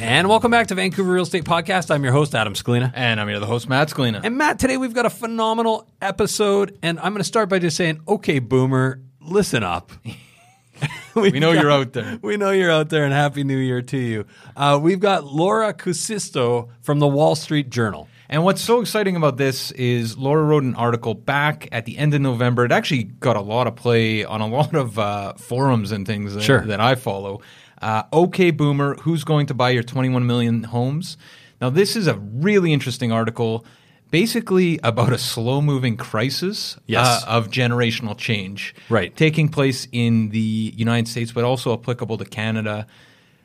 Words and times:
And 0.00 0.28
welcome 0.28 0.52
back 0.52 0.68
to 0.68 0.76
Vancouver 0.76 1.12
Real 1.12 1.24
Estate 1.24 1.42
Podcast. 1.42 1.90
I'm 1.92 2.04
your 2.04 2.12
host, 2.12 2.32
Adam 2.32 2.54
Scalina. 2.54 2.92
And 2.94 3.20
I'm 3.20 3.28
your 3.28 3.38
other 3.38 3.46
host, 3.46 3.68
Matt 3.68 3.88
Scalina. 3.88 4.20
And 4.22 4.38
Matt, 4.38 4.60
today 4.60 4.76
we've 4.76 4.94
got 4.94 5.06
a 5.06 5.10
phenomenal 5.10 5.88
episode. 6.00 6.78
And 6.84 7.00
I'm 7.00 7.12
going 7.12 7.18
to 7.20 7.24
start 7.24 7.48
by 7.48 7.58
just 7.58 7.76
saying, 7.76 8.00
okay, 8.06 8.38
Boomer, 8.38 9.00
listen 9.20 9.64
up. 9.64 9.90
we 11.16 11.32
know 11.32 11.52
got, 11.52 11.62
you're 11.62 11.72
out 11.72 11.92
there. 11.94 12.16
We 12.22 12.36
know 12.36 12.52
you're 12.52 12.70
out 12.70 12.90
there, 12.90 13.04
and 13.04 13.12
Happy 13.12 13.42
New 13.42 13.56
Year 13.56 13.82
to 13.82 13.98
you. 13.98 14.24
Uh, 14.56 14.78
we've 14.80 15.00
got 15.00 15.24
Laura 15.24 15.74
Kusisto 15.74 16.68
from 16.80 17.00
the 17.00 17.08
Wall 17.08 17.34
Street 17.34 17.68
Journal. 17.68 18.08
And 18.28 18.44
what's 18.44 18.60
so 18.60 18.80
exciting 18.80 19.16
about 19.16 19.36
this 19.36 19.72
is 19.72 20.16
Laura 20.16 20.44
wrote 20.44 20.62
an 20.62 20.74
article 20.76 21.14
back 21.14 21.66
at 21.72 21.86
the 21.86 21.98
end 21.98 22.14
of 22.14 22.20
November. 22.20 22.64
It 22.64 22.72
actually 22.72 23.04
got 23.04 23.36
a 23.36 23.40
lot 23.40 23.66
of 23.66 23.74
play 23.74 24.24
on 24.24 24.40
a 24.42 24.46
lot 24.48 24.76
of 24.76 24.98
uh, 24.98 25.32
forums 25.34 25.90
and 25.90 26.06
things 26.06 26.34
that, 26.34 26.42
sure. 26.42 26.60
that 26.66 26.80
I 26.80 26.94
follow. 26.94 27.40
Uh, 27.80 28.02
okay, 28.12 28.50
Boomer, 28.50 28.94
who's 28.96 29.24
going 29.24 29.46
to 29.46 29.54
buy 29.54 29.70
your 29.70 29.82
21 29.82 30.26
million 30.26 30.64
homes? 30.64 31.16
Now, 31.60 31.70
this 31.70 31.96
is 31.96 32.06
a 32.06 32.14
really 32.14 32.72
interesting 32.72 33.12
article, 33.12 33.64
basically 34.10 34.78
about 34.82 35.12
a 35.12 35.18
slow 35.18 35.60
moving 35.60 35.96
crisis 35.96 36.76
yes. 36.86 37.24
uh, 37.24 37.26
of 37.26 37.48
generational 37.48 38.16
change. 38.16 38.74
Right. 38.88 39.14
Taking 39.16 39.48
place 39.48 39.86
in 39.92 40.30
the 40.30 40.72
United 40.76 41.08
States, 41.08 41.32
but 41.32 41.44
also 41.44 41.72
applicable 41.72 42.18
to 42.18 42.24
Canada. 42.24 42.86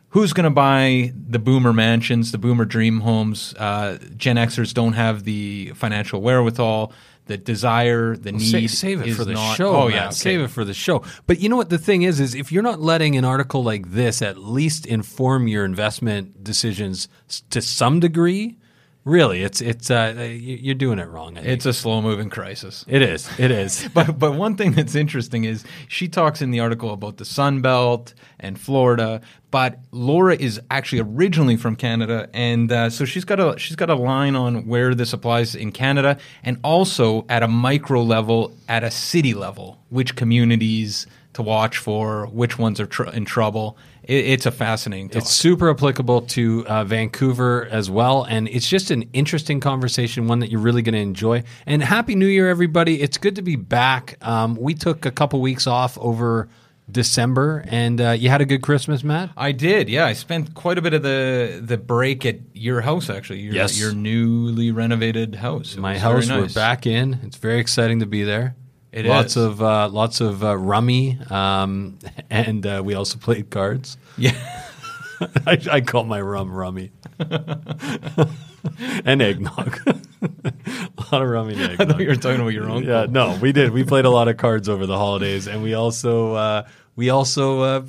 Who's 0.09 0.31
going 0.31 0.43
to 0.43 0.51
buy 0.51 1.11
the 1.15 1.39
boomer 1.39 1.73
mansions, 1.73 2.31
the 2.31 2.37
boomer 2.37 2.65
dream 2.65 2.99
homes? 2.99 3.55
Uh, 3.57 3.97
Gen 4.15 4.35
Xers 4.35 4.73
don't 4.73 4.93
have 4.93 5.23
the 5.23 5.71
financial 5.75 6.21
wherewithal 6.21 6.93
the 7.25 7.37
desire, 7.37 8.15
the 8.15 8.31
well, 8.31 8.39
need. 8.39 8.49
Save, 8.49 8.71
save 8.71 9.01
it 9.01 9.13
for 9.13 9.25
the 9.25 9.33
not, 9.33 9.55
show. 9.55 9.75
Oh 9.75 9.87
yeah, 9.87 10.05
okay. 10.05 10.13
save 10.13 10.41
it 10.41 10.49
for 10.49 10.65
the 10.65 10.73
show. 10.73 11.03
But 11.25 11.39
you 11.39 11.49
know 11.49 11.55
what 11.55 11.69
the 11.69 11.77
thing 11.77 12.03
is 12.03 12.19
is 12.19 12.35
if 12.35 12.51
you're 12.51 12.63
not 12.63 12.81
letting 12.81 13.15
an 13.15 13.25
article 13.25 13.63
like 13.63 13.91
this 13.91 14.21
at 14.21 14.37
least 14.37 14.85
inform 14.85 15.47
your 15.47 15.65
investment 15.65 16.43
decisions 16.43 17.07
to 17.49 17.61
some 17.61 17.99
degree, 17.99 18.57
Really, 19.05 19.43
it's 19.43 19.59
it's 19.59 19.91
uh, 19.91 20.13
you're 20.31 20.75
doing 20.75 20.97
it 20.97 21.09
wrong. 21.09 21.35
It's 21.35 21.65
a 21.65 21.73
slow 21.73 22.01
moving 22.01 22.29
crisis. 22.29 22.85
It 22.87 23.01
is. 23.01 23.29
It 23.37 23.51
is. 23.51 23.89
but 23.93 24.17
but 24.17 24.35
one 24.35 24.55
thing 24.55 24.71
that's 24.71 24.95
interesting 24.95 25.43
is 25.43 25.65
she 25.89 26.07
talks 26.07 26.41
in 26.41 26.51
the 26.51 26.61
article 26.61 26.91
about 26.93 27.17
the 27.17 27.25
Sun 27.25 27.61
Belt 27.61 28.13
and 28.39 28.57
Florida. 28.57 29.19
But 29.51 29.79
Laura 29.91 30.35
is 30.35 30.59
actually 30.71 31.01
originally 31.01 31.57
from 31.57 31.75
Canada, 31.75 32.29
and 32.33 32.71
uh, 32.71 32.89
so 32.89 33.03
she's 33.03 33.25
got 33.25 33.41
a 33.41 33.59
she's 33.59 33.75
got 33.75 33.89
a 33.89 33.95
line 33.95 34.35
on 34.35 34.67
where 34.67 34.95
this 34.95 35.11
applies 35.11 35.53
in 35.53 35.73
Canada, 35.73 36.17
and 36.41 36.57
also 36.63 37.25
at 37.27 37.43
a 37.43 37.47
micro 37.47 38.01
level, 38.01 38.53
at 38.69 38.85
a 38.85 38.89
city 38.89 39.33
level, 39.33 39.79
which 39.89 40.15
communities 40.15 41.07
to 41.33 41.41
watch 41.41 41.77
for, 41.77 42.27
which 42.27 42.57
ones 42.57 42.79
are 42.79 42.85
tr- 42.85 43.03
in 43.09 43.25
trouble. 43.25 43.77
It, 44.03 44.25
it's 44.25 44.45
a 44.45 44.51
fascinating. 44.51 45.09
Talk. 45.09 45.23
It's 45.23 45.31
super 45.31 45.69
applicable 45.69 46.21
to 46.21 46.65
uh, 46.67 46.83
Vancouver 46.83 47.67
as 47.71 47.89
well, 47.89 48.23
and 48.23 48.47
it's 48.47 48.67
just 48.67 48.91
an 48.91 49.09
interesting 49.13 49.59
conversation, 49.59 50.27
one 50.27 50.39
that 50.39 50.49
you're 50.49 50.61
really 50.61 50.81
going 50.81 50.93
to 50.93 51.01
enjoy. 51.01 51.43
And 51.65 51.83
happy 51.83 52.15
New 52.15 52.27
Year, 52.27 52.49
everybody! 52.49 53.01
It's 53.01 53.17
good 53.17 53.35
to 53.35 53.41
be 53.41 53.55
back. 53.55 54.17
Um, 54.21 54.55
we 54.55 54.73
took 54.73 55.05
a 55.05 55.11
couple 55.11 55.41
weeks 55.41 55.67
off 55.67 55.97
over. 55.97 56.49
December, 56.91 57.63
and 57.69 58.01
uh, 58.01 58.11
you 58.11 58.27
had 58.27 58.41
a 58.41 58.45
good 58.45 58.61
Christmas, 58.61 59.05
Matt. 59.05 59.29
I 59.37 59.53
did. 59.53 59.87
Yeah, 59.87 60.05
I 60.05 60.11
spent 60.11 60.53
quite 60.53 60.77
a 60.77 60.81
bit 60.81 60.93
of 60.93 61.01
the 61.01 61.61
the 61.63 61.77
break 61.77 62.25
at 62.25 62.39
your 62.53 62.81
house. 62.81 63.09
Actually, 63.09 63.39
your, 63.39 63.53
yes, 63.53 63.79
your 63.79 63.93
newly 63.93 64.69
renovated 64.69 65.35
house. 65.35 65.75
It 65.75 65.79
My 65.79 65.97
house. 65.97 66.27
Nice. 66.27 66.41
We're 66.41 66.61
back 66.61 66.85
in. 66.85 67.21
It's 67.23 67.37
very 67.37 67.59
exciting 67.59 68.01
to 68.01 68.05
be 68.05 68.23
there. 68.23 68.57
It 68.93 69.07
lots 69.07 69.35
is. 69.35 69.43
of 69.43 69.61
uh, 69.61 69.89
lots 69.89 70.21
of 70.21 70.43
uh, 70.43 70.55
rummy, 70.55 71.17
um, 71.31 71.97
and 72.29 72.65
uh, 72.65 72.81
we 72.85 72.93
also 72.93 73.17
played 73.17 73.49
cards. 73.49 73.97
Yeah, 74.17 74.37
I, 75.47 75.59
I, 75.71 75.81
call 75.81 76.03
my 76.03 76.21
rum 76.21 76.51
rummy 76.51 76.91
and 77.19 79.21
eggnog. 79.21 79.79
a 79.87 79.95
lot 81.11 81.23
of 81.23 81.27
rummy 81.27 81.55
and 81.55 81.63
eggnog. 81.63 81.81
I 81.81 81.91
thought 81.91 82.01
you 82.01 82.07
were 82.07 82.15
talking 82.15 82.41
about 82.41 82.53
your 82.53 82.69
own. 82.69 82.83
Yeah, 82.83 83.07
no, 83.09 83.35
we 83.41 83.51
did. 83.51 83.71
We 83.71 83.83
played 83.83 84.05
a 84.05 84.11
lot 84.11 84.27
of 84.27 84.37
cards 84.37 84.69
over 84.69 84.85
the 84.85 84.97
holidays, 84.97 85.47
and 85.47 85.63
we 85.63 85.73
also 85.73 86.35
uh, 86.35 86.67
we 86.95 87.09
also 87.09 87.61
uh, 87.61 87.81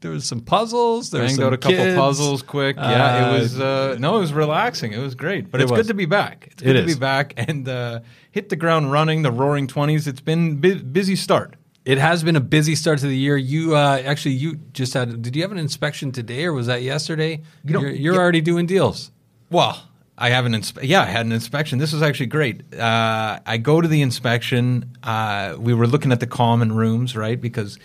there 0.00 0.10
was 0.10 0.24
some 0.26 0.40
puzzles. 0.40 1.10
There 1.10 1.20
Banged 1.22 1.38
was 1.38 1.46
out 1.46 1.52
a 1.52 1.56
couple 1.58 1.76
kids. 1.78 1.96
puzzles 1.96 2.42
quick. 2.42 2.76
Yeah, 2.76 3.28
it 3.30 3.38
was 3.40 3.60
uh, 3.60 3.96
no, 3.98 4.16
it 4.16 4.20
was 4.20 4.32
relaxing. 4.32 4.92
It 4.92 4.98
was 4.98 5.14
great, 5.14 5.50
but 5.50 5.60
It 5.60 5.64
it's 5.64 5.72
was. 5.72 5.80
good 5.80 5.88
to 5.88 5.94
be 5.94 6.06
back. 6.06 6.48
It's 6.52 6.62
good 6.62 6.76
It 6.76 6.82
to 6.82 6.86
is. 6.88 6.94
be 6.96 7.00
back 7.00 7.34
and 7.36 7.68
uh, 7.68 8.00
hit 8.30 8.48
the 8.48 8.56
ground 8.56 8.92
running. 8.92 9.22
The 9.22 9.32
Roaring 9.32 9.66
Twenties. 9.66 10.06
It's 10.06 10.20
been 10.20 10.60
bu- 10.60 10.82
busy 10.82 11.16
start. 11.16 11.54
It 11.84 11.98
has 11.98 12.22
been 12.24 12.36
a 12.36 12.40
busy 12.40 12.74
start 12.76 13.00
to 13.00 13.06
the 13.06 13.16
year. 13.16 13.36
You 13.36 13.76
uh, 13.76 14.00
actually, 14.04 14.36
you 14.36 14.56
just 14.72 14.94
had. 14.94 15.20
Did 15.20 15.36
you 15.36 15.42
have 15.42 15.52
an 15.52 15.58
inspection 15.58 16.12
today, 16.12 16.44
or 16.44 16.52
was 16.52 16.66
that 16.66 16.82
yesterday? 16.82 17.42
You 17.64 17.80
you're 17.80 17.90
you're 17.90 18.14
yeah. 18.14 18.20
already 18.20 18.40
doing 18.40 18.66
deals. 18.66 19.10
Well, 19.50 19.82
I 20.16 20.30
have 20.30 20.46
an 20.46 20.52
inspe- 20.52 20.84
yeah, 20.88 21.02
I 21.02 21.06
had 21.06 21.26
an 21.26 21.32
inspection. 21.32 21.78
This 21.78 21.92
was 21.92 22.00
actually 22.02 22.26
great. 22.26 22.72
Uh, 22.72 23.40
I 23.44 23.58
go 23.58 23.80
to 23.80 23.88
the 23.88 24.00
inspection. 24.00 24.96
Uh, 25.02 25.56
we 25.58 25.74
were 25.74 25.86
looking 25.86 26.12
at 26.12 26.20
the 26.20 26.26
common 26.26 26.72
rooms, 26.72 27.14
right? 27.16 27.38
Because 27.38 27.78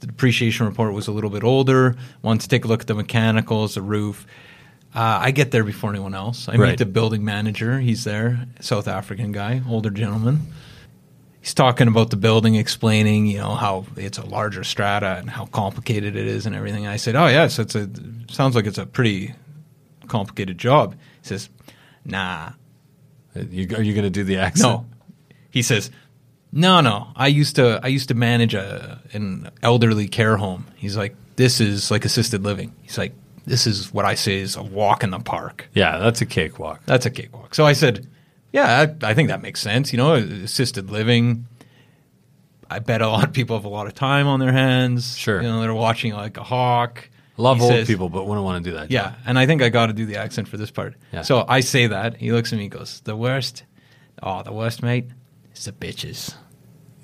The 0.00 0.08
depreciation 0.08 0.66
report 0.66 0.92
was 0.92 1.08
a 1.08 1.12
little 1.12 1.30
bit 1.30 1.42
older. 1.44 1.96
Wanted 2.22 2.42
to 2.42 2.48
take 2.48 2.64
a 2.64 2.68
look 2.68 2.82
at 2.82 2.86
the 2.86 2.94
mechanicals, 2.94 3.74
the 3.74 3.82
roof. 3.82 4.26
Uh, 4.94 5.18
I 5.22 5.30
get 5.30 5.50
there 5.50 5.64
before 5.64 5.90
anyone 5.90 6.14
else. 6.14 6.48
I 6.48 6.56
Right. 6.56 6.70
meet 6.70 6.78
the 6.78 6.86
building 6.86 7.24
manager. 7.24 7.80
He's 7.80 8.04
there, 8.04 8.46
South 8.60 8.88
African 8.88 9.32
guy, 9.32 9.62
older 9.68 9.90
gentleman. 9.90 10.46
He's 11.40 11.54
talking 11.54 11.86
about 11.86 12.10
the 12.10 12.16
building, 12.16 12.56
explaining, 12.56 13.26
you 13.26 13.38
know, 13.38 13.54
how 13.54 13.86
it's 13.96 14.18
a 14.18 14.24
larger 14.26 14.64
strata 14.64 15.16
and 15.18 15.30
how 15.30 15.46
complicated 15.46 16.16
it 16.16 16.26
is 16.26 16.44
and 16.44 16.56
everything. 16.56 16.86
I 16.86 16.96
said, 16.96 17.14
"Oh 17.14 17.26
yes, 17.28 17.58
it's 17.58 17.74
a 17.74 17.88
sounds 18.30 18.54
like 18.56 18.66
it's 18.66 18.78
a 18.78 18.86
pretty 18.86 19.32
complicated 20.08 20.58
job." 20.58 20.94
He 21.22 21.28
says, 21.28 21.48
"Nah, 22.04 22.50
You, 23.34 23.68
are 23.76 23.82
you 23.82 23.92
going 23.92 24.04
to 24.04 24.10
do 24.10 24.24
the 24.24 24.38
accent? 24.38 24.68
no." 24.72 24.86
He 25.50 25.62
says, 25.62 25.90
"No, 26.56 26.80
no. 26.80 27.08
I 27.14 27.26
used 27.28 27.56
to 27.56 27.80
I 27.82 27.88
used 27.88 28.08
to 28.08 28.14
manage 28.14 28.54
a 28.54 29.00
an 29.12 29.50
elderly 29.62 30.08
care 30.08 30.36
home." 30.36 30.66
He's 30.76 30.96
like, 30.96 31.14
"This 31.36 31.60
is 31.60 31.90
like 31.90 32.04
assisted 32.04 32.42
living." 32.42 32.72
He's 32.82 32.98
like, 32.98 33.12
"This 33.44 33.66
is 33.66 33.92
what 33.92 34.04
I 34.04 34.14
say 34.14 34.38
is 34.38 34.56
a 34.56 34.62
walk 34.62 35.04
in 35.04 35.10
the 35.10 35.18
park." 35.20 35.68
Yeah, 35.74 35.98
that's 35.98 36.20
a 36.20 36.26
cakewalk. 36.26 36.80
That's 36.86 37.06
a 37.06 37.10
cakewalk. 37.10 37.54
So 37.54 37.64
I 37.66 37.74
said, 37.74 38.06
yeah, 38.52 38.86
I, 39.02 39.10
I 39.10 39.14
think 39.14 39.28
that 39.28 39.42
makes 39.42 39.60
sense. 39.60 39.92
You 39.92 39.98
know, 39.98 40.14
assisted 40.14 40.90
living. 40.90 41.46
I 42.68 42.78
bet 42.80 43.00
a 43.02 43.08
lot 43.08 43.24
of 43.24 43.32
people 43.32 43.56
have 43.56 43.64
a 43.64 43.68
lot 43.68 43.86
of 43.86 43.94
time 43.94 44.26
on 44.26 44.40
their 44.40 44.52
hands. 44.52 45.16
Sure. 45.16 45.40
You 45.42 45.48
know, 45.48 45.60
they're 45.60 45.74
watching 45.74 46.12
like 46.14 46.36
a 46.36 46.42
hawk. 46.42 47.08
Love 47.36 47.58
He 47.58 47.62
old 47.64 47.72
says- 47.72 47.86
people, 47.86 48.08
but 48.08 48.26
wouldn't 48.26 48.44
want 48.44 48.64
to 48.64 48.70
do 48.70 48.76
that. 48.76 48.90
Yeah. 48.90 49.14
And 49.26 49.38
I 49.38 49.44
think 49.46 49.60
I 49.62 49.68
got 49.68 49.86
to 49.86 49.92
do 49.92 50.06
the 50.06 50.16
accent 50.16 50.48
for 50.48 50.56
this 50.56 50.70
part. 50.70 50.94
Yeah. 51.12 51.20
So 51.22 51.44
I 51.46 51.60
say 51.60 51.86
that. 51.88 52.16
He 52.16 52.32
looks 52.32 52.52
at 52.52 52.56
me 52.56 52.64
and 52.64 52.72
goes, 52.72 53.00
the 53.04 53.14
worst, 53.14 53.62
oh, 54.22 54.42
the 54.42 54.52
worst, 54.54 54.82
mate, 54.82 55.08
is 55.54 55.66
the 55.66 55.72
bitches. 55.72 56.34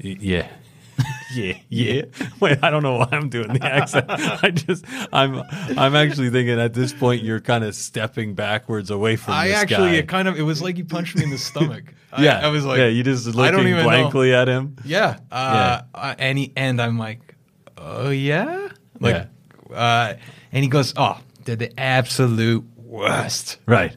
Y- 0.02 0.16
Yeah. 0.20 0.48
yeah, 1.34 1.54
yeah. 1.70 2.02
Wait, 2.38 2.58
I 2.62 2.68
don't 2.70 2.82
know 2.82 2.98
why 2.98 3.08
I'm 3.12 3.30
doing 3.30 3.54
the 3.54 3.64
accent. 3.64 4.04
I 4.10 4.50
just, 4.50 4.84
I'm, 5.12 5.42
I'm 5.78 5.96
actually 5.96 6.28
thinking 6.28 6.60
at 6.60 6.74
this 6.74 6.92
point 6.92 7.22
you're 7.22 7.40
kind 7.40 7.64
of 7.64 7.74
stepping 7.74 8.34
backwards 8.34 8.90
away 8.90 9.16
from 9.16 9.32
I 9.34 9.48
this 9.48 9.56
actually, 9.56 9.92
guy. 9.92 9.96
it 9.96 10.08
kind 10.08 10.28
of, 10.28 10.38
it 10.38 10.42
was 10.42 10.60
like 10.60 10.76
you 10.76 10.84
punched 10.84 11.16
me 11.16 11.24
in 11.24 11.30
the 11.30 11.38
stomach. 11.38 11.84
Yeah, 12.18 12.46
I, 12.46 12.48
was 12.48 12.66
like, 12.66 12.76
yeah, 12.76 12.88
you 12.88 13.02
just 13.02 13.26
I 13.26 13.30
looking 13.30 13.52
don't 13.52 13.66
even 13.68 13.78
know. 13.78 13.84
blankly 13.84 14.34
at 14.34 14.46
him. 14.46 14.76
Yeah. 14.84 15.18
Uh, 15.30 15.80
uh, 15.94 16.14
and 16.18 16.36
he, 16.36 16.52
and 16.56 16.78
I'm 16.78 16.98
like, 16.98 17.34
oh 17.78 18.10
yeah, 18.10 18.68
like, 19.00 19.28
uh, 19.72 20.12
and 20.52 20.62
he 20.62 20.68
goes, 20.68 20.92
oh, 20.98 21.18
they're 21.46 21.56
the 21.56 21.72
absolute 21.80 22.66
worst. 22.76 23.56
Right. 23.64 23.96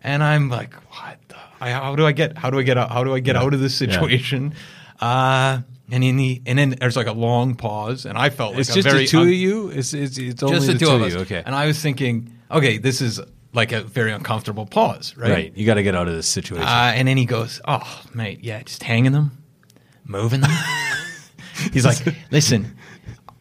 And 0.00 0.20
I'm 0.20 0.48
like, 0.48 0.74
what? 0.74 1.18
The, 1.28 1.36
I, 1.60 1.70
how 1.70 1.94
do 1.94 2.04
I 2.04 2.10
get? 2.10 2.36
How 2.36 2.50
do 2.50 2.58
I 2.58 2.64
get 2.64 2.76
out? 2.76 2.90
How 2.90 3.04
do 3.04 3.14
I 3.14 3.20
get 3.20 3.36
out 3.36 3.54
of 3.54 3.60
this 3.60 3.76
situation? 3.76 4.54
Uh, 5.02 5.62
and 5.90 6.04
in 6.04 6.16
the 6.16 6.40
and 6.46 6.58
then 6.58 6.70
there's 6.80 6.96
like 6.96 7.06
a 7.08 7.12
long 7.12 7.54
pause, 7.54 8.06
and 8.06 8.16
I 8.16 8.30
felt 8.30 8.52
like 8.52 8.60
It's 8.60 8.70
a 8.70 8.74
just 8.74 8.88
very 8.88 9.00
the 9.00 9.08
two 9.08 9.18
un- 9.18 9.26
of 9.26 9.32
you. 9.32 9.68
It's 9.68 9.92
it's, 9.92 10.16
it's 10.16 10.42
only 10.42 10.56
just 10.56 10.66
the, 10.68 10.78
two 10.78 10.90
of 10.90 11.02
us. 11.02 11.12
you. 11.12 11.18
Okay. 11.20 11.42
And 11.44 11.54
I 11.54 11.66
was 11.66 11.80
thinking, 11.80 12.32
okay, 12.50 12.78
this 12.78 13.00
is 13.00 13.20
like 13.52 13.72
a 13.72 13.82
very 13.82 14.12
uncomfortable 14.12 14.64
pause, 14.64 15.14
right? 15.16 15.30
right. 15.30 15.52
You 15.56 15.66
got 15.66 15.74
to 15.74 15.82
get 15.82 15.94
out 15.94 16.08
of 16.08 16.14
this 16.14 16.28
situation. 16.28 16.66
Uh, 16.66 16.92
and 16.94 17.06
then 17.08 17.16
he 17.16 17.26
goes, 17.26 17.60
"Oh, 17.66 18.02
mate, 18.14 18.40
yeah, 18.42 18.62
just 18.62 18.82
hanging 18.82 19.12
them, 19.12 19.42
moving 20.04 20.40
them." 20.40 20.50
He's 21.72 21.84
like, 21.84 21.98
"Listen, 22.30 22.76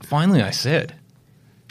finally, 0.04 0.42
I 0.42 0.52
said, 0.52 0.96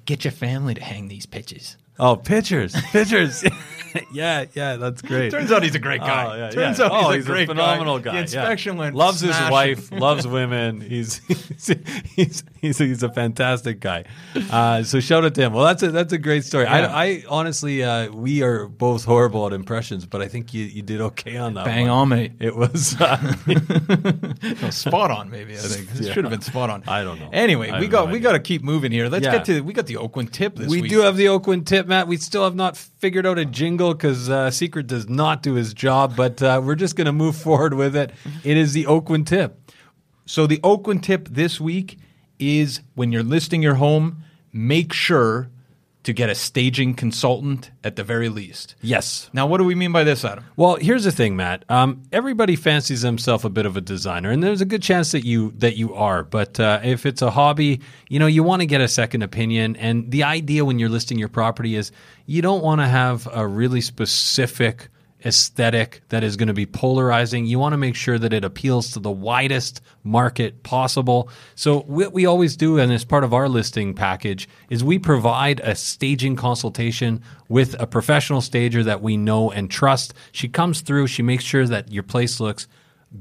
get 0.06 0.24
your 0.24 0.32
family 0.32 0.74
to 0.74 0.82
hang 0.82 1.08
these 1.08 1.26
pitches." 1.26 1.76
Oh, 2.00 2.16
pictures, 2.16 2.74
pictures. 2.92 3.44
yeah, 4.12 4.44
yeah, 4.54 4.76
that's 4.76 5.02
great. 5.02 5.30
Turns 5.30 5.50
out 5.50 5.62
he's 5.62 5.74
a 5.74 5.78
great 5.80 6.00
guy. 6.00 6.26
Oh, 6.26 6.36
yeah, 6.36 6.50
Turns 6.50 6.78
yeah. 6.78 6.86
out 6.86 6.92
he's, 6.92 7.04
oh, 7.04 7.10
a 7.10 7.16
he's 7.16 7.26
great 7.26 7.48
phenomenal 7.48 7.98
guy. 7.98 8.04
guy. 8.04 8.10
The 8.10 8.16
yeah. 8.16 8.22
inspection 8.22 8.76
went 8.76 8.94
loves 8.94 9.20
his 9.20 9.38
wife, 9.50 9.90
loves 10.06 10.26
women. 10.26 10.80
He's 10.80 11.16
he's 11.28 11.74
he's, 12.16 12.44
he's, 12.60 12.78
he's 12.78 13.02
a 13.02 13.08
fantastic 13.12 13.80
guy. 13.80 14.04
Uh, 14.50 14.82
so 14.82 15.00
shout 15.00 15.24
out 15.24 15.34
to 15.34 15.42
him. 15.42 15.52
Well, 15.52 15.64
that's 15.64 15.82
a 15.82 15.90
that's 15.90 16.12
a 16.12 16.18
great 16.18 16.44
story. 16.44 16.64
Yeah. 16.64 16.86
I, 16.86 17.04
I 17.04 17.24
honestly, 17.28 17.82
uh, 17.82 18.10
we 18.12 18.42
are 18.42 18.66
both 18.66 19.04
horrible 19.04 19.46
at 19.46 19.52
impressions, 19.52 20.06
but 20.06 20.22
I 20.22 20.28
think 20.28 20.54
you, 20.54 20.64
you 20.64 20.82
did 20.82 21.00
okay 21.00 21.36
on 21.36 21.54
that. 21.54 21.64
Bang 21.64 21.88
one. 21.88 21.90
on, 21.90 22.08
mate. 22.08 22.32
It 22.40 22.56
was. 22.56 22.96
Uh, 23.00 23.34
No, 24.62 24.70
spot 24.70 25.10
on, 25.10 25.30
maybe. 25.30 25.54
I 25.54 25.58
think 25.58 25.90
it 25.94 26.00
Yeah. 26.06 26.12
should 26.12 26.24
have 26.24 26.30
been 26.30 26.40
spot 26.40 26.70
on. 26.70 26.82
I 26.86 27.02
don't 27.02 27.18
know. 27.20 27.28
Anyway, 27.32 27.70
I 27.70 27.80
we 27.80 27.88
got 27.88 28.06
no 28.06 28.12
we 28.12 28.20
got 28.20 28.32
to 28.32 28.40
keep 28.40 28.62
moving 28.62 28.92
here. 28.92 29.08
Let's 29.08 29.24
Yeah. 29.24 29.32
get 29.32 29.44
to 29.46 29.60
we 29.60 29.72
got 29.72 29.86
the 29.86 29.96
Oakland 29.96 30.32
tip 30.32 30.56
this 30.56 30.68
we 30.68 30.82
week. 30.82 30.90
do 30.90 31.00
have 31.00 31.16
the 31.16 31.28
Oakland 31.28 31.66
tip, 31.66 31.86
Matt. 31.90 32.08
We 32.08 32.16
still 32.16 32.44
have 32.44 32.54
not 32.54 32.76
figured 32.76 33.26
out 33.26 33.38
a 33.38 33.44
jingle 33.44 33.92
because 33.92 34.30
uh, 34.30 34.50
Secret 34.50 34.86
does 34.86 35.08
not 35.08 35.42
do 35.42 35.54
his 35.54 35.74
job, 35.74 36.16
but 36.16 36.40
uh, 36.42 36.62
we're 36.64 36.76
just 36.76 36.96
going 36.96 37.06
to 37.06 37.12
move 37.12 37.36
forward 37.42 37.74
with 37.74 37.94
it. 37.94 38.12
It 38.42 38.56
is 38.56 38.72
the 38.72 38.86
Oakland 38.86 39.26
tip. 39.26 39.60
So 40.24 40.46
the 40.46 40.60
Oakland 40.62 41.02
tip 41.02 41.28
this 41.28 41.60
week 41.60 41.98
is 42.38 42.80
when 42.94 43.12
you're 43.12 43.22
listing 43.24 43.62
your 43.62 43.74
home, 43.74 44.22
make 44.52 44.92
sure 44.92 45.50
to 46.02 46.12
get 46.14 46.30
a 46.30 46.34
staging 46.34 46.94
consultant 46.94 47.70
at 47.84 47.96
the 47.96 48.02
very 48.02 48.28
least. 48.28 48.74
Yes. 48.80 49.28
Now, 49.32 49.46
what 49.46 49.58
do 49.58 49.64
we 49.64 49.74
mean 49.74 49.92
by 49.92 50.02
this, 50.02 50.24
Adam? 50.24 50.44
Well, 50.56 50.76
here's 50.76 51.04
the 51.04 51.12
thing, 51.12 51.36
Matt. 51.36 51.64
Um, 51.68 52.02
everybody 52.10 52.56
fancies 52.56 53.02
themselves 53.02 53.44
a 53.44 53.50
bit 53.50 53.66
of 53.66 53.76
a 53.76 53.80
designer, 53.80 54.30
and 54.30 54.42
there's 54.42 54.62
a 54.62 54.66
good 54.66 54.82
chance 54.82 55.12
that 55.12 55.26
you 55.26 55.52
that 55.58 55.76
you 55.76 55.94
are. 55.94 56.24
But 56.24 56.58
uh, 56.58 56.80
if 56.82 57.04
it's 57.04 57.20
a 57.20 57.30
hobby, 57.30 57.80
you 58.08 58.18
know, 58.18 58.26
you 58.26 58.42
want 58.42 58.62
to 58.62 58.66
get 58.66 58.80
a 58.80 58.88
second 58.88 59.22
opinion. 59.22 59.76
And 59.76 60.10
the 60.10 60.22
idea 60.22 60.64
when 60.64 60.78
you're 60.78 60.88
listing 60.88 61.18
your 61.18 61.28
property 61.28 61.76
is 61.76 61.92
you 62.26 62.40
don't 62.40 62.62
want 62.62 62.80
to 62.80 62.86
have 62.86 63.28
a 63.32 63.46
really 63.46 63.82
specific 63.82 64.88
aesthetic 65.24 66.02
that 66.08 66.24
is 66.24 66.36
going 66.36 66.48
to 66.48 66.54
be 66.54 66.66
polarizing. 66.66 67.46
You 67.46 67.58
want 67.58 67.72
to 67.72 67.78
make 67.78 67.94
sure 67.94 68.18
that 68.18 68.32
it 68.32 68.44
appeals 68.44 68.92
to 68.92 69.00
the 69.00 69.10
widest 69.10 69.80
market 70.04 70.62
possible. 70.62 71.28
So 71.54 71.80
what 71.80 72.12
we 72.12 72.26
always 72.26 72.56
do, 72.56 72.78
and 72.78 72.92
as 72.92 73.04
part 73.04 73.24
of 73.24 73.34
our 73.34 73.48
listing 73.48 73.94
package, 73.94 74.48
is 74.68 74.82
we 74.82 74.98
provide 74.98 75.60
a 75.60 75.74
staging 75.74 76.36
consultation 76.36 77.22
with 77.48 77.74
a 77.80 77.86
professional 77.86 78.40
stager 78.40 78.82
that 78.84 79.02
we 79.02 79.16
know 79.16 79.50
and 79.50 79.70
trust. 79.70 80.14
She 80.32 80.48
comes 80.48 80.80
through, 80.80 81.08
she 81.08 81.22
makes 81.22 81.44
sure 81.44 81.66
that 81.66 81.92
your 81.92 82.02
place 82.02 82.40
looks 82.40 82.66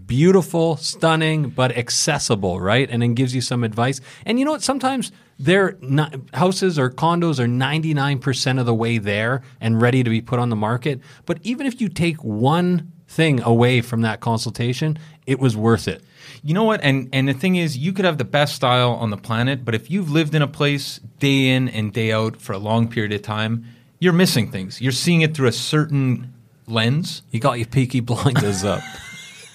beautiful, 0.05 0.77
stunning, 0.77 1.49
but 1.49 1.75
accessible, 1.75 2.59
right? 2.59 2.89
And 2.89 3.01
then 3.01 3.13
gives 3.15 3.33
you 3.33 3.41
some 3.41 3.63
advice. 3.63 4.01
And 4.25 4.37
you 4.37 4.45
know 4.45 4.51
what? 4.51 4.61
Sometimes 4.61 5.11
their 5.39 5.77
not, 5.81 6.15
houses 6.33 6.77
or 6.77 6.89
condos 6.89 7.39
are 7.39 7.47
99% 7.47 8.59
of 8.59 8.65
the 8.65 8.73
way 8.73 8.97
there 8.97 9.41
and 9.61 9.81
ready 9.81 10.03
to 10.03 10.09
be 10.09 10.21
put 10.21 10.37
on 10.37 10.49
the 10.49 10.55
market. 10.55 10.99
But 11.25 11.39
even 11.43 11.65
if 11.65 11.79
you 11.79 11.87
take 11.87 12.21
one 12.23 12.91
thing 13.07 13.41
away 13.41 13.81
from 13.81 14.01
that 14.01 14.19
consultation, 14.19 14.99
it 15.25 15.39
was 15.39 15.55
worth 15.55 15.87
it. 15.87 16.03
You 16.43 16.53
know 16.53 16.65
what? 16.65 16.81
And 16.83 17.09
and 17.11 17.27
the 17.27 17.33
thing 17.33 17.55
is, 17.55 17.77
you 17.77 17.93
could 17.93 18.05
have 18.05 18.17
the 18.17 18.25
best 18.25 18.55
style 18.55 18.91
on 18.91 19.09
the 19.09 19.17
planet, 19.17 19.65
but 19.65 19.73
if 19.73 19.89
you've 19.89 20.11
lived 20.11 20.35
in 20.35 20.41
a 20.41 20.47
place 20.47 20.99
day 21.19 21.49
in 21.49 21.69
and 21.69 21.91
day 21.91 22.11
out 22.11 22.37
for 22.37 22.53
a 22.53 22.57
long 22.57 22.87
period 22.87 23.11
of 23.13 23.21
time, 23.21 23.65
you're 23.99 24.13
missing 24.13 24.51
things. 24.51 24.79
You're 24.81 24.91
seeing 24.91 25.21
it 25.21 25.35
through 25.35 25.47
a 25.47 25.53
certain 25.53 26.33
lens. 26.67 27.23
You 27.31 27.39
got 27.39 27.57
your 27.57 27.67
peaky 27.67 27.99
blinders 28.01 28.63
up. 28.63 28.81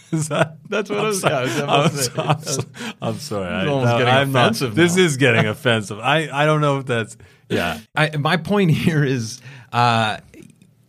Is 0.12 0.28
that, 0.28 0.58
That's 0.68 0.90
what 0.90 0.98
I'm 1.00 1.04
I 1.04 1.08
was- 1.08 1.20
sorry. 1.20 1.46
yeah, 1.48 1.56
I'm, 1.56 1.64
about 1.64 1.90
to 1.90 1.96
so- 1.96 2.12
say. 2.12 2.22
I'm 2.22 2.40
so- 2.42 2.62
I'm 3.02 3.18
sorry. 3.18 3.48
I, 3.48 3.64
no, 3.64 3.80
I'm 3.84 4.32
not- 4.32 4.54
This 4.54 4.96
is 4.96 5.16
getting 5.16 5.46
offensive. 5.46 5.98
I, 5.98 6.28
I 6.32 6.46
don't 6.46 6.60
know 6.60 6.78
if 6.78 6.86
that's 6.86 7.16
yeah. 7.48 7.80
I, 7.94 8.16
my 8.16 8.36
point 8.36 8.70
here 8.70 9.04
is, 9.04 9.40
uh, 9.72 10.18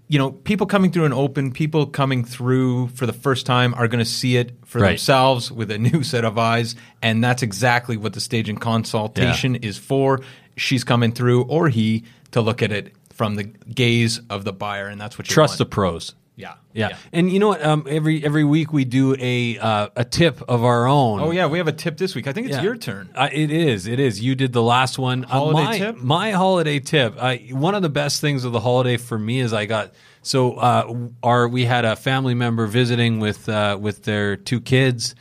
you 0.08 0.20
know, 0.20 0.32
people 0.32 0.68
coming 0.68 0.92
through 0.92 1.06
an 1.06 1.14
open, 1.14 1.52
people 1.52 1.88
coming 1.88 2.24
through 2.24 2.90
for 2.90 3.06
the 3.08 3.14
first 3.14 3.46
time 3.46 3.74
are 3.74 3.88
going 3.88 4.04
to 4.04 4.10
see 4.10 4.38
it 4.38 4.56
for 4.66 4.80
Right. 4.80 4.90
themselves 4.90 5.52
with 5.52 5.72
a 5.72 5.78
new 5.80 6.04
set 6.04 6.24
of 6.26 6.38
eyes, 6.38 6.76
and 7.02 7.24
that's 7.24 7.42
exactly 7.42 7.98
what 7.98 8.14
the 8.14 8.20
staging 8.20 8.58
consultation 8.58 9.56
is 9.56 9.78
for. 9.78 10.22
She's 10.58 10.84
coming 10.84 11.12
through, 11.12 11.44
or 11.46 11.70
he, 11.70 12.04
to 12.32 12.42
look 12.42 12.62
at 12.62 12.72
it 12.72 12.94
from 13.14 13.36
the 13.36 13.44
gaze 13.46 14.22
of 14.30 14.44
the 14.46 14.54
buyer, 14.54 14.88
and 14.88 15.02
that's 15.02 15.18
what 15.18 15.28
you 15.28 15.34
Trust 15.34 15.58
the 15.58 15.66
pros. 15.66 16.14
Yeah, 16.36 16.56
Yeah. 16.74 16.98
and 17.14 17.32
you 17.32 17.40
know 17.40 17.48
what? 17.50 17.64
Um, 17.66 17.86
every 17.90 18.24
every 18.26 18.44
week 18.44 18.74
we 18.74 18.84
do 18.86 19.16
a 19.20 19.58
uh, 19.58 19.88
a 19.96 20.04
tip 20.04 20.42
of 20.50 20.64
our 20.64 20.86
own. 20.88 21.22
Oh 21.22 21.32
yeah, 21.32 21.48
we 21.48 21.58
have 21.60 21.68
a 21.68 21.72
tip 21.74 21.98
this 21.98 22.14
week. 22.16 22.28
I 22.28 22.34
think 22.34 22.48
it's 22.48 22.58
Yeah. 22.58 22.64
your 22.64 22.76
turn. 22.76 23.10
Uh, 23.16 23.30
it 23.32 23.52
is. 23.52 23.88
It 23.88 24.00
is. 24.00 24.20
You 24.22 24.36
did 24.36 24.52
the 24.54 24.62
last 24.62 25.00
one. 25.00 25.24
Uh, 25.26 25.28
Holiday 25.30 25.64
my, 25.64 25.78
tip? 25.78 25.98
My 25.98 26.32
holiday 26.32 26.80
tip. 26.80 27.16
Uh, 27.18 27.36
one 27.52 27.74
of 27.76 27.82
the 27.82 27.90
best 27.90 28.20
things 28.22 28.44
of 28.44 28.52
the 28.52 28.60
holiday 28.60 28.98
for 28.98 29.18
me 29.18 29.40
is 29.40 29.54
I 29.54 29.66
got 29.66 29.94
so 30.22 30.56
uh, 30.56 30.94
our 31.24 31.48
we 31.48 31.66
had 31.66 31.86
a 31.86 31.96
family 31.96 32.34
member 32.34 32.66
visiting 32.68 33.20
with 33.20 33.48
uh, 33.48 33.78
with 33.80 34.04
their 34.04 34.36
two 34.36 34.60
kids. 34.60 35.16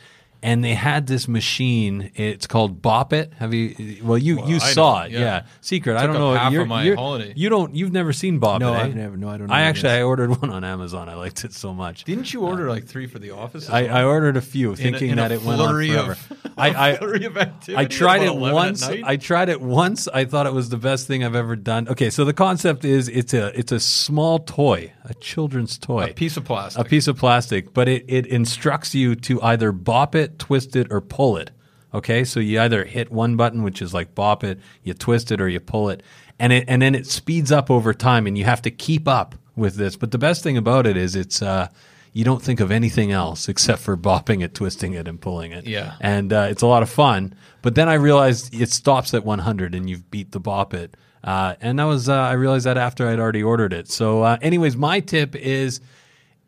And 0.45 0.63
they 0.63 0.75
had 0.75 1.07
this 1.07 1.27
machine. 1.27 2.11
It's 2.13 2.45
called 2.45 2.79
Bop 2.79 3.13
It. 3.13 3.33
Have 3.39 3.51
you? 3.53 3.97
Well, 4.03 4.17
you 4.17 4.45
you 4.45 4.57
I 4.57 4.59
saw 4.73 5.03
it. 5.03 5.11
yeah. 5.11 5.19
Yeah. 5.19 5.41
Secret. 5.61 5.97
I 5.97 6.01
Took 6.01 6.11
don't 6.11 6.21
know. 6.21 6.33
half 6.35 6.53
You're- 6.53 6.65
my 6.67 6.83
you're- 6.83 6.95
holiday. 6.95 7.33
You 7.35 7.49
don't. 7.49 7.73
You've 7.75 7.91
never 7.91 8.13
seen 8.13 8.37
Bop 8.37 8.59
No, 8.61 8.73
It. 8.73 8.77
eh? 8.77 8.81
I've 8.83 8.95
never- 8.95 9.17
no, 9.17 9.27
I 9.27 9.37
don't 9.37 9.47
know 9.47 9.53
I 9.55 9.61
actually. 9.61 9.93
I 9.93 10.03
ordered 10.03 10.29
one 10.41 10.51
on 10.51 10.63
Amazon. 10.63 11.09
I 11.09 11.15
liked 11.15 11.43
it 11.45 11.53
so 11.53 11.73
much. 11.73 12.03
Didn't 12.03 12.31
you 12.31 12.41
order 12.41 12.69
like 12.69 12.85
three 12.85 13.07
for 13.07 13.17
the 13.17 13.31
office? 13.31 13.69
I. 13.69 13.85
I 13.87 14.03
ordered 14.03 14.37
a 14.37 14.41
few, 14.41 14.67
In 14.67 14.73
a- 14.73 14.77
thinking 14.77 15.09
in 15.09 15.17
a 15.19 15.23
that 15.23 15.31
it 15.31 15.41
went 15.41 15.61
on 15.61 15.73
forever. 15.73 16.11
of- 16.11 16.51
I, 16.57 16.91
I, 16.91 16.95
flurry 16.97 17.25
of 17.25 17.37
activity 17.37 17.75
I 17.77 17.85
tried 17.85 18.21
it 18.21 18.35
once. 18.35 18.83
I 18.83 19.17
tried 19.17 19.49
it 19.49 19.59
once. 19.61 20.07
I 20.07 20.25
thought 20.25 20.45
it 20.45 20.53
was 20.53 20.69
the 20.69 20.77
best 20.77 21.07
thing 21.07 21.23
I've 21.23 21.35
ever 21.35 21.55
done. 21.55 21.87
Okay, 21.89 22.09
so 22.11 22.23
the 22.23 22.33
concept 22.33 22.85
is 22.85 23.09
it's 23.09 23.33
a 23.33 23.47
it's 23.59 23.71
a 23.71 23.79
small 23.79 24.37
toy, 24.39 24.93
a 25.05 25.13
children's 25.15 25.77
toy, 25.79 26.05
a 26.11 26.13
piece 26.13 26.37
of 26.37 26.45
plastic. 26.45 26.85
a 26.85 26.87
piece 26.87 27.07
of 27.07 27.17
plastic, 27.17 27.73
but 27.73 27.87
it, 27.89 28.05
it 28.07 28.27
instructs 28.27 28.93
you 28.93 29.15
to 29.15 29.41
either 29.41 29.71
bop 29.71 30.13
it, 30.15 30.34
twist 30.37 30.75
it, 30.75 30.87
or 30.91 31.01
pull 31.01 31.37
it. 31.37 31.51
Okay, 31.93 32.25
so 32.25 32.39
you 32.39 32.59
either 32.59 32.83
hit 32.83 33.11
one 33.11 33.37
button, 33.37 33.63
which 33.63 33.81
is 33.81 33.93
like 33.93 34.13
bop 34.15 34.43
it, 34.43 34.59
you 34.83 34.93
twist 34.93 35.31
it, 35.31 35.39
or 35.39 35.47
you 35.47 35.59
pull 35.59 35.89
it, 35.89 36.03
and 36.39 36.51
it 36.51 36.65
and 36.67 36.81
then 36.81 36.93
it 36.93 37.07
speeds 37.07 37.51
up 37.51 37.71
over 37.71 37.93
time, 37.93 38.27
and 38.27 38.37
you 38.37 38.43
have 38.43 38.61
to 38.63 38.71
keep 38.71 39.07
up 39.07 39.35
with 39.55 39.75
this. 39.75 39.95
But 39.95 40.11
the 40.11 40.17
best 40.17 40.43
thing 40.43 40.57
about 40.57 40.85
it 40.85 40.97
is 40.97 41.15
it's 41.15 41.41
uh, 41.41 41.69
you 42.11 42.23
don't 42.25 42.41
think 42.41 42.59
of 42.59 42.71
anything 42.71 43.11
else 43.11 43.47
except 43.49 43.81
for 43.81 43.95
bopping 43.95 44.43
it, 44.43 44.53
twisting 44.53 44.93
it, 44.93 45.07
and 45.07 45.19
pulling 45.21 45.51
it. 45.51 45.65
Yeah. 45.65 45.95
and 46.01 46.33
uh, 46.33 46.47
it's 46.49 46.61
a 46.61 46.67
lot 46.67 46.83
of 46.83 46.89
fun. 46.89 47.33
But 47.61 47.75
then 47.75 47.89
I 47.89 47.95
realized 47.95 48.53
it 48.53 48.69
stops 48.71 49.13
at 49.13 49.23
100, 49.25 49.73
and 49.73 49.89
you've 49.89 50.09
beat 50.11 50.31
the 50.31 50.39
bop 50.39 50.73
it. 50.73 50.95
Uh, 51.23 51.55
and 51.59 51.79
that 51.79 51.85
was 51.85 52.07
uh, 52.07 52.13
I 52.13 52.33
realized 52.33 52.65
that 52.65 52.77
after 52.77 53.07
I'd 53.07 53.19
already 53.19 53.41
ordered 53.41 53.73
it. 53.73 53.89
So, 53.89 54.21
uh, 54.21 54.37
anyways, 54.41 54.75
my 54.75 54.99
tip 54.99 55.35
is 55.35 55.81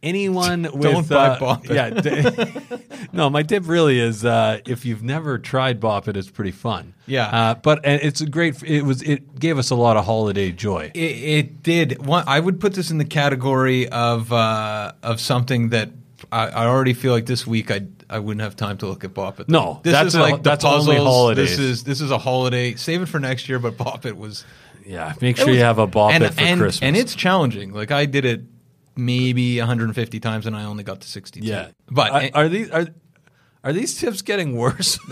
anyone 0.04 0.64
with 0.64 0.82
Don't 0.82 1.10
buy 1.10 1.28
uh, 1.28 1.40
Bop 1.40 1.66
It. 1.66 1.72
Yeah, 1.72 1.90
d- 1.90 2.78
no, 3.14 3.30
my 3.30 3.44
tip 3.44 3.68
really 3.68 4.00
is 4.00 4.24
uh, 4.26 4.60
if 4.66 4.86
you've 4.86 5.04
never 5.04 5.38
tried 5.40 5.80
Bop 5.80 6.08
It, 6.08 6.16
it's 6.18 6.30
pretty 6.30 6.52
fun. 6.52 6.94
Yeah. 7.06 7.26
uh, 7.28 7.54
but 7.56 7.82
and 7.84 8.02
it's 8.02 8.22
a 8.22 8.26
great. 8.28 8.62
It 8.64 8.84
was 8.84 9.02
it 9.02 9.40
gave 9.40 9.58
us 9.58 9.70
a 9.70 9.76
lot 9.76 9.98
of 9.98 10.06
holiday 10.06 10.52
joy. 10.52 10.92
It, 10.94 11.00
it 11.00 11.64
did. 11.64 12.06
One, 12.06 12.24
I 12.28 12.40
would 12.40 12.60
put 12.60 12.74
this 12.74 12.92
in 12.92 12.98
the 12.98 13.06
category 13.06 13.88
of 13.90 14.32
uh, 14.34 14.94
of 15.04 15.20
something 15.20 15.70
that 15.70 15.90
I, 16.32 16.48
I 16.48 16.66
already 16.68 16.94
feel 16.94 17.12
like 17.14 17.26
this 17.26 17.46
week 17.48 17.72
I 17.72 17.82
I 18.10 18.20
wouldn't 18.20 18.42
have 18.42 18.56
time 18.56 18.78
to 18.80 18.88
look 18.88 19.04
at 19.04 19.14
Bop 19.14 19.40
It. 19.40 19.50
No, 19.50 19.80
this 19.84 19.94
that's 19.94 20.08
is 20.10 20.16
a- 20.16 20.22
like 20.22 20.38
the 20.44 20.50
that's 20.50 20.66
only 20.66 20.96
puzzles. 20.98 21.08
holidays. 21.08 21.50
This 21.52 21.60
is 21.60 21.84
this 21.84 22.02
is 22.02 22.12
a 22.12 22.18
holiday. 22.18 22.76
Save 22.76 23.02
it 23.02 23.06
for 23.08 23.20
next 23.20 23.48
year. 23.50 23.60
But 23.60 23.78
Bop 23.78 24.06
It 24.06 24.18
was 24.18 24.46
Yeah, 24.86 25.14
make 25.22 25.38
sure 25.38 25.48
was- 25.48 25.56
you 25.56 25.62
have 25.64 25.80
a 25.80 25.88
Bop 25.88 26.12
and, 26.14 26.24
It 26.24 26.34
for 26.34 26.42
and, 26.42 26.60
Christmas. 26.60 26.84
and 26.84 26.96
it's 26.98 27.16
challenging. 27.16 27.74
Like 27.74 27.92
I 27.92 28.06
did 28.06 28.26
it 28.26 28.42
maybe 28.98 29.60
150 29.60 30.20
times 30.20 30.46
and 30.46 30.56
I 30.56 30.64
only 30.66 30.84
got 30.84 31.02
to 31.02 31.08
62. 31.08 31.46
yeah. 31.48 31.70
but 31.90 32.12
are, 32.12 32.30
are 32.44 32.50
these 32.50 32.70
are 32.72 32.88
are 33.64 33.74
these 33.74 34.00
tips 34.00 34.22
getting 34.22 34.56
worse? 34.56 34.98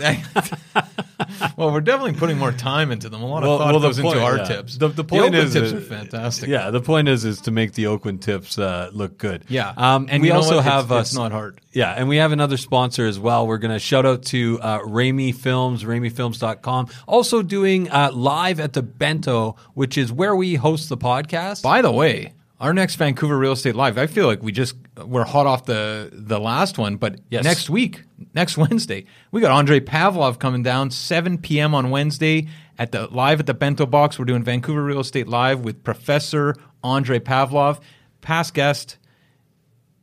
well, 1.56 1.72
we're 1.72 1.80
definitely 1.80 2.14
putting 2.14 2.38
more 2.38 2.52
time 2.52 2.90
into 2.90 3.08
them. 3.10 3.22
A 3.22 3.26
lot 3.26 3.42
of 3.42 3.48
Well- 3.48 3.58
thought 3.58 3.72
well, 3.72 3.80
goes 3.80 4.00
point- 4.00 4.14
into 4.14 4.24
our 4.26 4.36
yeah. 4.38 4.44
tips. 4.44 4.78
The- 4.78 4.88
the 4.88 5.04
point 5.04 5.24
Oakland 5.24 5.46
is 5.48 5.52
tips 5.52 5.72
that- 5.72 5.78
are 5.78 5.80
fantastic. 5.84 6.48
yeah, 6.48 6.70
the 6.70 6.80
point 6.80 7.08
is 7.08 7.24
is 7.24 7.40
to 7.42 7.50
make 7.50 7.72
the 7.74 7.86
Oakland 7.88 8.22
tips 8.22 8.58
uh, 8.58 8.88
look 8.92 9.18
good. 9.18 9.44
Yeah. 9.48 9.74
um, 9.76 10.06
And 10.10 10.22
we 10.22 10.30
also? 10.30 10.58
It's- 10.58 10.64
have 10.64 10.90
uh, 10.92 10.96
it's 10.96 11.14
not 11.14 11.32
hard. 11.32 11.60
Yeah, 11.72 11.92
and 11.92 12.08
we 12.08 12.16
have 12.16 12.32
another 12.32 12.56
sponsor 12.56 13.04
as 13.06 13.18
well. 13.18 13.46
We're 13.46 13.58
going 13.58 13.74
to 13.74 13.78
shout 13.78 14.06
out 14.06 14.22
to 14.26 14.58
uh, 14.62 14.78
Raimi 14.80 15.34
Films, 15.34 15.84
RaimiFilms.com. 15.84 16.88
Also 17.06 17.42
doing 17.42 17.90
uh, 17.90 18.10
live 18.14 18.60
at 18.60 18.72
the 18.72 18.82
Bento, 18.82 19.56
which 19.74 19.98
is 19.98 20.10
where 20.10 20.34
we 20.34 20.54
host 20.54 20.88
the 20.88 20.96
podcast. 20.96 21.62
By 21.62 21.82
the 21.82 21.92
way, 21.92 22.32
our 22.60 22.72
next 22.72 22.94
Vancouver 22.96 23.36
Real 23.38 23.52
Estate 23.52 23.74
Live, 23.76 23.98
I 23.98 24.06
feel 24.06 24.26
like 24.26 24.42
we 24.42 24.50
just 24.52 24.76
we're 25.04 25.24
hot 25.24 25.46
off 25.46 25.66
the 25.66 26.08
the 26.12 26.38
last 26.40 26.78
one, 26.78 26.96
but 26.96 27.20
Yes. 27.30 27.44
next 27.44 27.68
week, 27.70 28.04
next 28.34 28.56
Wednesday, 28.58 29.04
we 29.30 29.40
got 29.40 29.50
Andre 29.50 29.80
Pavlov 29.80 30.38
coming 30.38 30.62
down 30.62 30.90
7 30.90 31.38
p.m. 31.38 31.74
on 31.74 31.90
Wednesday 31.90 32.48
at 32.78 32.92
the 32.92 33.08
live 33.08 33.40
at 33.40 33.46
the 33.46 33.54
Bento 33.54 33.84
Box. 33.86 34.18
We're 34.18 34.24
doing 34.24 34.42
Vancouver 34.42 34.82
Real 34.82 35.00
Estate 35.00 35.28
Live 35.28 35.60
with 35.60 35.82
Professor 35.84 36.54
Andre 36.82 37.18
Pavlov, 37.18 37.80
past 38.22 38.54
guest. 38.54 38.98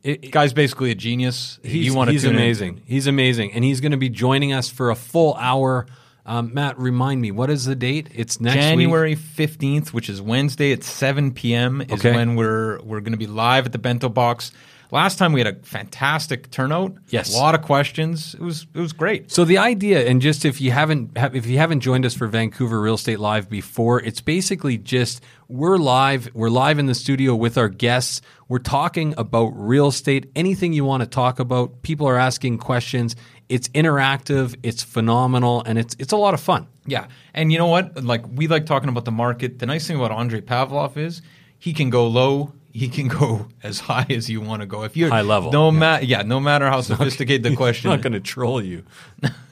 It- 0.02 0.30
Guy's 0.30 0.52
basically 0.52 0.90
a 0.90 0.94
genius. 0.94 1.58
he's, 1.62 1.86
you 1.86 1.94
want 1.94 2.08
to 2.08 2.12
he's 2.12 2.22
tune 2.22 2.32
in. 2.34 2.36
amazing. 2.36 2.82
He's 2.84 3.06
amazing, 3.06 3.52
and 3.52 3.64
he's 3.64 3.80
going 3.80 3.92
to 3.92 3.98
be 3.98 4.10
joining 4.10 4.52
us 4.52 4.68
for 4.68 4.90
a 4.90 4.94
full 4.94 5.34
hour. 5.34 5.86
Um, 6.26 6.54
Matt, 6.54 6.78
remind 6.78 7.20
me 7.20 7.30
what 7.30 7.50
is 7.50 7.66
the 7.66 7.74
date? 7.74 8.08
It's 8.14 8.40
next. 8.40 8.54
January 8.56 9.14
fifteenth, 9.14 9.92
which 9.92 10.08
is 10.08 10.22
Wednesday 10.22 10.72
at 10.72 10.82
seven 10.82 11.32
p.m. 11.32 11.82
is 11.82 11.92
Okay. 11.92 12.12
when 12.14 12.34
we're 12.36 12.80
we're 12.82 13.00
going 13.00 13.12
to 13.12 13.18
be 13.18 13.26
live 13.26 13.66
at 13.66 13.72
the 13.72 13.78
Bento 13.78 14.08
Box. 14.08 14.50
Last 14.90 15.18
time 15.18 15.32
we 15.32 15.40
had 15.40 15.46
a 15.48 15.54
fantastic 15.62 16.50
turnout. 16.52 16.94
Yes. 17.08 17.34
a 17.34 17.36
lot 17.36 17.54
of 17.56 17.62
questions. 17.62 18.34
It 18.34 18.40
was 18.40 18.66
it 18.74 18.78
was 18.80 18.92
great. 18.92 19.30
So 19.32 19.44
the 19.44 19.58
idea, 19.58 20.06
and 20.08 20.22
just 20.22 20.44
if 20.44 20.60
you 20.60 20.70
haven't 20.70 21.10
if 21.16 21.46
you 21.46 21.58
haven't 21.58 21.80
joined 21.80 22.06
us 22.06 22.14
for 22.14 22.26
Vancouver 22.26 22.80
Real 22.80 22.94
Estate 22.94 23.18
Live 23.18 23.50
before, 23.50 24.00
it's 24.00 24.20
basically 24.20 24.78
just 24.78 25.22
we're 25.54 25.76
live. 25.76 26.28
We're 26.34 26.50
live 26.50 26.80
in 26.80 26.86
the 26.86 26.96
studio 26.96 27.36
with 27.36 27.56
our 27.56 27.68
guests. 27.68 28.20
We're 28.48 28.58
talking 28.58 29.14
about 29.16 29.52
real 29.54 29.86
estate. 29.86 30.28
Anything 30.34 30.72
you 30.72 30.84
want 30.84 31.04
to 31.04 31.08
talk 31.08 31.38
about. 31.38 31.82
People 31.82 32.08
are 32.08 32.18
asking 32.18 32.58
questions. 32.58 33.14
It's 33.48 33.68
interactive. 33.68 34.56
It's 34.64 34.82
phenomenal, 34.82 35.62
and 35.64 35.78
it's 35.78 35.94
it's 36.00 36.12
a 36.12 36.16
lot 36.16 36.34
of 36.34 36.40
fun. 36.40 36.66
Yeah, 36.86 37.06
and 37.34 37.52
you 37.52 37.58
know 37.58 37.68
what? 37.68 38.02
Like 38.02 38.24
we 38.34 38.48
like 38.48 38.66
talking 38.66 38.88
about 38.88 39.04
the 39.04 39.12
market. 39.12 39.60
The 39.60 39.66
nice 39.66 39.86
thing 39.86 39.96
about 39.96 40.10
Andre 40.10 40.40
Pavlov 40.40 40.96
is 40.96 41.22
he 41.56 41.72
can 41.72 41.88
go 41.88 42.08
low. 42.08 42.52
He 42.72 42.88
can 42.88 43.06
go 43.20 43.46
as 43.62 43.78
high 43.78 44.06
as 44.10 44.28
you 44.28 44.40
want 44.40 44.62
to 44.62 44.66
go. 44.66 44.82
If 44.82 44.96
you're 44.96 45.10
High 45.10 45.20
level, 45.20 45.52
no 45.52 45.70
matter 45.70 46.04
yeah, 46.04 46.22
no 46.22 46.40
matter 46.40 46.68
how 46.68 46.80
sophisticated 46.80 47.44
the 47.44 47.54
question. 47.62 47.90
I'm 47.90 47.98
not 47.98 48.02
going 48.02 48.14
to 48.14 48.20
troll 48.20 48.60
you. 48.60 48.82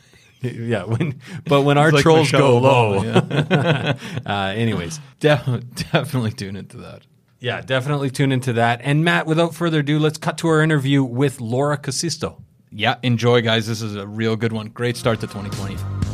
yeah, 0.53 0.85
when 0.85 1.21
but 1.45 1.63
when 1.63 1.79
our 1.83 1.91
like 1.93 2.03
trolls 2.03 2.33
Michelle 2.33 2.41
go 2.41 2.59
low. 2.59 3.01
Obama, 3.03 3.99
uh, 4.27 4.53
anyways, 4.55 5.01
De- 5.21 5.63
definitely 5.93 6.33
tune 6.33 6.57
into 6.57 6.79
that. 6.79 7.03
yeah, 7.41 7.61
definitely 7.61 8.11
tune 8.11 8.33
into 8.33 8.53
that. 8.55 8.81
And 8.83 9.05
Matt, 9.05 9.27
without 9.27 9.55
further 9.55 9.81
ado, 9.81 9.99
let's 9.99 10.19
cut 10.19 10.39
to 10.39 10.49
our 10.49 10.61
interview 10.63 11.03
with 11.03 11.41
Laura 11.41 11.79
Kusisto. 11.79 12.43
Yeah, 12.71 12.97
enjoy, 13.03 13.43
guys. 13.43 13.67
This 13.67 13.83
is 13.83 13.97
a 13.97 14.07
real 14.07 14.35
good 14.37 14.53
one. 14.53 14.69
Great 14.69 14.97
start 14.97 15.21
to 15.21 15.27
2020. 15.27 16.12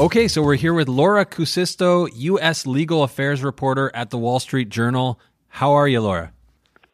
Okay, 0.00 0.28
so 0.28 0.40
we're 0.40 0.56
here 0.56 0.72
with 0.72 0.88
Laura 0.88 1.26
Kusisto, 1.26 2.08
U.S. 2.14 2.66
legal 2.66 3.02
affairs 3.02 3.42
reporter 3.42 3.90
at 3.92 4.08
the 4.08 4.16
Wall 4.16 4.40
Street 4.40 4.70
Journal. 4.70 5.20
How 5.48 5.72
are 5.72 5.86
you, 5.86 6.00
Laura? 6.00 6.32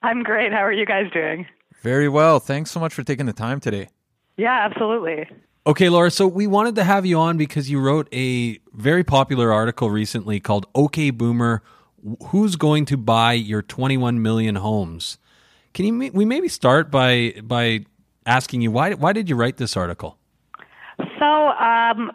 I'm 0.03 0.25
great. 0.25 0.51
How 0.51 0.65
are 0.65 0.73
you 0.73 0.85
guys 0.85 1.09
doing? 1.13 1.47
Very 1.83 2.09
well. 2.09 2.41
Thanks 2.41 2.73
so 2.73 2.81
much 2.81 2.93
for 2.93 3.05
taking 3.05 3.27
the 3.27 3.33
time 3.33 3.61
today. 3.61 3.91
Yeah, 4.37 4.59
absolutely. 4.69 5.25
Okay, 5.69 5.89
Laura, 5.89 6.11
so 6.11 6.27
we 6.27 6.49
wanted 6.49 6.75
to 6.75 6.83
have 6.83 7.07
you 7.07 7.17
on 7.21 7.37
because 7.37 7.71
you 7.71 7.79
wrote 7.79 8.09
a 8.13 8.59
very 8.75 9.05
popular 9.05 9.53
article 9.53 9.89
recently 9.89 10.41
called 10.41 10.67
OK 10.75 11.11
Boomer 11.11 11.63
Who's 12.31 12.57
Going 12.57 12.87
to 12.87 12.97
Buy 12.97 13.35
Your 13.35 13.63
21 13.63 14.21
Million 14.21 14.57
Homes? 14.57 15.19
Can 15.75 15.87
you 15.87 16.11
we 16.13 16.25
maybe 16.25 16.49
start 16.49 16.91
by 16.91 17.35
by 17.41 17.85
asking 18.27 18.63
you 18.63 18.73
why 18.73 18.95
why 18.95 19.13
did 19.13 19.29
you 19.29 19.37
write 19.37 19.59
this 19.59 19.77
article? 19.77 20.19
So 21.19 21.49
um, 21.49 22.13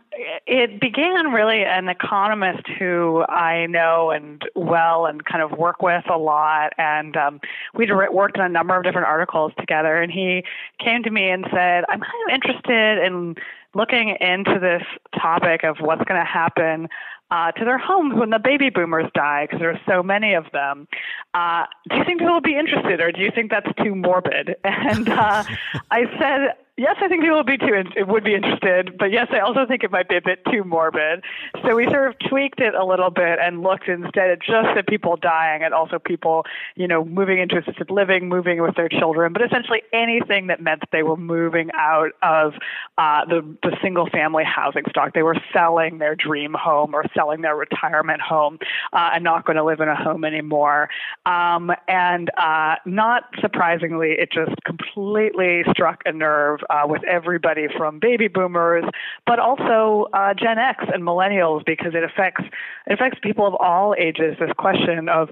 it 0.47 0.79
began 0.79 1.31
really 1.31 1.63
an 1.63 1.87
economist 1.87 2.67
who 2.79 3.23
I 3.23 3.67
know 3.67 4.11
and 4.11 4.41
well 4.55 5.05
and 5.05 5.23
kind 5.23 5.43
of 5.43 5.57
work 5.57 5.81
with 5.81 6.03
a 6.09 6.17
lot. 6.17 6.73
And 6.77 7.15
um, 7.15 7.41
we'd 7.75 7.91
worked 7.91 8.37
on 8.37 8.45
a 8.45 8.49
number 8.49 8.75
of 8.75 8.83
different 8.83 9.07
articles 9.07 9.53
together. 9.59 10.01
And 10.01 10.11
he 10.11 10.43
came 10.79 11.03
to 11.03 11.11
me 11.11 11.29
and 11.29 11.45
said, 11.51 11.85
I'm 11.89 12.01
kind 12.01 12.29
of 12.29 12.33
interested 12.33 13.05
in 13.05 13.35
looking 13.73 14.17
into 14.19 14.59
this 14.59 14.83
topic 15.19 15.63
of 15.63 15.77
what's 15.79 16.03
going 16.03 16.19
to 16.19 16.25
happen 16.25 16.89
uh, 17.31 17.51
to 17.53 17.63
their 17.63 17.77
homes 17.77 18.13
when 18.15 18.29
the 18.29 18.39
baby 18.39 18.69
boomers 18.69 19.09
die, 19.15 19.45
because 19.45 19.59
there 19.59 19.71
are 19.71 19.79
so 19.87 20.03
many 20.03 20.33
of 20.33 20.45
them. 20.51 20.87
Uh, 21.33 21.65
do 21.89 21.95
you 21.95 22.03
think 22.03 22.19
people 22.19 22.33
will 22.33 22.41
be 22.41 22.57
interested, 22.57 22.99
or 22.99 23.11
do 23.11 23.21
you 23.21 23.31
think 23.31 23.49
that's 23.49 23.71
too 23.81 23.95
morbid? 23.95 24.55
And 24.63 25.07
uh, 25.07 25.43
I 25.91 26.05
said, 26.19 26.55
yes, 26.81 26.95
I 26.99 27.07
think 27.07 27.21
people 27.21 27.37
would 27.37 27.45
be 27.45 27.57
too 27.57 27.83
it 27.95 28.07
would 28.07 28.23
be 28.23 28.33
interested, 28.33 28.97
but 28.97 29.11
yes, 29.11 29.27
I 29.31 29.39
also 29.39 29.65
think 29.67 29.83
it 29.83 29.91
might 29.91 30.09
be 30.09 30.17
a 30.17 30.21
bit 30.21 30.39
too 30.51 30.63
morbid. 30.63 31.23
So 31.63 31.75
we 31.75 31.85
sort 31.85 32.09
of 32.09 32.15
tweaked 32.27 32.59
it 32.59 32.73
a 32.73 32.83
little 32.83 33.11
bit 33.11 33.37
and 33.39 33.61
looked 33.61 33.87
instead 33.87 34.31
at 34.31 34.41
just 34.41 34.75
at 34.75 34.87
people 34.87 35.15
dying 35.15 35.61
and 35.63 35.73
also 35.73 35.99
people, 35.99 36.43
you 36.75 36.87
know, 36.87 37.05
moving 37.05 37.39
into 37.39 37.59
assisted 37.59 37.91
living, 37.91 38.27
moving 38.27 38.61
with 38.61 38.75
their 38.75 38.89
children, 38.89 39.31
but 39.31 39.43
essentially 39.43 39.83
anything 39.93 40.47
that 40.47 40.59
meant 40.61 40.79
that 40.81 40.89
they 40.91 41.03
were 41.03 41.17
moving 41.17 41.69
out 41.75 42.11
of 42.23 42.53
uh, 42.97 43.25
the 43.25 43.41
the 43.61 43.77
single 43.81 44.09
family 44.09 44.43
housing 44.43 44.83
stock. 44.89 45.13
They 45.13 45.23
were 45.23 45.37
selling 45.53 45.99
their 45.99 46.15
dream 46.15 46.55
home 46.57 46.95
or 46.95 47.05
selling 47.15 47.41
their 47.41 47.55
retirement 47.55 48.21
home 48.21 48.57
uh, 48.93 49.11
and 49.13 49.23
not 49.23 49.45
going 49.45 49.57
to 49.57 49.63
live 49.63 49.81
in 49.81 49.87
a 49.87 49.95
home 49.95 50.25
anymore. 50.25 50.89
Um, 51.27 51.71
and 51.87 52.31
uh, 52.37 52.75
not 52.85 53.25
surprisingly, 53.39 54.15
it 54.17 54.31
just 54.31 54.55
completely 54.65 55.63
struck 55.69 56.01
a 56.05 56.11
nerve 56.11 56.59
uh, 56.71 56.87
with 56.87 57.03
everybody 57.03 57.67
from 57.77 57.99
baby 57.99 58.27
boomers, 58.27 58.85
but 59.27 59.39
also 59.39 60.07
uh, 60.13 60.33
Gen 60.33 60.57
X 60.57 60.85
and 60.93 61.03
millennials 61.03 61.65
because 61.65 61.93
it 61.93 62.03
affects 62.03 62.43
it 62.87 62.93
affects 62.93 63.19
people 63.21 63.45
of 63.45 63.55
all 63.55 63.93
ages. 63.97 64.37
This 64.39 64.51
question 64.57 65.09
of 65.09 65.29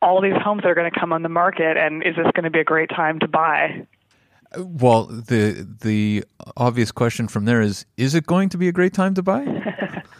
all 0.00 0.20
these 0.20 0.36
homes 0.42 0.62
that 0.62 0.70
are 0.70 0.74
going 0.74 0.90
to 0.90 0.98
come 0.98 1.12
on 1.12 1.22
the 1.22 1.28
market, 1.28 1.76
and 1.76 2.02
is 2.02 2.16
this 2.16 2.26
going 2.34 2.44
to 2.44 2.50
be 2.50 2.58
a 2.58 2.64
great 2.64 2.90
time 2.90 3.20
to 3.20 3.28
buy? 3.28 3.86
Well, 4.58 5.04
the 5.04 5.66
the 5.82 6.24
obvious 6.56 6.92
question 6.92 7.28
from 7.28 7.44
there 7.44 7.60
is: 7.60 7.86
Is 7.96 8.14
it 8.14 8.26
going 8.26 8.48
to 8.50 8.58
be 8.58 8.68
a 8.68 8.72
great 8.72 8.92
time 8.92 9.14
to 9.14 9.22
buy? 9.22 9.46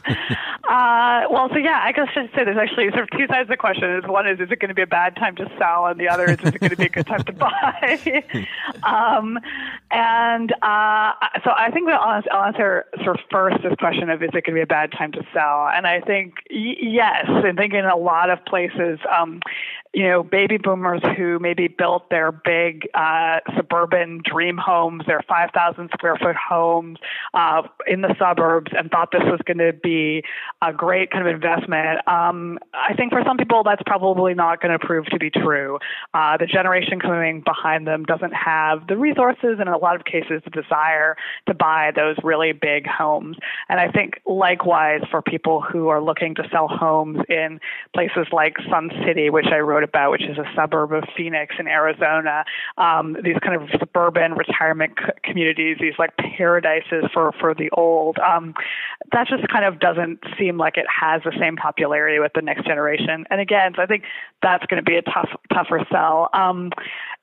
Uh, 0.73 1.25
well, 1.31 1.51
so 1.51 1.59
yeah, 1.59 1.83
I 1.85 1.93
guess 1.93 2.09
I 2.09 2.15
should 2.15 2.31
say 2.35 2.45
there's 2.45 2.57
actually 2.57 2.89
sort 2.93 3.03
of 3.03 3.11
two 3.11 3.27
sides 3.27 3.43
of 3.43 3.49
the 3.49 3.59
question. 3.59 3.91
Is 3.91 4.05
one 4.07 4.27
is 4.27 4.41
is 4.41 4.51
it 4.51 4.59
going 4.59 4.71
to 4.71 4.75
be 4.75 4.81
a 4.81 4.87
bad 4.87 5.15
time 5.17 5.37
to 5.37 5.45
sell, 5.59 5.85
and 5.85 6.01
the 6.01 6.09
other 6.09 6.25
is 6.25 6.39
is 6.41 6.55
it 6.55 6.61
going 6.61 6.71
to 6.71 6.77
be 6.77 6.87
a 6.87 6.89
good 6.89 7.07
time 7.07 7.23
to 7.25 7.33
buy? 7.35 8.25
um, 8.83 9.39
and 9.91 10.51
uh, 10.63 11.13
so 11.45 11.51
I 11.55 11.69
think 11.75 11.89
the 11.89 11.93
I'll, 11.93 12.23
I'll 12.33 12.45
answer 12.47 12.87
sort 13.05 13.21
of 13.21 13.25
first 13.31 13.63
this 13.63 13.75
question 13.79 14.09
of 14.09 14.23
is 14.23 14.31
it 14.31 14.33
going 14.33 14.45
to 14.45 14.53
be 14.55 14.61
a 14.63 14.67
bad 14.67 14.93
time 14.93 15.13
to 15.13 15.23
sell, 15.35 15.69
and 15.69 15.87
I 15.87 16.01
think 16.01 16.37
y- 16.51 16.77
yes. 16.81 17.27
I 17.29 17.53
think 17.53 17.75
in 17.75 17.85
a 17.85 17.97
lot 17.97 18.31
of 18.31 18.43
places. 18.47 18.99
Um, 19.15 19.41
you 19.95 20.05
know, 20.05 20.23
baby 20.23 20.57
boomers 20.57 21.03
who 21.17 21.39
maybe 21.39 21.69
built 21.69 22.09
their 22.09 22.33
big 22.33 22.89
uh, 22.95 23.41
suburban 23.57 24.23
dream 24.25 24.57
homes, 24.57 25.05
their 25.07 25.21
5,000 25.29 25.91
square 25.93 26.17
foot 26.17 26.37
homes 26.37 26.99
uh, 27.35 27.63
in 27.87 28.01
the 28.01 28.15
suburbs, 28.19 28.73
and 28.77 28.91
thought 28.91 29.11
this 29.13 29.23
was 29.25 29.41
going 29.45 29.59
to 29.59 29.73
be 29.83 30.23
a 30.63 30.73
great 30.73 31.11
kind 31.11 31.27
of 31.27 31.35
investment. 31.35 32.07
Um, 32.09 32.59
I 32.73 32.95
think 32.95 33.13
for 33.13 33.23
some 33.27 33.37
people, 33.37 33.63
that's 33.65 33.83
probably 33.85 34.33
not 34.33 34.63
going 34.63 34.73
to 34.73 34.79
prove 34.79 35.07
to 35.07 35.19
be 35.19 35.29
true. 35.29 35.79
Uh, 36.15 36.39
the 36.39 36.47
generation 36.47 36.99
coming 36.99 37.43
behind 37.43 37.87
them 37.87 38.05
doesn't 38.05 38.33
have 38.33 38.87
the 38.87 38.97
resources, 38.97 39.59
and 39.59 39.63
in 39.63 39.69
a 39.69 39.79
lot 39.79 39.97
of 39.97 40.07
cases, 40.07 40.41
the 40.45 40.51
desire 40.51 41.17
to 41.47 41.55
buy 41.55 41.93
those 41.95 42.17
really 42.25 42.53
big 42.53 42.87
homes. 42.87 43.37
And 43.69 43.79
I 43.79 43.91
think 43.91 44.21
likewise 44.25 45.03
for 45.11 45.21
people 45.21 45.61
who 45.61 45.89
are 45.89 46.01
looking 46.03 46.35
to 46.37 46.49
sell 46.51 46.67
homes 46.67 47.19
in 47.29 47.61
places 47.93 48.27
like 48.33 48.57
Sun 48.71 48.91
City, 49.05 49.29
which 49.29 49.49
I 49.53 49.59
wrote 49.59 49.82
about, 49.83 50.11
which 50.11 50.25
is 50.25 50.39
a 50.39 50.45
suburb 50.55 50.93
of 50.93 51.05
Phoenix 51.17 51.55
in 51.59 51.67
Arizona. 51.67 52.45
Um, 52.79 53.17
these 53.23 53.37
kind 53.43 53.61
of 53.61 53.69
suburban 53.79 54.35
retirement 54.35 54.95
c- 54.99 55.13
communities, 55.25 55.79
these 55.81 55.95
like 55.99 56.17
paradises 56.17 57.05
for 57.13 57.33
for 57.41 57.55
the 57.55 57.71
old. 57.71 58.19
Um, 58.19 58.55
that 59.13 59.29
just 59.29 59.47
kind 59.49 59.65
of 59.65 59.81
doesn't 59.81 60.21
seem 60.39 60.59
like 60.59 60.77
it 60.77 60.87
has 60.89 61.23
the 61.25 61.33
same 61.39 61.57
popularity 61.57 62.19
with 62.19 62.33
the 62.35 62.43
next 62.43 62.65
generation. 62.67 63.25
And 63.31 63.41
again, 63.41 63.73
so 63.77 63.83
I 63.83 63.87
think 63.87 64.05
that's 64.43 64.65
going 64.67 64.83
to 64.83 64.89
be 64.89 64.97
a 64.97 65.03
tough 65.03 65.31
tougher 65.53 65.87
sell. 65.91 66.29
Um, 66.33 66.71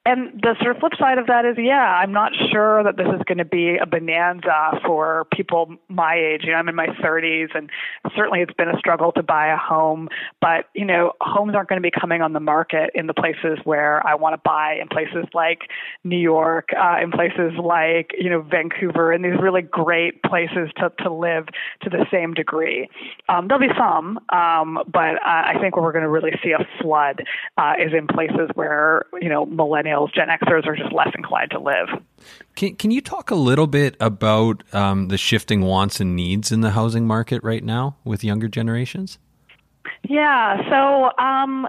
and 0.06 0.42
the 0.42 0.56
sort 0.62 0.76
of 0.76 0.80
flip 0.80 0.94
side 0.98 1.18
of 1.18 1.28
that 1.28 1.46
is, 1.46 1.56
yeah, 1.58 2.00
I'm 2.02 2.14
not 2.14 2.32
sure 2.52 2.84
that 2.84 2.96
this 2.96 3.08
is 3.08 3.22
going 3.26 3.38
to 3.38 3.46
be 3.46 3.78
a 3.78 3.86
bonanza 3.86 4.80
for 4.86 5.28
people 5.32 5.76
my 5.90 6.16
age. 6.16 6.46
You 6.46 6.52
know, 6.52 6.58
I'm 6.58 6.70
in 6.70 6.76
my 6.76 6.88
30s, 6.88 7.50
and 7.54 7.70
certainly 8.16 8.40
it's 8.40 8.54
been 8.54 8.70
a 8.70 8.80
struggle 8.80 9.12
to 9.12 9.24
buy 9.24 9.48
a 9.48 9.58
home. 9.58 10.08
But 10.42 10.70
you 10.74 10.86
know, 10.86 11.14
homes 11.22 11.54
aren't 11.54 11.70
going 11.70 11.82
to 11.82 11.86
be 11.86 11.92
coming 11.92 12.22
on 12.22 12.34
the 12.34 12.40
market 12.54 12.92
in 12.96 13.06
the 13.08 13.14
places 13.14 13.58
where 13.64 13.96
I 14.06 14.16
want 14.16 14.34
to 14.34 14.42
buy, 14.44 14.78
in 14.82 14.88
places 14.88 15.26
like 15.34 15.62
New 16.04 16.24
York, 16.36 16.70
uh, 16.86 16.98
in 17.04 17.12
places 17.12 17.52
like 17.62 18.08
you 18.18 18.30
know 18.30 18.42
Vancouver, 18.42 19.12
and 19.12 19.24
these 19.26 19.40
really 19.40 19.62
great 19.62 20.24
places 20.24 20.70
to 20.78 20.92
to 21.04 21.10
live 21.12 21.46
to 21.84 21.90
the 21.90 22.06
same 22.12 22.34
degree. 22.34 22.88
Um, 23.28 23.48
there'll 23.48 23.68
be 23.68 23.76
some, 23.78 24.20
um, 24.30 24.80
but 25.00 25.14
I 25.26 25.56
think 25.62 25.76
where 25.76 25.84
we're 25.84 25.98
going 26.00 26.10
to 26.12 26.16
really 26.20 26.36
see 26.44 26.52
a 26.52 26.66
flood 26.82 27.18
uh, 27.58 27.74
is 27.80 27.92
in 27.94 28.08
places 28.08 28.48
where 28.56 29.06
you 29.22 29.30
know 29.30 29.46
millennials 29.46 29.80
millennials, 29.80 30.14
Gen 30.14 30.28
Xers 30.28 30.66
are 30.68 30.76
just 30.76 30.94
less 30.94 31.10
inclined 31.16 31.52
to 31.52 31.60
live. 31.60 31.88
Can, 32.56 32.76
can 32.76 32.92
you 32.92 33.02
talk 33.02 33.32
a 33.32 33.36
little 33.36 33.68
bit 33.68 33.96
about 34.00 34.64
um, 34.74 35.08
the 35.08 35.18
shifting 35.18 35.62
wants 35.62 36.00
and 36.00 36.16
needs 36.16 36.52
in 36.52 36.62
the 36.62 36.72
housing 36.72 37.08
market 37.08 37.44
right 37.44 37.64
now 37.64 37.98
with 38.04 38.24
younger 38.24 38.48
generations? 38.48 39.18
Yeah, 40.10 40.68
so 40.72 41.24
um, 41.24 41.68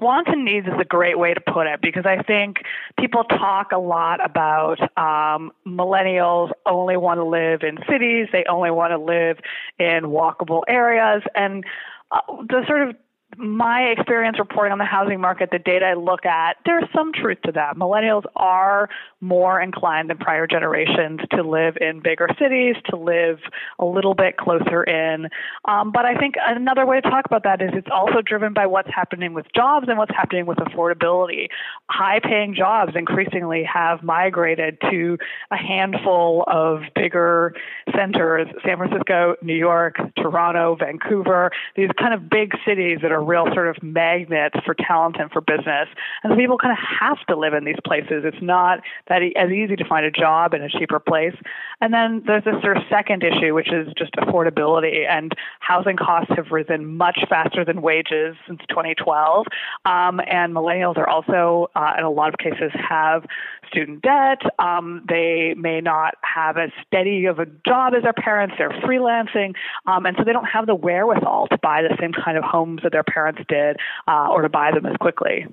wants 0.00 0.28
and 0.32 0.44
needs 0.44 0.66
is 0.66 0.72
a 0.80 0.84
great 0.84 1.20
way 1.20 1.34
to 1.34 1.40
put 1.40 1.68
it 1.68 1.80
because 1.80 2.04
I 2.04 2.20
think 2.20 2.56
people 2.98 3.22
talk 3.22 3.70
a 3.70 3.78
lot 3.78 4.18
about 4.24 4.80
um, 4.98 5.52
millennials 5.64 6.50
only 6.66 6.96
want 6.96 7.18
to 7.18 7.24
live 7.24 7.62
in 7.62 7.78
cities, 7.88 8.26
they 8.32 8.42
only 8.48 8.72
want 8.72 8.90
to 8.90 8.98
live 8.98 9.38
in 9.78 10.10
walkable 10.10 10.62
areas, 10.66 11.22
and 11.36 11.64
uh, 12.10 12.20
the 12.48 12.64
sort 12.66 12.88
of 12.88 12.96
my 13.36 13.82
experience 13.82 14.38
reporting 14.38 14.72
on 14.72 14.78
the 14.78 14.84
housing 14.84 15.20
market, 15.20 15.50
the 15.50 15.58
data 15.58 15.86
I 15.86 15.94
look 15.94 16.26
at, 16.26 16.56
there's 16.64 16.84
some 16.94 17.12
truth 17.12 17.38
to 17.44 17.52
that. 17.52 17.76
Millennials 17.76 18.24
are 18.36 18.88
more 19.20 19.60
inclined 19.60 20.10
than 20.10 20.18
prior 20.18 20.46
generations 20.46 21.20
to 21.32 21.42
live 21.42 21.76
in 21.80 22.00
bigger 22.00 22.28
cities, 22.38 22.76
to 22.90 22.96
live 22.96 23.38
a 23.78 23.84
little 23.84 24.14
bit 24.14 24.36
closer 24.36 24.82
in. 24.82 25.28
Um, 25.66 25.92
but 25.92 26.04
I 26.04 26.16
think 26.16 26.34
another 26.44 26.86
way 26.86 27.00
to 27.00 27.08
talk 27.08 27.26
about 27.26 27.44
that 27.44 27.62
is 27.62 27.70
it's 27.74 27.88
also 27.92 28.20
driven 28.22 28.52
by 28.52 28.66
what's 28.66 28.90
happening 28.94 29.32
with 29.34 29.46
jobs 29.54 29.86
and 29.88 29.98
what's 29.98 30.14
happening 30.14 30.46
with 30.46 30.58
affordability. 30.58 31.48
High 31.88 32.20
paying 32.20 32.54
jobs 32.54 32.92
increasingly 32.96 33.64
have 33.64 34.02
migrated 34.02 34.78
to 34.90 35.18
a 35.50 35.56
handful 35.56 36.44
of 36.46 36.82
bigger 36.94 37.54
centers 37.94 38.48
San 38.64 38.78
Francisco, 38.78 39.36
New 39.42 39.54
York, 39.54 39.96
Toronto, 40.16 40.76
Vancouver, 40.76 41.50
these 41.76 41.90
kind 41.98 42.14
of 42.14 42.28
big 42.28 42.52
cities 42.66 42.98
that 43.02 43.12
are 43.12 43.22
real 43.30 43.46
sort 43.54 43.68
of 43.68 43.80
magnets 43.82 44.56
for 44.64 44.74
talent 44.74 45.16
and 45.20 45.30
for 45.30 45.40
business. 45.40 45.88
And 46.22 46.32
so 46.32 46.36
people 46.36 46.58
kind 46.58 46.72
of 46.72 46.78
have 47.00 47.24
to 47.26 47.36
live 47.36 47.54
in 47.54 47.64
these 47.64 47.78
places. 47.84 48.24
It's 48.24 48.42
not 48.42 48.80
that 49.08 49.22
e- 49.22 49.34
as 49.36 49.50
easy 49.50 49.76
to 49.76 49.84
find 49.84 50.04
a 50.04 50.10
job 50.10 50.52
in 50.52 50.62
a 50.62 50.68
cheaper 50.68 50.98
place. 50.98 51.36
And 51.80 51.94
then 51.94 52.22
there's 52.26 52.44
this 52.44 52.60
sort 52.62 52.76
of 52.76 52.82
second 52.90 53.22
issue, 53.22 53.54
which 53.54 53.72
is 53.72 53.88
just 53.96 54.12
affordability. 54.14 55.08
And 55.08 55.32
housing 55.60 55.96
costs 55.96 56.32
have 56.36 56.50
risen 56.50 56.96
much 56.96 57.20
faster 57.28 57.64
than 57.64 57.82
wages 57.82 58.36
since 58.46 58.60
2012. 58.68 59.46
Um, 59.84 60.20
and 60.26 60.52
millennials 60.54 60.96
are 60.96 61.08
also, 61.08 61.70
uh, 61.76 61.94
in 61.96 62.04
a 62.04 62.10
lot 62.10 62.28
of 62.34 62.38
cases, 62.38 62.72
have 62.74 63.24
student 63.70 64.02
debt. 64.02 64.42
Um, 64.58 65.04
they 65.08 65.54
may 65.56 65.80
not 65.80 66.14
have 66.22 66.56
as 66.56 66.70
steady 66.86 67.26
of 67.26 67.38
a 67.38 67.46
job 67.66 67.94
as 67.96 68.02
their 68.02 68.12
parents. 68.12 68.54
They're 68.58 68.70
freelancing. 68.70 69.54
Um, 69.86 70.06
and 70.06 70.16
so 70.18 70.24
they 70.24 70.32
don't 70.32 70.46
have 70.46 70.66
the 70.66 70.74
wherewithal 70.74 71.48
to 71.48 71.58
buy 71.58 71.82
the 71.82 71.96
same 72.00 72.12
kind 72.12 72.36
of 72.36 72.44
homes 72.44 72.82
that 72.82 72.92
their 72.92 73.04
parents 73.04 73.40
did 73.48 73.76
uh, 74.08 74.28
or 74.30 74.42
to 74.42 74.48
buy 74.48 74.72
them 74.72 74.86
as 74.86 74.96
quickly. 74.96 75.46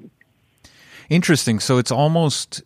Interesting. 1.10 1.60
So 1.60 1.78
it's 1.78 1.92
almost 1.92 2.62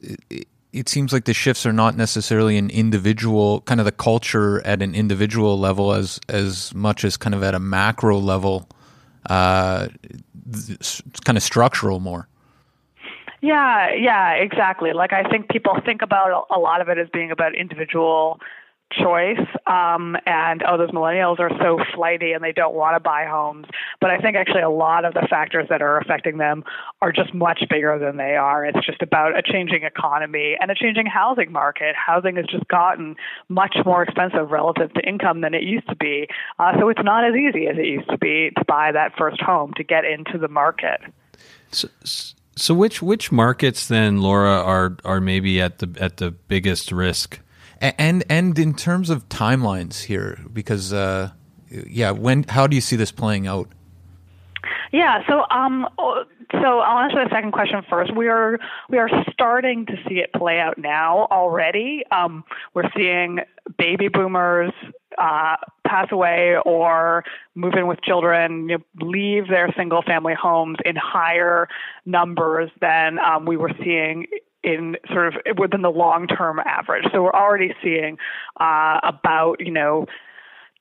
it 0.73 0.87
seems 0.87 1.11
like 1.11 1.25
the 1.25 1.33
shifts 1.33 1.65
are 1.65 1.73
not 1.73 1.97
necessarily 1.97 2.57
an 2.57 2.69
individual 2.69 3.61
kind 3.61 3.79
of 3.79 3.85
the 3.85 3.91
culture 3.91 4.65
at 4.65 4.81
an 4.81 4.95
individual 4.95 5.59
level 5.59 5.93
as 5.93 6.19
as 6.29 6.73
much 6.73 7.03
as 7.03 7.17
kind 7.17 7.35
of 7.35 7.43
at 7.43 7.53
a 7.53 7.59
macro 7.59 8.17
level 8.17 8.67
uh, 9.29 9.87
kind 11.23 11.37
of 11.37 11.43
structural 11.43 11.99
more 11.99 12.27
yeah 13.41 13.93
yeah 13.93 14.33
exactly. 14.33 14.93
Like 14.93 15.13
i 15.13 15.23
think 15.23 15.49
people 15.49 15.77
think 15.85 16.01
about 16.01 16.47
a 16.49 16.59
lot 16.59 16.81
of 16.81 16.89
it 16.89 16.97
as 16.97 17.07
being 17.09 17.31
about 17.31 17.55
individual 17.55 18.39
choice 18.91 19.39
um, 19.67 20.17
and 20.25 20.63
oh 20.67 20.77
those 20.77 20.91
millennials 20.91 21.39
are 21.39 21.51
so 21.61 21.79
flighty 21.95 22.33
and 22.33 22.43
they 22.43 22.51
don't 22.51 22.73
want 22.73 22.95
to 22.95 22.99
buy 22.99 23.25
homes. 23.25 23.65
But 23.99 24.09
i 24.09 24.17
think 24.17 24.35
actually 24.35 24.61
a 24.61 24.69
lot 24.69 25.05
of 25.05 25.13
the 25.13 25.25
factors 25.29 25.67
that 25.69 25.81
are 25.81 25.97
affecting 25.97 26.37
them 26.37 26.63
are 27.01 27.11
just 27.11 27.33
much 27.33 27.63
bigger 27.69 27.97
than 27.97 28.17
they 28.17 28.35
are. 28.35 28.65
It's 28.65 28.85
just 28.85 29.01
about 29.01 29.37
a 29.37 29.41
changing 29.41 29.83
economy 29.83 30.57
and 30.59 30.71
a 30.71 30.75
changing 30.75 31.05
housing 31.05 31.51
market. 31.51 31.95
Housing 31.95 32.35
has 32.35 32.45
just 32.45 32.67
gotten 32.67 33.15
much 33.49 33.75
more 33.85 34.03
expensive 34.03 34.51
relative 34.51 34.93
to 34.93 35.07
income 35.07 35.41
than 35.41 35.53
it 35.53 35.63
used 35.63 35.87
to 35.89 35.95
be. 35.95 36.27
Uh, 36.59 36.73
so 36.79 36.89
it's 36.89 37.03
not 37.03 37.23
as 37.23 37.35
easy 37.35 37.67
as 37.67 37.77
it 37.77 37.85
used 37.85 38.09
to 38.09 38.17
be 38.17 38.51
to 38.57 38.65
buy 38.65 38.91
that 38.91 39.13
first 39.17 39.41
home 39.41 39.73
to 39.77 39.83
get 39.83 40.05
into 40.05 40.37
the 40.37 40.47
market. 40.47 40.99
So, 41.71 41.87
so 42.55 42.73
which 42.73 43.01
which 43.01 43.31
markets 43.31 43.87
then 43.87 44.21
laura 44.21 44.61
are 44.61 44.97
are 45.05 45.21
maybe 45.21 45.61
at 45.61 45.79
the 45.79 45.89
at 45.99 46.17
the 46.17 46.31
biggest 46.31 46.91
risk 46.91 47.39
and 47.81 48.23
and 48.29 48.57
in 48.59 48.75
terms 48.75 49.09
of 49.09 49.27
timelines 49.27 50.03
here, 50.03 50.39
because 50.53 50.93
uh, 50.93 51.31
yeah, 51.69 52.11
when 52.11 52.43
how 52.43 52.67
do 52.67 52.75
you 52.75 52.81
see 52.81 52.95
this 52.95 53.11
playing 53.11 53.47
out? 53.47 53.69
Yeah, 54.91 55.25
so 55.27 55.45
um, 55.49 55.87
so 56.51 56.79
I'll 56.79 56.99
answer 56.99 57.23
the 57.23 57.29
second 57.31 57.51
question 57.51 57.81
first. 57.89 58.15
We 58.15 58.27
are 58.27 58.59
we 58.89 58.97
are 58.97 59.09
starting 59.31 59.85
to 59.85 59.93
see 60.07 60.15
it 60.15 60.31
play 60.33 60.59
out 60.59 60.77
now 60.77 61.27
already. 61.31 62.03
Um, 62.11 62.43
we're 62.73 62.89
seeing 62.95 63.39
baby 63.77 64.07
boomers 64.07 64.73
uh, 65.17 65.55
pass 65.85 66.07
away 66.11 66.55
or 66.65 67.23
move 67.55 67.73
in 67.73 67.87
with 67.87 68.01
children, 68.01 68.69
you 68.69 68.77
know, 68.77 69.05
leave 69.05 69.47
their 69.47 69.73
single 69.77 70.01
family 70.01 70.33
homes 70.33 70.77
in 70.85 70.95
higher 70.95 71.67
numbers 72.05 72.69
than 72.79 73.19
um, 73.19 73.45
we 73.45 73.57
were 73.57 73.71
seeing 73.83 74.25
in 74.63 74.95
sort 75.11 75.27
of 75.27 75.57
within 75.57 75.81
the 75.81 75.89
long 75.91 76.27
term 76.27 76.59
average. 76.65 77.05
So 77.11 77.23
we're 77.23 77.33
already 77.33 77.73
seeing 77.83 78.17
uh, 78.59 78.99
about, 79.03 79.59
you 79.59 79.71
know, 79.71 80.05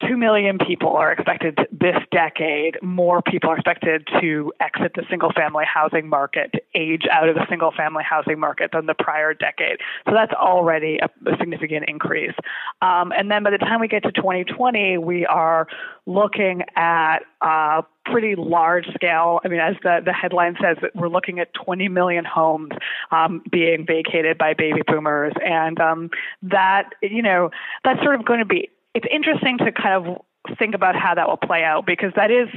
2 0.07 0.17
million 0.17 0.59
people 0.59 0.97
are 0.97 1.13
expected 1.13 1.59
this 1.71 1.97
decade. 2.11 2.83
More 2.83 3.23
people 3.23 3.51
are 3.51 3.57
expected 3.57 4.07
to 4.21 4.53
exit 4.61 4.93
the 4.95 5.05
single 5.11 5.33
family 5.33 5.65
housing 5.67 6.09
market, 6.09 6.53
to 6.53 6.61
age 6.75 7.03
out 7.11 7.29
of 7.29 7.35
the 7.35 7.47
single 7.49 7.73
family 7.77 8.05
housing 8.09 8.39
market 8.39 8.71
than 8.73 8.87
the 8.87 8.95
prior 8.95 9.35
decade. 9.35 9.79
So 10.07 10.13
that's 10.15 10.33
already 10.33 10.99
a, 10.99 11.07
a 11.31 11.37
significant 11.39 11.85
increase. 11.89 12.35
Um, 12.83 13.13
and 13.17 13.31
then 13.31 13.43
by 13.43 13.51
the 13.51 13.59
time 13.59 13.81
we 13.81 13.89
get 13.89 14.03
to 14.05 14.13
2020, 14.13 14.99
we 14.99 15.27
are 15.27 15.67
looking 16.07 16.63
at 16.77 17.19
uh, 17.41 17.83
pretty 18.07 18.35
large 18.37 18.87
scale. 18.95 19.41
I 19.45 19.49
mean, 19.49 19.61
as 19.61 19.77
the, 19.83 20.01
the 20.05 20.13
headline 20.13 20.57
says, 20.61 20.77
we're 20.95 21.09
looking 21.09 21.39
at 21.39 21.53
20 21.55 21.89
million 21.89 22.25
homes 22.25 22.73
um, 23.11 23.43
being 23.51 23.87
vacated 23.87 24.39
by 24.39 24.55
baby 24.55 24.83
boomers. 24.87 25.33
And 25.45 25.81
um, 25.81 26.11
that, 26.43 26.91
you 27.03 27.23
know, 27.23 27.51
that's 27.85 28.03
sort 28.03 28.15
of 28.15 28.25
going 28.25 28.41
to 28.41 28.47
be 28.47 28.71
it's 28.95 29.07
interesting 29.11 29.59
to 29.59 29.73
kind 29.73 30.07
of 30.07 30.57
think 30.59 30.75
about 30.75 30.97
how 30.97 31.15
that 31.15 31.29
will 31.29 31.37
play 31.37 31.63
out 31.63 31.87
because 31.87 32.13
that 32.17 32.31
is 32.31 32.49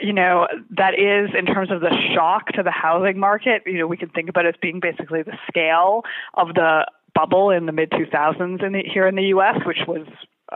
you 0.00 0.12
know 0.12 0.48
that 0.76 0.94
is 0.94 1.30
in 1.38 1.46
terms 1.46 1.70
of 1.70 1.80
the 1.80 1.94
shock 2.14 2.48
to 2.48 2.62
the 2.62 2.70
housing 2.70 3.18
market 3.18 3.62
you 3.66 3.78
know 3.78 3.86
we 3.86 3.96
can 3.96 4.08
think 4.08 4.28
about 4.28 4.44
it 4.44 4.54
as 4.54 4.60
being 4.60 4.80
basically 4.80 5.22
the 5.22 5.36
scale 5.48 6.02
of 6.34 6.48
the 6.54 6.86
bubble 7.14 7.50
in 7.50 7.66
the 7.66 7.72
mid 7.72 7.90
2000s 7.90 8.62
in 8.64 8.72
the, 8.72 8.82
here 8.82 9.06
in 9.06 9.14
the 9.14 9.26
US 9.26 9.58
which 9.64 9.86
was 9.86 10.06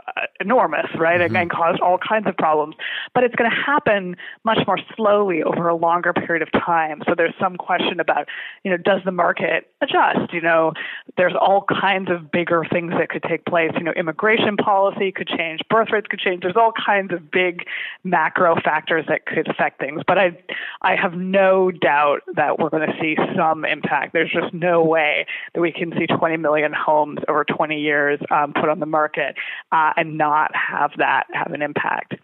uh, 0.07 0.21
enormous, 0.39 0.87
right, 0.95 1.19
mm-hmm. 1.19 1.35
and, 1.35 1.49
caused 1.49 1.81
all 1.81 1.97
kinds 1.97 2.27
of 2.27 2.37
problems. 2.37 2.75
but 3.13 3.23
it's 3.23 3.35
going 3.35 3.49
to 3.49 3.55
happen 3.55 4.15
much 4.43 4.59
more 4.67 4.77
slowly 4.95 5.41
over 5.43 5.67
a 5.67 5.75
longer 5.75 6.13
period 6.13 6.41
of 6.41 6.51
time. 6.51 7.01
So 7.07 7.15
there's 7.15 7.33
some 7.39 7.57
question 7.57 7.99
about, 7.99 8.27
you 8.63 8.71
know, 8.71 8.77
does 8.77 9.01
the 9.03 9.11
market 9.11 9.67
adjust? 9.81 10.31
You 10.33 10.41
know, 10.41 10.73
there's 11.17 11.33
all 11.39 11.63
kinds 11.63 12.09
of 12.11 12.31
bigger 12.31 12.63
things 12.71 12.93
that 12.97 13.09
could 13.09 13.23
take 13.23 13.45
place. 13.45 13.71
You 13.75 13.83
know, 13.83 13.91
immigration 13.91 14.57
policy 14.57 15.11
could 15.11 15.27
change, 15.27 15.61
birth 15.69 15.89
rates 15.91 16.07
could 16.07 16.19
change. 16.19 16.43
There's 16.43 16.55
all 16.55 16.71
kinds 16.71 17.11
of 17.13 17.31
big 17.31 17.65
macro 18.03 18.55
factors 18.61 19.05
that 19.07 19.25
could 19.25 19.47
affect 19.47 19.79
things. 19.79 20.01
But 20.05 20.17
I, 20.17 20.37
I 20.81 20.95
have 20.95 21.13
no 21.13 21.71
doubt 21.71 22.21
that 22.35 22.59
we're 22.59 22.69
going 22.69 22.87
to 22.87 22.95
see 22.99 23.17
some 23.35 23.65
impact. 23.65 24.13
There's 24.13 24.31
just 24.31 24.53
no 24.53 24.83
way 24.83 25.25
that 25.53 25.61
we 25.61 25.71
can 25.71 25.91
see 25.97 26.05
20 26.05 26.37
million 26.37 26.73
homes 26.73 27.19
over 27.27 27.43
20 27.43 27.79
years 27.79 28.19
um, 28.31 28.53
put 28.53 28.69
on 28.69 28.79
the 28.79 28.85
market 28.85 29.35
uh, 29.71 29.88
and 29.97 30.17
not 30.17 30.51
have 30.55 30.91
that 30.97 31.27
have 31.33 31.51
an 31.53 31.61
impact. 31.61 32.15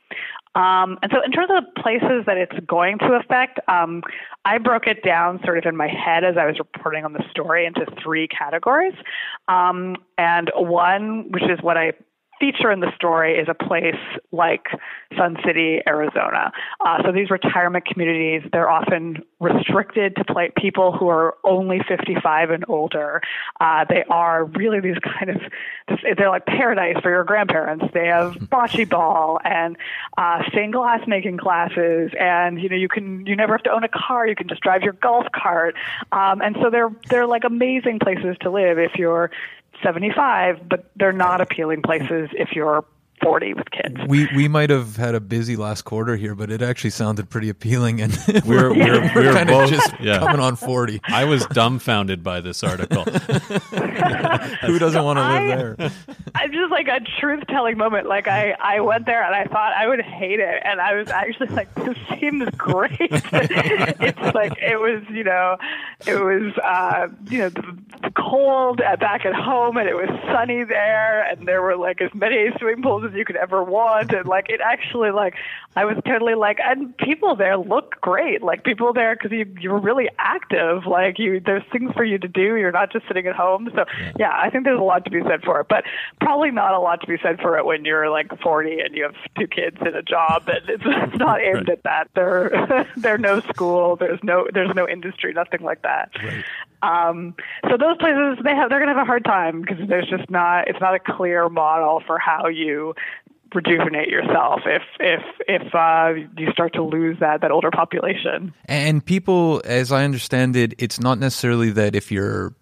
Um, 0.56 0.98
and 1.02 1.12
so, 1.12 1.22
in 1.22 1.32
terms 1.32 1.50
of 1.52 1.66
the 1.66 1.82
places 1.82 2.26
that 2.28 2.38
it's 2.38 2.58
going 2.66 2.98
to 3.00 3.20
affect, 3.22 3.60
um, 3.68 4.02
I 4.46 4.58
broke 4.58 4.88
it 4.88 5.04
down 5.04 5.42
sort 5.44 5.58
of 5.58 5.66
in 5.66 5.76
my 5.76 5.88
head 5.88 6.24
as 6.24 6.38
I 6.38 6.46
was 6.46 6.58
reporting 6.60 7.04
on 7.04 7.12
the 7.12 7.24
story 7.30 7.66
into 7.66 7.86
three 8.02 8.28
categories. 8.28 8.94
Um, 9.50 9.98
and 10.18 10.50
one, 10.56 11.30
which 11.32 11.44
is 11.44 11.62
what 11.62 11.78
I 11.78 11.92
feature 12.40 12.72
in 12.72 12.80
the 12.80 12.92
story 12.96 13.38
is 13.38 13.48
a 13.50 13.54
place 13.54 13.96
like 14.32 14.66
Sun 15.18 15.38
City, 15.46 15.80
Arizona. 15.88 16.52
Uh, 16.86 17.04
so 17.04 17.12
these 17.12 17.30
retirement 17.30 17.86
communities, 17.86 18.42
they're 18.52 18.70
often 18.70 19.24
restricted 19.40 20.16
to 20.16 20.26
play, 20.26 20.52
people 20.58 20.92
who 20.92 21.08
are 21.08 21.36
only 21.44 21.80
55 21.88 22.50
and 22.50 22.66
older. 22.68 23.22
Uh, 23.60 23.86
they 23.88 24.04
are 24.10 24.46
really 24.46 24.80
these 24.80 24.98
kind 25.04 25.30
of, 25.30 25.42
they're 26.18 26.30
like 26.30 26.46
paradise 26.46 26.98
for 27.02 27.10
your 27.10 27.24
grandparents. 27.24 27.86
They 27.94 28.08
have 28.08 28.34
bocce 28.52 28.90
ball 28.90 29.40
and 29.44 29.78
uh, 30.18 30.44
stained 30.50 30.74
glass 30.74 31.02
making 31.08 31.38
classes, 31.38 32.12
and 32.20 32.62
you 32.62 32.70
know 32.70 32.76
you 32.76 32.88
can 32.88 33.26
you 33.26 33.36
never 33.36 33.54
have 33.54 33.64
to 33.64 33.72
own 33.72 33.84
a 33.84 33.90
car. 33.90 34.28
You 34.28 34.36
can 34.36 34.48
just 34.48 34.62
drive 34.62 34.82
your 34.82 34.94
golf 34.94 35.26
cart, 35.34 35.76
um, 36.12 36.42
and 36.42 36.56
so 36.62 36.70
they're 36.70 36.92
they're 37.10 37.28
like 37.28 37.44
amazing 37.44 38.00
places 38.00 38.36
to 38.42 38.50
live 38.50 38.80
if 38.80 38.96
you're 38.96 39.32
75, 39.86 40.68
but 40.68 40.90
they're 40.96 41.14
not 41.14 41.42
appealing 41.42 41.82
places 41.82 42.30
if 42.34 42.50
you're 42.54 42.86
40 43.22 43.54
with 43.54 43.72
kids. 43.72 43.96
We 44.08 44.28
we 44.36 44.48
might 44.48 44.70
have 44.70 44.96
had 44.98 45.16
a 45.16 45.20
busy 45.20 45.56
last 45.56 45.84
quarter 45.84 46.16
here, 46.16 46.36
but 46.36 46.52
it 46.52 46.62
actually 46.62 46.90
sounded 46.90 47.30
pretty 47.30 47.50
appealing, 47.50 48.02
and 48.02 48.18
we're 48.46 48.74
we're, 48.74 49.02
we're, 49.02 49.12
we're 49.16 49.34
kind 49.34 49.48
both 49.48 49.66
of 49.66 49.70
just 49.70 49.94
yeah. 50.00 50.20
coming 50.20 50.40
on 50.40 50.56
40. 50.56 51.02
I 51.06 51.26
was 51.26 51.46
dumbfounded 51.48 52.24
by 52.24 52.42
this 52.42 52.64
article. 52.64 53.04
Who 54.64 54.80
doesn't 54.80 55.04
want 55.04 55.18
to 55.18 55.24
live 55.24 55.52
I- 55.52 55.56
there? 55.56 55.76
I'm 56.36 56.52
just 56.52 56.72
like 56.72 56.88
a 56.88 57.00
truth 57.20 57.44
telling 57.48 57.78
moment. 57.78 58.08
Like 58.08 58.28
I, 58.28 58.56
I 58.60 58.82
went 58.82 59.06
there 59.06 59.24
and 59.24 59.34
I 59.34 59.46
thought 59.46 59.74
I 59.74 59.88
would 59.88 60.02
hate 60.02 60.40
it, 60.40 60.62
and 60.64 60.82
I 60.82 60.96
was 60.96 61.08
actually 61.08 61.48
like, 61.48 61.74
this 61.76 61.98
seems 62.20 62.50
great. 62.58 62.98
it's 63.00 64.36
like 64.36 64.54
it 64.62 64.80
was, 64.80 65.04
you 65.10 65.24
know, 65.24 65.58
it 66.06 66.16
was, 66.16 66.54
uh, 66.64 67.08
you 67.30 67.40
know, 67.40 67.50
the, 67.50 67.78
the 68.04 68.12
cold 68.12 68.82
uh, 68.82 68.98
back 68.98 69.26
at 69.26 69.34
home, 69.34 69.78
and 69.78 69.88
it 69.88 69.96
was 69.96 70.10
sunny 70.32 70.64
there, 70.64 71.24
and 71.24 71.48
there 71.48 71.62
were 71.62 71.78
like 71.78 72.02
as 72.02 72.14
many 72.14 72.50
swimming 72.60 72.84
pools 72.84 73.05
you 73.14 73.26
could 73.26 73.36
ever 73.36 73.64
want, 73.64 74.14
and 74.14 74.26
like 74.28 74.50
it 74.50 74.62
actually, 74.62 75.12
like 75.12 75.36
I 75.76 75.86
was 75.86 75.98
totally 76.06 76.36
like, 76.36 76.58
and 76.64 76.98
people 76.98 77.36
there 77.36 77.58
look 77.58 78.00
great. 78.02 78.42
Like 78.42 78.64
people 78.64 78.94
there 78.94 79.16
because 79.16 79.32
you 79.32 79.46
you're 79.60 79.80
really 79.80 80.10
active. 80.18 80.86
Like 80.86 81.20
you, 81.20 81.40
there's 81.40 81.64
things 81.72 81.92
for 81.94 82.04
you 82.04 82.18
to 82.18 82.28
do. 82.28 82.56
You're 82.56 82.72
not 82.72 82.92
just 82.92 83.08
sitting 83.08 83.28
at 83.28 83.36
home. 83.36 83.70
So 83.76 83.86
yeah, 84.18 84.32
I 84.34 84.50
think 84.50 84.64
there's 84.64 84.80
a 84.80 84.84
lot 84.84 85.04
to 85.06 85.12
be 85.12 85.22
said 85.24 85.44
for 85.44 85.60
it, 85.60 85.68
but 85.68 85.84
probably 86.22 86.52
not 86.52 86.74
a 86.74 86.80
lot 86.80 87.02
to 87.02 87.08
be 87.08 87.18
said 87.22 87.40
for 87.40 87.58
it 87.58 87.66
when 87.66 87.86
you're 87.86 88.10
like 88.10 88.28
40 88.42 88.80
and 88.80 88.96
you 88.96 89.04
have 89.04 89.16
two 89.38 89.48
kids 89.48 89.78
and 89.82 89.96
a 89.96 90.02
job, 90.02 90.48
and 90.48 90.70
it's, 90.70 90.84
it's 90.86 91.18
not 91.18 91.42
aimed 91.42 91.70
at 91.70 91.84
that. 91.84 92.10
There, 92.16 92.88
there's 92.98 93.20
no 93.20 93.42
school. 93.42 93.96
There's 93.96 94.20
no 94.24 94.48
there's 94.54 94.74
no 94.76 94.88
industry. 94.88 95.34
Nothing 95.34 95.62
like 95.62 95.82
that. 95.82 96.12
Um, 96.82 97.36
so 97.70 97.78
those 97.78 97.98
places 97.98 98.38
they 98.44 98.56
have 98.56 98.70
they're 98.70 98.80
going 98.80 98.90
to 98.90 98.96
have 98.96 99.04
a 99.04 99.06
hard 99.06 99.26
time 99.26 99.62
because 99.62 99.78
there's 99.88 100.08
just 100.08 100.30
not 100.30 100.68
it's 100.68 100.80
not 100.82 100.96
a 100.96 101.00
clear 101.00 101.50
model 101.50 102.02
for 102.06 102.20
how 102.20 102.48
you 102.48 102.94
rejuvenate 103.54 104.10
yourself 104.10 104.62
if 104.66 104.84
if 105.00 105.22
if 105.48 105.74
uh, 105.74 106.14
you 106.38 106.52
start 106.52 106.74
to 106.74 106.84
lose 106.84 107.18
that 107.20 107.42
that 107.42 107.52
older 107.52 107.72
population. 107.72 108.54
And 108.66 109.04
people, 109.06 109.62
as 109.66 109.92
I 109.92 110.04
understand 110.04 110.56
it, 110.56 110.74
it's 110.78 111.00
not 111.00 111.20
necessarily 111.20 111.72
that 111.72 111.96
if 111.96 112.12
you're 112.12 112.54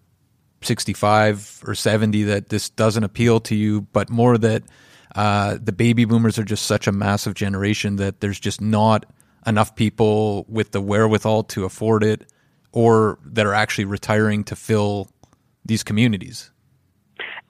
65 0.62 1.64
or 1.68 1.76
70 1.76 2.24
that 2.24 2.50
this 2.50 2.70
doesn't 2.70 3.04
appeal 3.04 3.40
to 3.42 3.56
you, 3.56 3.82
but 3.82 4.10
more 4.10 4.38
that 4.38 4.64
uh, 5.16 5.58
the 5.62 5.72
baby 5.72 6.06
boomers 6.06 6.40
are 6.40 6.44
just 6.44 6.66
such 6.66 6.88
a 6.88 6.92
massive 6.92 7.34
generation 7.34 7.98
that 7.98 8.22
there's 8.22 8.40
just 8.40 8.62
not 8.62 9.06
enough 9.46 9.76
people 9.76 10.46
with 10.48 10.72
the 10.72 10.82
wherewithal 10.82 11.44
to 11.44 11.66
afford 11.66 12.04
it 12.04 12.32
or 12.74 13.20
that 13.24 13.46
are 13.46 13.54
actually 13.54 13.86
retiring 13.86 14.44
to 14.44 14.56
fill 14.56 15.10
these 15.64 15.84
communities. 15.84 16.52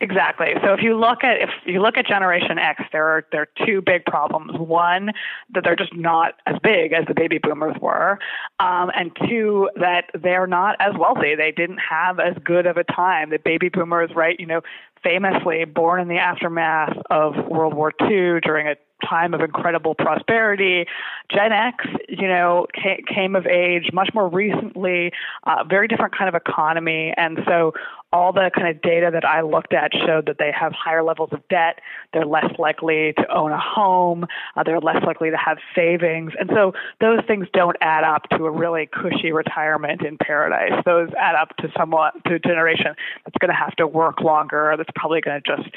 Exactly. 0.01 0.47
So 0.61 0.73
if 0.73 0.81
you 0.81 0.99
look 0.99 1.23
at 1.23 1.41
if 1.41 1.49
you 1.65 1.81
look 1.81 1.97
at 1.97 2.05
Generation 2.05 2.59
X, 2.59 2.83
there 2.91 3.07
are 3.07 3.25
there 3.31 3.43
are 3.43 3.65
two 3.65 3.81
big 3.81 4.03
problems. 4.03 4.51
One, 4.59 5.11
that 5.53 5.63
they're 5.63 5.77
just 5.77 5.95
not 5.95 6.33
as 6.45 6.55
big 6.61 6.91
as 6.91 7.05
the 7.07 7.13
baby 7.13 7.37
boomers 7.37 7.77
were, 7.79 8.19
um, 8.59 8.91
and 8.93 9.15
two, 9.29 9.69
that 9.77 10.09
they're 10.13 10.45
not 10.45 10.75
as 10.81 10.93
wealthy. 10.99 11.35
They 11.35 11.53
didn't 11.53 11.77
have 11.77 12.19
as 12.19 12.35
good 12.43 12.65
of 12.65 12.75
a 12.75 12.83
time. 12.83 13.29
The 13.29 13.39
baby 13.39 13.69
boomers, 13.69 14.09
right? 14.13 14.37
You 14.37 14.45
know, 14.45 14.61
famously 15.03 15.63
born 15.63 16.01
in 16.01 16.09
the 16.09 16.17
aftermath 16.17 16.97
of 17.09 17.35
World 17.47 17.73
War 17.73 17.93
II 18.01 18.41
during 18.41 18.67
a 18.67 18.75
time 19.07 19.33
of 19.33 19.41
incredible 19.41 19.95
prosperity. 19.95 20.85
Gen 21.31 21.51
X, 21.51 21.85
you 22.09 22.27
know, 22.27 22.67
came, 23.13 23.35
of 23.35 23.47
age 23.47 23.89
much 23.93 24.09
more 24.13 24.27
recently, 24.27 25.11
uh, 25.45 25.63
very 25.63 25.87
different 25.87 26.15
kind 26.15 26.29
of 26.29 26.35
economy. 26.35 27.13
And 27.17 27.39
so 27.47 27.73
all 28.11 28.31
the 28.31 28.51
kind 28.53 28.67
of 28.67 28.79
data 28.81 29.09
that 29.11 29.25
I 29.25 29.41
looked 29.41 29.73
at 29.73 29.91
showed 30.05 30.27
that 30.27 30.37
they 30.37 30.51
have 30.51 30.71
higher 30.71 31.03
levels 31.03 31.29
of 31.31 31.41
debt. 31.49 31.79
They're 32.13 32.25
less 32.25 32.51
likely 32.59 33.13
to 33.13 33.35
own 33.35 33.51
a 33.51 33.59
home. 33.59 34.25
Uh, 34.55 34.63
they're 34.63 34.79
less 34.79 35.03
likely 35.03 35.31
to 35.31 35.37
have 35.37 35.57
savings. 35.75 36.33
And 36.39 36.49
so 36.53 36.73
those 37.01 37.19
things 37.27 37.47
don't 37.53 37.75
add 37.81 38.03
up 38.03 38.29
to 38.37 38.45
a 38.45 38.51
really 38.51 38.87
cushy 38.87 39.31
retirement 39.31 40.03
in 40.05 40.17
paradise. 40.17 40.79
Those 40.85 41.09
add 41.19 41.35
up 41.35 41.57
to 41.57 41.71
somewhat 41.75 42.13
to 42.25 42.35
a 42.35 42.39
generation 42.39 42.93
that's 43.25 43.37
going 43.39 43.49
to 43.49 43.57
have 43.57 43.75
to 43.77 43.87
work 43.87 44.21
longer, 44.21 44.75
that's 44.77 44.89
probably 44.95 45.21
going 45.21 45.41
to 45.41 45.55
just 45.55 45.69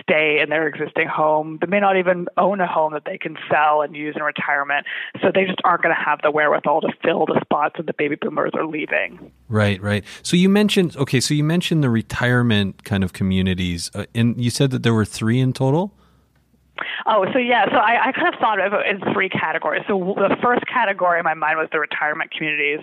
stay 0.00 0.40
in 0.40 0.50
their 0.50 0.66
existing 0.68 1.08
home. 1.08 1.58
They 1.60 1.66
may 1.66 1.80
not 1.80 1.96
even 1.96 2.26
own 2.36 2.60
a 2.60 2.66
home 2.66 2.92
that 2.92 3.04
they 3.04 3.18
can 3.18 3.36
sell 3.50 3.82
and 3.82 3.96
use 3.96 4.14
in 4.16 4.22
retirement. 4.22 4.86
So 5.20 5.30
they 5.34 5.44
just 5.44 5.58
aren't 5.64 5.82
going 5.82 5.94
to 5.94 6.00
have 6.00 6.20
the 6.22 6.30
wherewithal 6.30 6.82
to 6.82 6.92
fill 7.02 7.26
the 7.26 7.40
spots 7.42 7.74
that 7.78 7.86
the 7.86 7.94
baby 7.94 8.16
boomers 8.16 8.52
are 8.54 8.66
leaving. 8.66 9.32
Right, 9.48 9.82
right. 9.82 10.04
So 10.22 10.36
you 10.36 10.48
mentioned 10.48 10.96
okay. 10.96 11.20
So 11.20 11.34
you 11.34 11.44
mentioned 11.44 11.82
the 11.82 11.90
retirement 11.90 12.84
kind 12.84 13.04
of 13.04 13.12
communities, 13.12 13.90
uh, 13.94 14.06
and 14.14 14.40
you 14.42 14.50
said 14.50 14.70
that 14.70 14.82
there 14.82 14.94
were 14.94 15.04
three 15.04 15.40
in 15.40 15.52
total. 15.52 15.94
Oh, 17.06 17.26
so 17.32 17.38
yeah, 17.38 17.66
so 17.66 17.76
I, 17.76 18.08
I 18.08 18.12
kind 18.12 18.32
of 18.32 18.40
thought 18.40 18.60
of 18.60 18.72
it 18.72 18.86
in 18.86 19.12
three 19.12 19.28
categories. 19.28 19.82
So 19.88 20.14
the 20.16 20.36
first 20.42 20.62
category 20.66 21.18
in 21.18 21.24
my 21.24 21.34
mind 21.34 21.58
was 21.58 21.68
the 21.72 21.80
retirement 21.80 22.30
communities. 22.30 22.80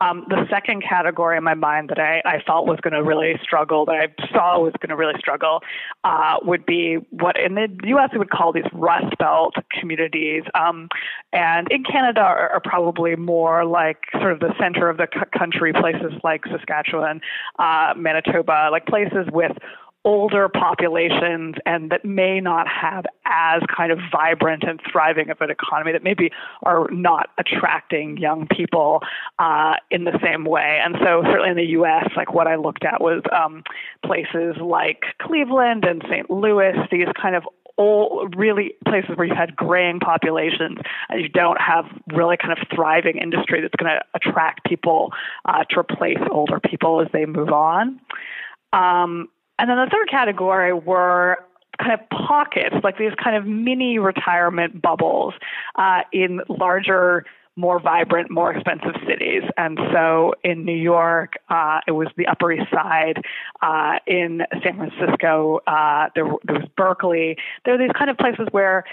Um, 0.00 0.26
the 0.28 0.46
second 0.50 0.82
category 0.82 1.38
in 1.38 1.44
my 1.44 1.54
mind 1.54 1.88
that 1.88 1.98
I, 1.98 2.20
I 2.26 2.42
felt 2.42 2.66
was 2.66 2.78
going 2.82 2.92
to 2.92 3.02
really 3.02 3.34
struggle, 3.42 3.86
that 3.86 3.94
I 3.94 4.28
saw 4.30 4.58
was 4.58 4.74
going 4.80 4.90
to 4.90 4.96
really 4.96 5.18
struggle, 5.18 5.60
uh, 6.04 6.36
would 6.42 6.66
be 6.66 6.96
what 7.10 7.36
in 7.40 7.54
the 7.54 7.68
U.S. 7.84 8.10
we 8.12 8.18
would 8.18 8.30
call 8.30 8.52
these 8.52 8.66
Rust 8.72 9.16
Belt 9.18 9.54
communities, 9.70 10.42
um, 10.54 10.88
and 11.32 11.66
in 11.70 11.82
Canada 11.82 12.20
are, 12.20 12.50
are 12.50 12.60
probably 12.60 13.16
more 13.16 13.64
like 13.64 13.98
sort 14.12 14.32
of 14.32 14.40
the 14.40 14.52
center 14.60 14.90
of 14.90 14.98
the 14.98 15.08
c- 15.12 15.20
country, 15.38 15.72
places 15.72 16.12
like 16.22 16.42
Saskatchewan, 16.46 17.20
uh, 17.58 17.94
Manitoba, 17.96 18.68
like 18.70 18.86
places 18.86 19.26
with 19.32 19.52
older 20.06 20.48
populations 20.48 21.56
and 21.66 21.90
that 21.90 22.04
may 22.04 22.40
not 22.40 22.68
have 22.68 23.04
as 23.24 23.60
kind 23.76 23.90
of 23.90 23.98
vibrant 24.10 24.62
and 24.62 24.80
thriving 24.90 25.30
of 25.30 25.40
an 25.40 25.50
economy 25.50 25.90
that 25.90 26.04
maybe 26.04 26.30
are 26.62 26.88
not 26.92 27.30
attracting 27.38 28.16
young 28.16 28.46
people 28.46 29.02
uh, 29.40 29.74
in 29.90 30.04
the 30.04 30.16
same 30.22 30.44
way. 30.44 30.80
And 30.82 30.94
so 31.02 31.22
certainly 31.24 31.50
in 31.50 31.56
the 31.56 31.72
U.S., 31.72 32.08
like 32.16 32.32
what 32.32 32.46
I 32.46 32.54
looked 32.54 32.84
at 32.84 33.00
was 33.00 33.20
um, 33.36 33.64
places 34.04 34.54
like 34.60 35.02
Cleveland 35.20 35.84
and 35.84 36.00
St. 36.08 36.30
Louis, 36.30 36.74
these 36.92 37.08
kind 37.20 37.34
of 37.34 37.42
all 37.76 38.28
really 38.36 38.74
places 38.86 39.10
where 39.16 39.26
you've 39.26 39.36
had 39.36 39.56
graying 39.56 39.98
populations 39.98 40.78
and 41.08 41.20
you 41.20 41.28
don't 41.28 41.60
have 41.60 41.84
really 42.14 42.36
kind 42.36 42.52
of 42.52 42.58
thriving 42.72 43.18
industry 43.18 43.60
that's 43.60 43.74
going 43.74 43.90
to 43.90 44.00
attract 44.14 44.64
people 44.64 45.12
uh, 45.46 45.64
to 45.64 45.80
replace 45.80 46.16
older 46.30 46.60
people 46.60 47.02
as 47.02 47.08
they 47.12 47.26
move 47.26 47.50
on. 47.50 48.00
Um, 48.72 49.28
and 49.58 49.70
then 49.70 49.76
the 49.76 49.88
third 49.90 50.08
category 50.10 50.72
were 50.72 51.38
kind 51.78 51.92
of 51.92 52.08
pockets, 52.10 52.76
like 52.82 52.98
these 52.98 53.12
kind 53.22 53.36
of 53.36 53.46
mini 53.46 53.98
retirement 53.98 54.80
bubbles 54.80 55.34
uh, 55.76 56.00
in 56.12 56.40
larger, 56.48 57.24
more 57.56 57.80
vibrant, 57.80 58.30
more 58.30 58.52
expensive 58.52 58.94
cities. 59.06 59.42
And 59.56 59.78
so 59.92 60.34
in 60.44 60.64
New 60.64 60.76
York, 60.76 61.34
uh, 61.48 61.80
it 61.86 61.92
was 61.92 62.08
the 62.16 62.26
Upper 62.26 62.52
East 62.52 62.70
Side. 62.70 63.22
Uh, 63.62 63.98
in 64.06 64.42
San 64.62 64.76
Francisco, 64.76 65.60
uh, 65.66 66.08
there, 66.14 66.30
there 66.44 66.60
was 66.60 66.68
Berkeley. 66.76 67.36
There 67.64 67.74
are 67.74 67.78
these 67.78 67.92
kind 67.96 68.10
of 68.10 68.18
places 68.18 68.48
where 68.50 68.84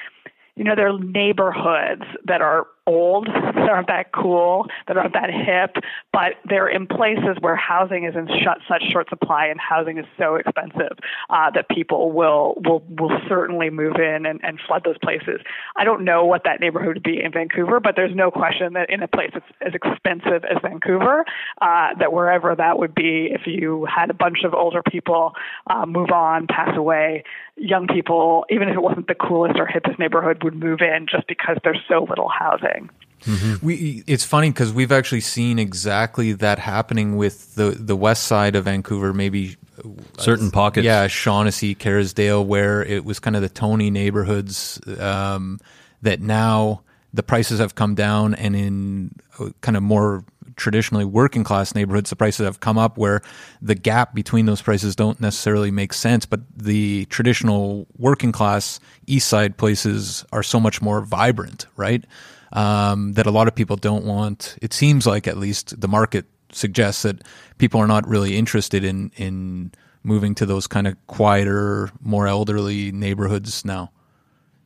you 0.56 0.64
know, 0.64 0.76
there 0.76 0.88
are 0.88 1.00
neighborhoods 1.00 2.04
that 2.26 2.42
are 2.42 2.68
old, 2.86 3.28
that 3.28 3.70
aren't 3.70 3.88
that 3.88 4.12
cool, 4.12 4.68
that 4.88 4.98
aren't 4.98 5.14
that 5.14 5.30
hip, 5.30 5.84
but 6.12 6.34
they're 6.46 6.68
in 6.68 6.88
places 6.88 7.38
where 7.40 7.56
housing 7.56 8.04
is 8.04 8.16
in 8.16 8.28
sh- 8.28 8.64
such 8.68 8.84
short 8.92 9.10
supply 9.10 9.48
and 9.48 9.60
housing 9.60 9.98
is 9.98 10.06
so 10.18 10.36
expensive 10.36 10.98
uh, 11.30 11.50
that 11.52 11.70
people 11.70 12.12
will 12.12 12.56
will 12.66 12.84
will 12.90 13.18
certainly 13.28 13.70
move 13.70 13.96
in 13.96 14.26
and, 14.26 14.40
and 14.44 14.60
flood 14.68 14.84
those 14.84 14.98
places. 15.02 15.40
I 15.76 15.84
don't 15.84 16.04
know 16.04 16.26
what 16.26 16.44
that 16.44 16.60
neighborhood 16.60 16.96
would 16.96 17.04
be 17.04 17.22
in 17.22 17.32
Vancouver, 17.32 17.80
but 17.80 17.96
there's 17.96 18.16
no 18.16 18.32
question 18.32 18.74
that 18.74 18.90
in 18.90 19.02
a 19.02 19.08
place 19.08 19.32
that's 19.34 19.46
as 19.62 19.74
expensive 19.74 20.44
as 20.44 20.58
Vancouver, 20.62 21.26
uh, 21.62 21.90
that 22.00 22.12
wherever 22.12 22.56
that 22.56 22.78
would 22.80 22.94
be, 22.94 23.30
if 23.32 23.42
you 23.46 23.86
had 23.86 24.10
a 24.10 24.14
bunch 24.14 24.40
of 24.44 24.54
older 24.54 24.82
people 24.84 25.34
uh, 25.68 25.86
move 25.86 26.12
on, 26.12 26.48
pass 26.48 26.76
away, 26.76 27.24
young 27.56 27.88
people, 27.88 28.46
even 28.50 28.68
if 28.68 28.76
it 28.76 28.82
wasn't 28.82 29.08
the 29.08 29.16
coolest 29.16 29.60
or 29.60 29.68
hippest 29.68 30.00
neighborhood, 30.00 30.44
would 30.44 30.56
move 30.56 30.80
in 30.82 31.06
just 31.10 31.28
because 31.28 31.58
there's 31.64 31.80
so 31.88 32.06
little 32.10 32.30
housing. 32.30 32.73
Mm-hmm. 33.26 33.66
We 33.66 34.04
it's 34.06 34.26
funny 34.26 34.50
because 34.50 34.74
we've 34.74 34.92
actually 34.92 35.22
seen 35.22 35.58
exactly 35.58 36.34
that 36.34 36.60
happening 36.60 37.16
with 37.16 37.56
the 37.56 37.72
the 37.72 37.96
west 37.96 38.24
side 38.24 38.56
of 38.56 38.66
Vancouver, 38.66 39.14
maybe 39.14 39.56
certain 40.18 40.52
pockets. 40.52 40.86
Yeah, 40.86 41.08
Shaughnessy, 41.08 41.76
Kerrisdale, 41.76 42.46
where 42.46 42.84
it 42.84 43.06
was 43.06 43.20
kind 43.20 43.36
of 43.36 43.42
the 43.42 43.50
Tony 43.50 43.90
neighborhoods 43.90 44.80
um, 45.00 45.60
that 46.02 46.22
now 46.22 46.82
the 47.14 47.24
prices 47.24 47.60
have 47.60 47.76
come 47.76 47.96
down, 47.96 48.36
and 48.36 48.56
in 48.56 49.12
uh, 49.40 49.50
kind 49.62 49.78
of 49.78 49.84
more 49.84 50.26
traditionally 50.56 51.06
working 51.06 51.44
class 51.44 51.74
neighborhoods, 51.74 52.10
the 52.10 52.16
prices 52.16 52.46
have 52.46 52.60
come 52.60 52.78
up 52.78 52.98
where 52.98 53.22
the 53.62 53.76
gap 53.76 54.14
between 54.14 54.46
those 54.46 54.62
prices 54.62 54.96
don't 54.96 55.20
necessarily 55.20 55.72
make 55.72 55.94
sense. 55.94 56.26
But 56.26 56.42
the 56.56 57.06
traditional 57.06 57.88
working 57.98 58.32
class 58.32 58.80
east 59.08 59.28
side 59.28 59.58
places 59.58 60.26
are 60.32 60.44
so 60.44 60.60
much 60.60 60.82
more 60.82 61.02
vibrant, 61.02 61.68
right? 61.78 62.04
Um, 62.54 63.14
that 63.14 63.26
a 63.26 63.32
lot 63.32 63.48
of 63.48 63.56
people 63.56 63.76
don't 63.78 64.06
want. 64.06 64.58
It 64.62 64.74
seems 64.74 65.08
like 65.08 65.28
at 65.28 65.38
least 65.38 65.80
the 65.82 65.88
market 65.88 66.26
suggests 66.52 67.02
that 67.02 67.24
people 67.58 67.80
are 67.82 67.88
not 67.88 68.08
really 68.08 68.38
interested 68.38 68.84
in 68.84 69.12
in 69.16 69.72
moving 70.04 70.36
to 70.36 70.46
those 70.46 70.68
kind 70.68 70.86
of 70.86 70.96
quieter, 71.08 71.90
more 72.02 72.28
elderly 72.28 72.92
neighborhoods 72.92 73.66
now. 73.66 73.90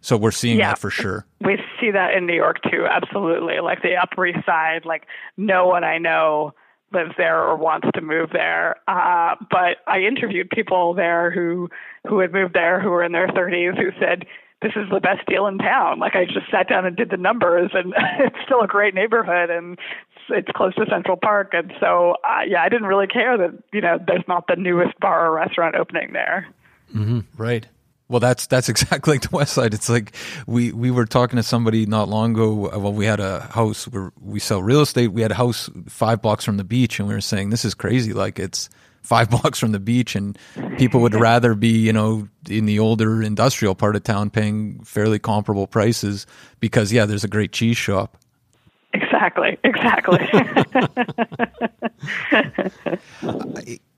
So 0.02 0.18
we're 0.18 0.32
seeing 0.32 0.58
Yeah. 0.58 0.70
that 0.70 0.80
for 0.80 0.90
sure. 0.90 1.26
We 1.42 1.58
see 1.80 1.92
that 1.92 2.14
in 2.14 2.26
New 2.26 2.34
York 2.36 2.58
too, 2.70 2.86
absolutely. 2.90 3.60
Like 3.62 3.82
the 3.84 3.96
Upper 3.96 4.26
East 4.26 4.46
Side, 4.46 4.84
like 4.84 5.06
no 5.38 5.68
one 5.68 5.84
I 5.84 5.98
know 5.98 6.54
lives 6.92 7.12
there 7.18 7.42
or 7.44 7.56
wants 7.56 7.88
to 7.94 8.02
move 8.02 8.32
there. 8.32 8.78
Uh, 8.88 9.36
but 9.52 9.78
I 9.88 10.00
interviewed 10.02 10.50
people 10.50 10.94
there 10.94 11.30
who 11.32 11.70
who 12.08 12.20
had 12.20 12.34
moved 12.34 12.54
there 12.54 12.80
who 12.82 12.90
were 12.90 13.04
in 13.04 13.12
their 13.12 13.28
30s 13.28 13.78
who 13.78 13.92
said 14.00 14.26
this 14.62 14.72
is 14.76 14.90
the 14.92 15.00
best 15.00 15.26
deal 15.28 15.48
in 15.48 15.58
town. 15.60 16.00
Like 16.00 16.16
I 16.16 16.26
just 16.26 16.50
sat 16.52 16.68
down 16.68 16.86
and 16.86 16.96
did 16.96 17.10
the 17.10 17.18
numbers, 17.18 17.72
and 17.74 17.94
it's 18.20 18.38
still 18.46 18.62
a 18.62 18.68
great 18.68 18.94
neighborhood, 18.96 19.50
and 19.50 19.78
it's, 20.30 20.48
close 20.56 20.74
to 20.76 20.86
Central 20.90 21.18
Park. 21.18 21.52
And 21.54 21.72
so, 21.80 22.16
uh, 22.28 22.42
yeah, 22.48 22.62
I 22.64 22.70
didn't 22.70 22.88
really 22.88 23.08
care 23.08 23.38
that 23.38 23.64
you 23.72 23.82
know 23.82 24.00
there's 24.06 24.28
not 24.28 24.48
the 24.48 24.56
newest 24.56 25.00
bar 25.00 25.28
or 25.28 25.36
restaurant 25.36 25.76
opening 25.76 26.14
there. 26.14 26.48
Right. 27.38 27.68
Well, 28.10 28.20
that's 28.20 28.48
that's 28.48 28.70
exactly 28.74 29.14
like 29.14 29.30
the 29.30 29.36
West 29.36 29.54
Side. 29.54 29.74
It's 29.74 29.90
like 29.90 30.14
we 30.48 30.72
we 30.72 30.92
were 30.92 31.06
talking 31.06 31.38
to 31.38 31.44
somebody 31.44 31.86
not 31.86 32.10
long 32.10 32.34
ago. 32.34 32.72
uh, 32.72 32.80
Well, 32.80 32.94
we 32.94 33.06
had 33.06 33.20
a 33.20 33.42
house 33.42 33.88
where 33.88 34.12
we 34.22 34.40
sell 34.40 34.64
real 34.64 34.82
estate. 34.82 35.10
We 35.10 35.22
had 35.22 35.32
a 35.32 35.36
house 35.36 35.70
five 35.88 36.22
blocks 36.22 36.46
from 36.46 36.58
the 36.58 36.64
beach, 36.64 37.00
and 37.00 37.08
we 37.08 37.14
were 37.14 37.22
saying 37.22 37.50
this 37.50 37.66
is 37.66 37.74
crazy. 37.74 38.14
Like 38.14 38.40
it's 38.40 38.70
five 39.02 39.30
blocks 39.32 39.60
from 39.60 39.72
the 39.72 39.80
beach, 39.80 40.16
and 40.16 40.38
people 40.78 41.02
would 41.02 41.16
rather 41.30 41.56
be 41.56 41.70
you 41.70 41.94
know 41.94 42.28
in 42.50 42.66
the 42.66 42.80
older 42.80 43.22
industrial 43.22 43.76
part 43.76 43.96
of 43.96 44.04
town, 44.04 44.30
paying 44.30 44.84
fairly 44.84 45.20
comparable 45.20 45.68
prices 45.68 46.26
because 46.60 46.92
yeah, 46.92 47.06
there's 47.06 47.24
a 47.24 47.30
great 47.30 47.52
cheese 47.52 47.78
shop. 47.78 48.18
Exactly, 48.94 49.58
exactly. 49.64 50.28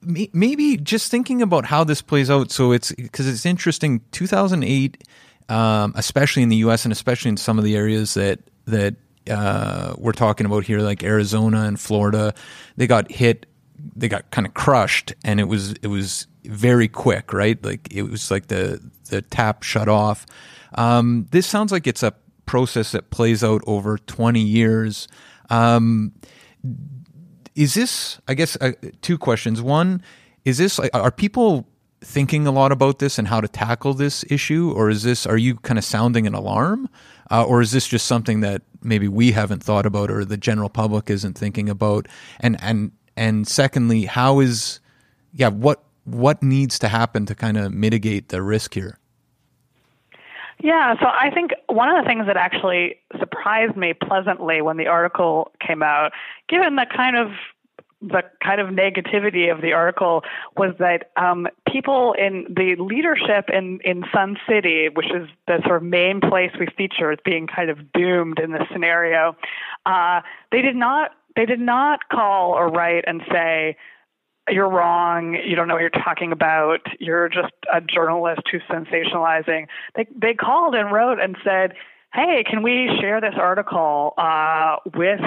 Maybe 0.33 0.77
just 0.77 1.12
thinking 1.12 1.41
about 1.41 1.65
how 1.65 1.83
this 1.83 2.01
plays 2.01 2.29
out. 2.29 2.51
So 2.51 2.71
it's 2.71 2.91
because 2.93 3.27
it's 3.27 3.45
interesting. 3.45 4.01
2008, 4.12 5.03
um, 5.47 5.93
especially 5.95 6.43
in 6.43 6.49
the 6.49 6.57
U.S. 6.57 6.85
and 6.85 6.91
especially 6.91 7.29
in 7.29 7.38
some 7.38 7.57
of 7.57 7.63
the 7.63 7.75
areas 7.75 8.15
that 8.15 8.39
that 8.65 8.95
uh, 9.29 9.93
we're 9.97 10.12
talking 10.12 10.45
about 10.45 10.63
here, 10.63 10.79
like 10.79 11.03
Arizona 11.03 11.63
and 11.63 11.79
Florida, 11.79 12.33
they 12.77 12.88
got 12.88 13.12
hit. 13.12 13.45
They 13.95 14.07
got 14.07 14.31
kind 14.31 14.47
of 14.47 14.53
crushed, 14.53 15.13
and 15.23 15.39
it 15.39 15.45
was 15.45 15.73
it 15.81 15.87
was 15.87 16.27
very 16.45 16.87
quick, 16.87 17.33
right? 17.33 17.63
Like 17.63 17.93
it 17.93 18.03
was 18.03 18.31
like 18.31 18.47
the 18.47 18.81
the 19.09 19.21
tap 19.21 19.63
shut 19.63 19.87
off. 19.87 20.25
Um, 20.75 21.27
this 21.31 21.47
sounds 21.47 21.71
like 21.71 21.87
it's 21.87 22.03
a 22.03 22.13
process 22.45 22.91
that 22.91 23.09
plays 23.09 23.43
out 23.43 23.61
over 23.67 23.97
20 23.97 24.39
years. 24.39 25.07
Um, 25.49 26.13
is 27.59 27.73
this 27.73 28.19
i 28.27 28.33
guess 28.33 28.55
uh, 28.61 28.71
two 29.01 29.17
questions 29.17 29.61
one 29.61 30.01
is 30.45 30.57
this 30.57 30.79
are 30.79 31.11
people 31.11 31.67
thinking 32.01 32.47
a 32.47 32.51
lot 32.51 32.71
about 32.71 32.99
this 32.99 33.19
and 33.19 33.27
how 33.27 33.41
to 33.41 33.47
tackle 33.47 33.93
this 33.93 34.23
issue 34.29 34.71
or 34.75 34.89
is 34.89 35.03
this 35.03 35.25
are 35.27 35.37
you 35.37 35.55
kind 35.57 35.77
of 35.77 35.83
sounding 35.83 36.25
an 36.25 36.33
alarm 36.33 36.87
uh, 37.31 37.43
or 37.43 37.59
is 37.61 37.71
this 37.71 37.85
just 37.85 38.07
something 38.07 38.39
that 38.39 38.61
maybe 38.81 39.09
we 39.09 39.33
haven't 39.33 39.61
thought 39.61 39.85
about 39.85 40.09
or 40.09 40.23
the 40.23 40.37
general 40.37 40.69
public 40.69 41.09
isn't 41.09 41.37
thinking 41.37 41.67
about 41.67 42.07
and 42.39 42.55
and 42.61 42.91
and 43.19 43.47
secondly 43.47 44.05
how 44.05 44.39
is 44.39 44.79
yeah 45.34 45.49
what 45.49 45.84
what 46.05 46.41
needs 46.41 46.79
to 46.79 46.88
happen 46.88 47.25
to 47.27 47.36
kind 47.36 47.58
of 47.58 47.71
mitigate 47.71 48.29
the 48.29 48.41
risk 48.41 48.73
here? 48.73 48.97
Yeah, 50.62 50.95
so 50.99 51.05
I 51.05 51.29
think 51.29 51.51
one 51.67 51.89
of 51.89 52.03
the 52.03 52.08
things 52.08 52.25
that 52.25 52.36
actually 52.36 52.97
surprised 53.17 53.77
me 53.77 53.93
pleasantly 53.93 54.62
when 54.62 54.77
the 54.77 54.88
article 54.88 55.51
came 55.65 55.84
out, 55.84 56.12
given 56.49 56.75
the 56.75 56.86
kind 56.93 57.15
of 57.15 57.32
the 58.01 58.23
kind 58.41 58.62
of 58.62 58.69
negativity 58.69 59.51
of 59.53 59.62
the 59.62 59.73
article 59.73 60.23
was 60.55 60.73
that 60.79 61.12
um, 61.17 61.47
people 61.67 62.13
in 62.13 62.45
the 62.49 62.75
leadership 62.82 63.49
in, 63.51 63.79
in 63.84 64.05
Sun 64.13 64.38
City, 64.47 64.88
which 64.88 65.12
is 65.12 65.27
the 65.47 65.62
sort 65.65 65.77
of 65.77 65.84
main 65.84 66.21
place 66.21 66.51
we 66.58 66.67
feature 66.77 67.12
as 67.12 67.19
being 67.25 67.45
kind 67.45 67.69
of 67.69 67.91
doomed 67.91 68.39
in 68.39 68.53
this 68.53 68.63
scenario, 68.71 69.36
uh, 69.86 70.21
they 70.51 70.62
did 70.62 70.77
not 70.77 71.12
they 71.39 71.45
did 71.45 71.62
not 71.62 72.02
call 72.12 72.52
or 72.52 72.67
write 72.67 73.06
and 73.08 73.21
say, 73.32 73.78
you're 74.49 74.69
wrong. 74.69 75.36
You 75.36 75.56
don't 75.56 75.69
know 75.69 75.75
what 75.75 75.80
you're 75.80 75.89
talking 75.89 76.34
about. 76.34 76.82
You're 76.99 77.30
just 77.30 77.54
a 77.73 77.80
journalist 77.80 78.41
who's 78.52 78.62
sensationalizing. 78.69 79.67
They 79.95 80.08
they 80.13 80.34
called 80.34 80.75
and 80.75 80.91
wrote 80.91 81.19
and 81.21 81.38
said, 81.43 81.75
"Hey, 82.13 82.43
can 82.49 82.62
we 82.62 82.89
share 82.99 83.21
this 83.21 83.36
article 83.38 84.15
uh, 84.17 84.78
with 84.95 85.21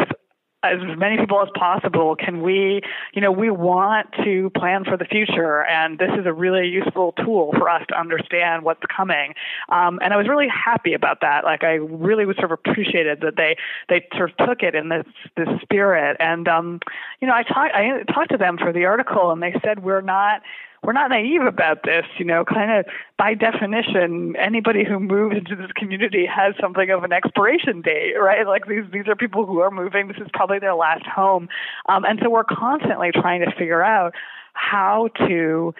as 0.62 0.78
many 0.96 1.16
people 1.16 1.40
as 1.42 1.48
possible? 1.54 2.16
Can 2.16 2.42
we, 2.42 2.80
you 3.12 3.20
know, 3.20 3.32
we 3.32 3.50
want 3.50 4.08
to 4.24 4.50
plan 4.50 4.84
for 4.84 4.96
the 4.96 5.04
future, 5.04 5.64
and 5.64 5.98
this 5.98 6.10
is 6.18 6.26
a 6.26 6.32
really 6.32 6.68
useful 6.68 7.12
tool 7.12 7.52
for 7.58 7.68
us 7.68 7.82
to 7.88 7.98
understand 7.98 8.62
what's 8.62 8.82
coming." 8.94 9.34
Um, 9.68 9.98
and 10.02 10.12
I 10.12 10.16
was 10.16 10.28
really 10.28 10.48
happy 10.48 10.94
about 10.94 11.20
that. 11.22 11.44
Like 11.44 11.64
I 11.64 11.74
really 11.74 12.26
was 12.26 12.36
sort 12.36 12.52
of 12.52 12.58
appreciated 12.64 13.20
that 13.22 13.36
they 13.36 13.56
they 13.88 14.06
sort 14.16 14.30
of 14.30 14.46
took 14.46 14.62
it 14.62 14.74
in 14.74 14.88
this 14.88 15.06
this 15.36 15.48
spirit. 15.62 16.16
And 16.20 16.48
um, 16.48 16.80
you 17.20 17.28
know, 17.28 17.34
I 17.34 17.42
talked 17.42 17.74
I 17.74 18.02
talked 18.12 18.30
to 18.30 18.38
them 18.38 18.58
for 18.58 18.72
the 18.72 18.84
article, 18.84 19.30
and 19.30 19.42
they 19.42 19.54
said 19.64 19.82
we're 19.82 20.00
not 20.00 20.42
we're 20.82 20.92
not 20.92 21.10
naive 21.10 21.42
about 21.42 21.84
this. 21.84 22.04
You 22.18 22.24
know, 22.24 22.44
kind 22.44 22.70
of 22.70 22.86
by 23.18 23.34
definition, 23.34 24.34
anybody 24.36 24.84
who 24.84 24.98
moves 24.98 25.36
into 25.36 25.54
this 25.54 25.70
community 25.76 26.26
has 26.26 26.54
something 26.60 26.90
of 26.90 27.04
an 27.04 27.12
expiration 27.12 27.82
date, 27.82 28.14
right? 28.18 28.46
Like 28.46 28.66
these 28.66 28.84
these 28.92 29.08
are 29.08 29.16
people 29.16 29.46
who 29.46 29.60
are 29.60 29.70
moving. 29.70 30.08
This 30.08 30.18
is 30.18 30.28
probably 30.32 30.58
their 30.58 30.74
last 30.74 31.06
home, 31.06 31.48
um, 31.88 32.04
and 32.04 32.18
so 32.22 32.30
we're 32.30 32.44
constantly 32.44 33.10
trying 33.12 33.40
to 33.40 33.52
figure 33.56 33.82
out 33.82 34.14
how 34.54 35.08
to 35.26 35.74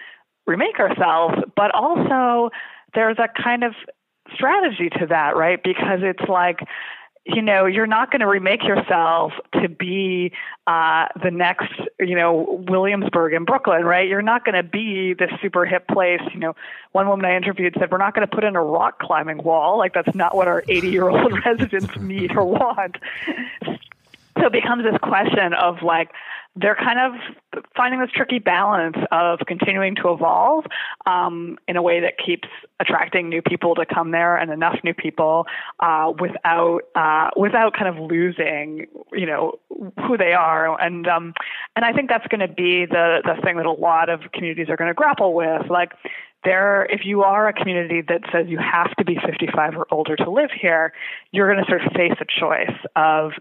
remake 0.47 0.79
ourselves, 0.79 1.35
but 1.55 1.71
also 1.73 2.49
there's 2.93 3.17
a 3.19 3.27
kind 3.41 3.63
of 3.63 3.73
strategy 4.33 4.89
to 4.99 5.05
that, 5.07 5.35
right? 5.35 5.59
Because 5.63 5.99
it's 6.01 6.27
like 6.29 6.59
you 7.25 7.41
know, 7.41 7.65
you're 7.65 7.87
not 7.87 8.11
going 8.11 8.19
to 8.19 8.27
remake 8.27 8.63
yourself 8.63 9.31
to 9.61 9.69
be 9.69 10.33
uh, 10.67 11.07
the 11.21 11.31
next, 11.31 11.71
you 11.97 12.15
know, 12.15 12.63
Williamsburg 12.67 13.33
in 13.33 13.45
Brooklyn, 13.45 13.85
right? 13.85 14.09
You're 14.09 14.21
not 14.21 14.43
going 14.43 14.55
to 14.55 14.63
be 14.63 15.13
this 15.13 15.31
super 15.41 15.65
hip 15.65 15.87
place. 15.87 16.21
You 16.33 16.39
know, 16.39 16.55
one 16.91 17.07
woman 17.07 17.25
I 17.25 17.37
interviewed 17.37 17.75
said, 17.79 17.91
we're 17.91 17.97
not 17.97 18.13
going 18.13 18.27
to 18.27 18.35
put 18.35 18.43
in 18.43 18.57
a 18.57 18.61
rock 18.61 18.99
climbing 18.99 19.37
wall. 19.37 19.77
Like, 19.77 19.93
that's 19.93 20.13
not 20.13 20.35
what 20.35 20.49
our 20.49 20.65
80 20.67 20.89
year 20.89 21.07
old 21.07 21.33
residents 21.45 21.95
need 21.97 22.35
or 22.35 22.43
want. 22.43 22.97
So 24.39 24.47
it 24.47 24.51
becomes 24.51 24.83
this 24.83 24.97
question 25.01 25.53
of 25.53 25.81
like, 25.81 26.09
they're 26.55 26.75
kind 26.75 26.99
of 26.99 27.63
finding 27.75 27.99
this 27.99 28.11
tricky 28.13 28.37
balance 28.37 28.97
of 29.11 29.39
continuing 29.47 29.95
to 29.95 30.11
evolve 30.11 30.65
um, 31.07 31.57
in 31.67 31.75
a 31.75 31.81
way 31.81 31.99
that 31.99 32.13
keeps 32.23 32.47
attracting 32.79 33.27
new 33.27 33.41
people 33.41 33.73
to 33.73 33.85
come 33.85 34.11
there 34.11 34.37
and 34.37 34.51
enough 34.51 34.77
new 34.83 34.93
people 34.93 35.47
uh, 35.79 36.11
without 36.19 36.81
uh, 36.95 37.29
without 37.35 37.73
kind 37.73 37.87
of 37.87 37.97
losing 37.97 38.85
you 39.11 39.25
know 39.25 39.53
who 40.07 40.15
they 40.15 40.33
are. 40.33 40.79
And 40.79 41.07
um, 41.07 41.33
and 41.75 41.85
I 41.85 41.91
think 41.91 42.09
that's 42.09 42.27
going 42.27 42.47
to 42.47 42.53
be 42.53 42.85
the 42.85 43.21
the 43.23 43.41
thing 43.43 43.57
that 43.57 43.65
a 43.65 43.71
lot 43.71 44.09
of 44.09 44.31
communities 44.31 44.69
are 44.69 44.77
going 44.77 44.89
to 44.89 44.93
grapple 44.93 45.33
with. 45.33 45.69
Like 45.71 45.93
there, 46.43 46.85
if 46.85 47.01
you 47.03 47.23
are 47.23 47.47
a 47.47 47.53
community 47.53 48.01
that 48.09 48.21
says 48.31 48.45
you 48.47 48.59
have 48.59 48.95
to 48.97 49.05
be 49.05 49.17
55 49.25 49.75
or 49.75 49.87
older 49.91 50.15
to 50.17 50.29
live 50.29 50.49
here, 50.51 50.93
you're 51.31 51.51
going 51.51 51.63
to 51.63 51.69
sort 51.69 51.83
of 51.85 51.91
face 51.93 52.13
a 52.19 52.25
choice 52.25 52.77
of 52.95 53.31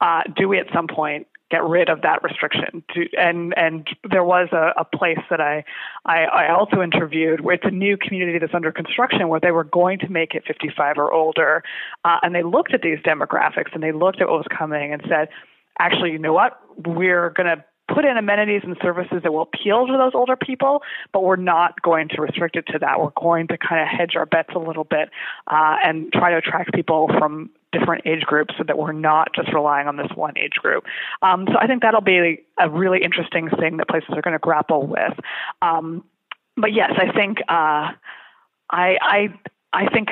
uh, 0.00 0.22
do 0.36 0.48
we 0.48 0.58
at 0.58 0.66
some 0.72 0.86
point 0.86 1.26
get 1.52 1.62
rid 1.64 1.90
of 1.90 2.00
that 2.00 2.22
restriction. 2.22 2.82
To, 2.94 3.06
and 3.18 3.52
and 3.56 3.86
there 4.10 4.24
was 4.24 4.48
a, 4.52 4.72
a 4.78 4.84
place 4.84 5.20
that 5.28 5.40
I, 5.40 5.64
I, 6.06 6.24
I 6.24 6.52
also 6.52 6.80
interviewed 6.80 7.42
where 7.42 7.54
it's 7.54 7.66
a 7.66 7.70
new 7.70 7.96
community 7.98 8.38
that's 8.38 8.54
under 8.54 8.72
construction 8.72 9.28
where 9.28 9.38
they 9.38 9.52
were 9.52 9.64
going 9.64 9.98
to 9.98 10.08
make 10.08 10.34
it 10.34 10.44
55 10.46 10.96
or 10.96 11.12
older, 11.12 11.62
uh, 12.04 12.18
and 12.22 12.34
they 12.34 12.42
looked 12.42 12.72
at 12.72 12.80
these 12.80 12.98
demographics 13.00 13.74
and 13.74 13.82
they 13.82 13.92
looked 13.92 14.22
at 14.22 14.28
what 14.28 14.38
was 14.38 14.46
coming 14.58 14.94
and 14.94 15.02
said, 15.08 15.28
actually, 15.78 16.12
you 16.12 16.18
know 16.18 16.32
what, 16.32 16.58
we're 16.86 17.30
going 17.30 17.46
to 17.46 17.62
put 17.92 18.04
in 18.04 18.16
amenities 18.16 18.62
and 18.64 18.76
services 18.82 19.20
that 19.22 19.32
will 19.32 19.42
appeal 19.42 19.86
to 19.86 19.92
those 19.96 20.12
older 20.14 20.36
people, 20.36 20.82
but 21.12 21.22
we're 21.22 21.36
not 21.36 21.80
going 21.82 22.08
to 22.08 22.20
restrict 22.20 22.56
it 22.56 22.66
to 22.68 22.78
that. 22.78 23.00
We're 23.00 23.10
going 23.10 23.48
to 23.48 23.58
kind 23.58 23.80
of 23.82 23.88
hedge 23.88 24.16
our 24.16 24.26
bets 24.26 24.50
a 24.54 24.58
little 24.58 24.84
bit 24.84 25.10
uh, 25.48 25.76
and 25.84 26.12
try 26.12 26.30
to 26.30 26.36
attract 26.36 26.72
people 26.74 27.08
from 27.18 27.50
different 27.72 28.06
age 28.06 28.22
groups 28.22 28.54
so 28.58 28.64
that 28.64 28.78
we're 28.78 28.92
not 28.92 29.34
just 29.34 29.52
relying 29.52 29.88
on 29.88 29.96
this 29.96 30.10
one 30.14 30.36
age 30.36 30.54
group. 30.54 30.84
Um, 31.22 31.46
so 31.48 31.54
I 31.58 31.66
think 31.66 31.82
that'll 31.82 32.00
be 32.00 32.44
a 32.58 32.68
really 32.68 33.02
interesting 33.02 33.48
thing 33.48 33.78
that 33.78 33.88
places 33.88 34.10
are 34.10 34.22
going 34.22 34.34
to 34.34 34.38
grapple 34.38 34.86
with. 34.86 35.18
Um, 35.62 36.04
but 36.56 36.72
yes, 36.72 36.92
I 36.96 37.10
think 37.12 37.38
uh, 37.48 37.92
I, 38.70 38.98
I 39.00 39.34
I 39.72 39.86
think 39.86 40.08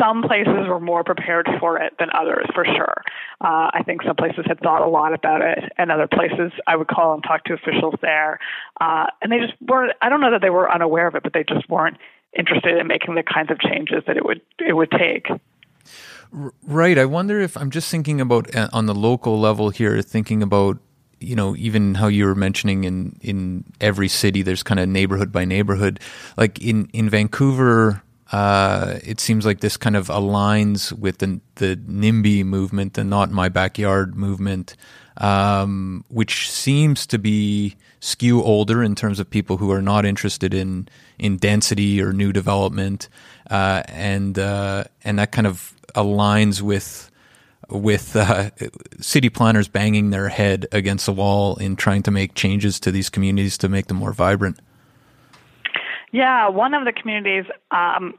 some 0.00 0.22
places 0.22 0.66
were 0.68 0.80
more 0.80 1.04
prepared 1.04 1.48
for 1.60 1.78
it 1.78 1.94
than 1.98 2.08
others, 2.12 2.46
for 2.54 2.64
sure. 2.64 3.02
Uh, 3.40 3.70
I 3.72 3.82
think 3.84 4.02
some 4.02 4.16
places 4.16 4.44
had 4.46 4.58
thought 4.60 4.82
a 4.82 4.88
lot 4.88 5.14
about 5.14 5.42
it, 5.42 5.72
and 5.78 5.92
other 5.92 6.08
places 6.08 6.52
I 6.66 6.76
would 6.76 6.88
call 6.88 7.14
and 7.14 7.22
talk 7.22 7.44
to 7.44 7.54
officials 7.54 7.94
there, 8.02 8.40
uh, 8.80 9.06
and 9.22 9.30
they 9.30 9.38
just 9.38 9.54
weren't. 9.62 9.92
I 10.02 10.08
don't 10.08 10.20
know 10.20 10.32
that 10.32 10.40
they 10.40 10.50
were 10.50 10.70
unaware 10.70 11.06
of 11.06 11.14
it, 11.14 11.22
but 11.22 11.32
they 11.32 11.44
just 11.44 11.68
weren't 11.68 11.98
interested 12.36 12.78
in 12.78 12.86
making 12.86 13.14
the 13.14 13.22
kinds 13.22 13.50
of 13.50 13.60
changes 13.60 14.02
that 14.06 14.16
it 14.16 14.24
would 14.24 14.40
it 14.58 14.74
would 14.74 14.90
take. 14.90 15.28
Right. 16.32 16.98
I 16.98 17.04
wonder 17.06 17.40
if 17.40 17.56
I'm 17.56 17.70
just 17.70 17.90
thinking 17.90 18.20
about 18.20 18.54
uh, 18.54 18.68
on 18.72 18.86
the 18.86 18.94
local 18.94 19.38
level 19.38 19.70
here, 19.70 20.02
thinking 20.02 20.42
about 20.42 20.78
you 21.20 21.36
know 21.36 21.54
even 21.56 21.94
how 21.94 22.08
you 22.08 22.24
were 22.24 22.34
mentioning 22.34 22.84
in 22.84 23.18
in 23.20 23.64
every 23.80 24.08
city 24.08 24.42
there's 24.42 24.62
kind 24.62 24.80
of 24.80 24.88
neighborhood 24.88 25.30
by 25.30 25.44
neighborhood 25.44 26.00
like 26.38 26.58
in 26.60 26.88
in 26.92 27.10
Vancouver 27.10 28.02
uh, 28.32 28.98
it 29.02 29.18
seems 29.18 29.44
like 29.44 29.60
this 29.60 29.76
kind 29.76 29.96
of 29.96 30.08
aligns 30.08 30.92
with 30.92 31.18
the 31.18 31.40
the 31.56 31.76
NIMBY 31.76 32.44
movement 32.44 32.94
the 32.94 33.04
not 33.04 33.30
my 33.30 33.48
backyard 33.48 34.14
movement 34.14 34.76
um, 35.16 36.04
which 36.08 36.50
seems 36.50 37.06
to 37.06 37.18
be 37.18 37.76
skew 38.00 38.42
older 38.42 38.82
in 38.82 38.94
terms 38.94 39.20
of 39.20 39.28
people 39.28 39.58
who 39.58 39.70
are 39.70 39.82
not 39.82 40.04
interested 40.04 40.54
in 40.54 40.88
in 41.18 41.36
density 41.36 42.00
or 42.00 42.12
new 42.12 42.32
development 42.32 43.08
uh, 43.50 43.82
and 43.86 44.38
uh, 44.38 44.84
and 45.04 45.18
that 45.18 45.32
kind 45.32 45.46
of 45.46 45.74
aligns 45.94 46.62
with 46.62 47.10
with 47.68 48.16
uh, 48.16 48.50
city 49.00 49.28
planners 49.28 49.68
banging 49.68 50.10
their 50.10 50.28
head 50.28 50.66
against 50.72 51.06
the 51.06 51.12
wall 51.12 51.56
in 51.56 51.76
trying 51.76 52.02
to 52.02 52.10
make 52.10 52.34
changes 52.34 52.80
to 52.80 52.90
these 52.90 53.08
communities 53.08 53.56
to 53.58 53.68
make 53.68 53.86
them 53.86 53.98
more 53.98 54.12
vibrant. 54.12 54.58
Yeah, 56.12 56.48
one 56.48 56.74
of 56.74 56.84
the 56.84 56.92
communities 56.92 57.44
um, 57.70 58.14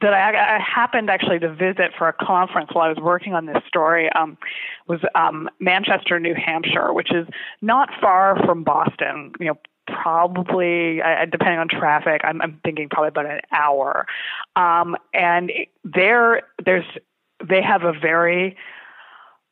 that 0.00 0.14
I, 0.14 0.56
I, 0.56 0.58
happened 0.58 1.10
actually 1.10 1.38
to 1.40 1.52
visit 1.52 1.92
for 1.98 2.08
a 2.08 2.12
conference 2.12 2.70
while 2.72 2.86
I 2.86 2.88
was 2.88 2.98
working 2.98 3.34
on 3.34 3.46
this 3.46 3.62
story 3.66 4.10
um, 4.12 4.38
was 4.86 5.00
um, 5.14 5.50
Manchester, 5.60 6.18
New 6.18 6.34
Hampshire, 6.34 6.92
which 6.92 7.12
is 7.12 7.26
not 7.60 7.90
far 8.00 8.36
from 8.44 8.64
Boston. 8.64 9.32
You 9.38 9.46
know, 9.46 9.58
probably 9.86 11.00
depending 11.30 11.58
on 11.58 11.68
traffic 11.68 12.20
I'm, 12.24 12.42
I'm 12.42 12.60
thinking 12.64 12.88
probably 12.88 13.08
about 13.08 13.26
an 13.26 13.40
hour 13.52 14.06
um, 14.56 14.96
and 15.14 15.52
there 15.84 16.42
there's 16.64 16.84
they 17.48 17.62
have 17.62 17.84
a 17.84 17.92
very 17.92 18.56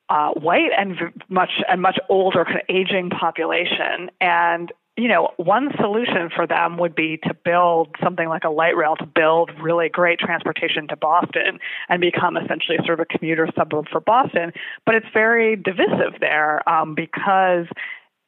uh, 0.09 0.31
white 0.33 0.71
and 0.77 0.97
much 1.29 1.63
and 1.69 1.81
much 1.81 1.99
older 2.09 2.45
kind 2.45 2.57
of 2.57 2.63
aging 2.69 3.11
population 3.11 4.11
and 4.21 4.73
you 4.97 5.09
know, 5.09 5.31
one 5.39 5.71
solution 5.81 6.31
for 6.35 6.47
them 6.47 6.79
would 6.79 6.95
be 6.95 7.19
to 7.25 7.35
build 7.35 7.89
something 8.03 8.29
like 8.29 8.45
a 8.45 8.49
light 8.49 8.77
rail 8.77 8.95
to 8.97 9.07
build 9.07 9.51
really 9.61 9.89
great 9.89 10.21
transportation 10.21 10.87
to 10.89 10.97
Boston 10.97 11.59
and 11.89 12.01
become 12.01 12.37
essentially 12.37 12.79
sort 12.87 13.01
of 13.01 13.07
a 13.11 13.19
commuter 13.19 13.49
suburb 13.57 13.87
for 13.91 14.01
Boston. 14.01 14.53
But 14.87 14.95
it's 14.95 15.07
very 15.13 15.57
divisive 15.57 16.21
there 16.21 16.67
um, 16.69 16.95
because 16.95 17.67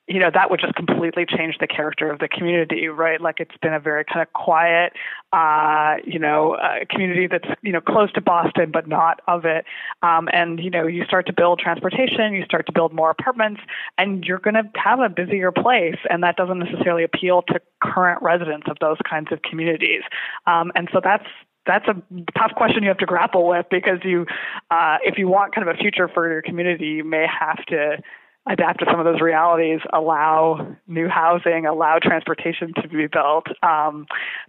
you 0.08 0.20
know 0.20 0.30
that 0.32 0.50
would 0.50 0.60
just 0.60 0.74
completely 0.74 1.26
change 1.26 1.56
the 1.58 1.66
character 1.66 2.10
of 2.10 2.18
the 2.18 2.28
community 2.28 2.88
right? 2.88 3.20
Like 3.20 3.40
it's 3.40 3.56
been 3.60 3.74
a 3.74 3.80
very 3.80 4.04
kind 4.04 4.22
of 4.22 4.32
quiet 4.32 4.92
uh 5.32 5.96
you 6.04 6.18
know 6.18 6.54
uh, 6.54 6.84
community 6.88 7.26
that's 7.26 7.48
you 7.62 7.72
know 7.72 7.80
close 7.80 8.12
to 8.12 8.20
boston 8.20 8.70
but 8.70 8.86
not 8.86 9.20
of 9.26 9.44
it. 9.44 9.64
Um 10.02 10.28
and 10.32 10.60
you 10.60 10.70
know 10.70 10.86
you 10.86 11.04
start 11.04 11.26
to 11.26 11.32
build 11.32 11.58
transportation 11.58 12.32
you 12.34 12.44
start 12.44 12.66
to 12.66 12.72
build 12.72 12.92
more 12.92 13.10
apartments 13.10 13.60
and 13.98 14.24
you're 14.24 14.38
going 14.38 14.54
to 14.54 14.64
have 14.76 15.00
a 15.00 15.08
busier 15.08 15.50
place 15.50 15.98
and 16.08 16.22
that 16.22 16.36
doesn't 16.36 16.58
necessarily 16.58 17.04
appeal 17.04 17.42
to 17.48 17.60
current 17.82 18.22
residents 18.22 18.66
of 18.70 18.76
those 18.80 18.98
kinds 19.08 19.32
of 19.32 19.42
communities. 19.42 20.02
Um 20.46 20.72
and 20.74 20.88
so 20.92 21.00
that's 21.02 21.26
that's 21.66 21.86
a 21.88 21.94
tough 22.38 22.52
question 22.56 22.82
you 22.84 22.88
have 22.88 22.98
to 22.98 23.06
grapple 23.06 23.48
with 23.48 23.66
because 23.70 23.98
you 24.04 24.26
uh 24.70 24.98
if 25.04 25.18
you 25.18 25.26
want 25.28 25.54
kind 25.54 25.68
of 25.68 25.74
a 25.74 25.78
future 25.78 26.08
for 26.08 26.30
your 26.30 26.42
community 26.42 26.86
you 26.86 27.04
may 27.04 27.26
have 27.26 27.64
to 27.66 27.98
adapt 28.48 28.80
to 28.80 28.86
some 28.90 29.00
of 29.00 29.04
those 29.04 29.20
realities, 29.20 29.80
allow 29.92 30.76
new 30.86 31.08
housing, 31.08 31.66
allow 31.66 31.98
transportation 32.00 32.72
to 32.80 32.88
be 32.88 33.06
built. 33.06 33.46
Um, 33.62 34.06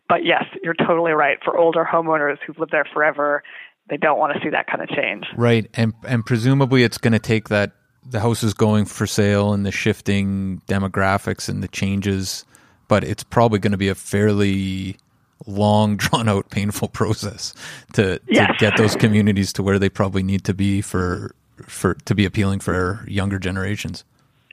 but 0.07 0.23
yes, 0.23 0.45
you're 0.63 0.75
totally 0.75 1.13
right. 1.13 1.38
For 1.43 1.57
older 1.57 1.88
homeowners 1.89 2.38
who've 2.45 2.57
lived 2.60 2.71
there 2.71 2.88
forever, 2.93 3.43
they 3.89 3.97
don't 3.97 4.19
want 4.19 4.33
to 4.33 4.39
see 4.43 4.49
that 4.49 4.67
kind 4.67 4.81
of 4.81 4.89
change. 4.89 5.25
Right, 5.36 5.69
and 5.73 5.93
and 6.05 6.25
presumably 6.25 6.83
it's 6.83 6.97
going 6.97 7.13
to 7.13 7.19
take 7.19 7.49
that 7.49 7.71
the 8.10 8.19
house 8.19 8.43
is 8.43 8.53
going 8.53 8.86
for 8.86 9.07
sale 9.07 9.53
and 9.53 9.65
the 9.65 9.71
shifting 9.71 10.62
demographics 10.67 11.49
and 11.49 11.62
the 11.62 11.67
changes, 11.67 12.45
but 12.88 13.03
it's 13.03 13.23
probably 13.23 13.60
going 13.60 13.71
to 13.71 13.77
be 13.77 13.89
a 13.89 13.95
fairly 13.95 14.97
long 15.45 15.97
drawn 15.97 16.29
out 16.29 16.49
painful 16.49 16.88
process 16.88 17.53
to, 17.93 18.19
to 18.19 18.25
yes. 18.27 18.51
get 18.60 18.77
those 18.77 18.95
communities 18.95 19.53
to 19.53 19.63
where 19.63 19.79
they 19.79 19.89
probably 19.89 20.23
need 20.23 20.43
to 20.45 20.53
be 20.53 20.81
for 20.81 21.33
for 21.63 21.93
to 21.93 22.15
be 22.15 22.26
appealing 22.26 22.60
for 22.60 23.04
younger 23.08 23.39
generations. 23.39 24.04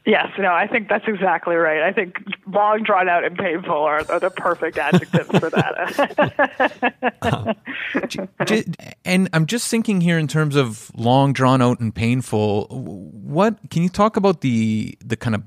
Yes, 0.07 0.29
no, 0.38 0.53
I 0.53 0.67
think 0.67 0.90
that's 0.90 1.09
exactly 1.09 1.57
right. 1.57 1.83
I 1.83 1.90
think 1.90 2.17
long, 2.47 2.83
drawn 2.83 3.09
out, 3.09 3.25
and 3.25 3.38
painful 3.38 3.73
are, 3.75 4.05
are 4.11 4.21
the 4.21 4.29
perfect 4.29 4.77
adjectives 4.77 5.31
for 5.38 5.49
that. 5.49 5.87
uh, 8.38 8.62
and 9.07 9.31
I'm 9.33 9.47
just 9.47 9.71
thinking 9.71 10.03
here 10.03 10.19
in 10.19 10.29
terms 10.29 10.57
of 10.57 10.90
long, 10.95 11.33
drawn 11.33 11.62
out, 11.62 11.81
and 11.81 11.95
painful. 11.95 12.67
What 12.67 13.57
can 13.71 13.83
you 13.83 13.88
talk 13.88 14.19
about 14.19 14.43
the 14.43 14.95
the 15.03 15.17
kind 15.17 15.37
of 15.37 15.43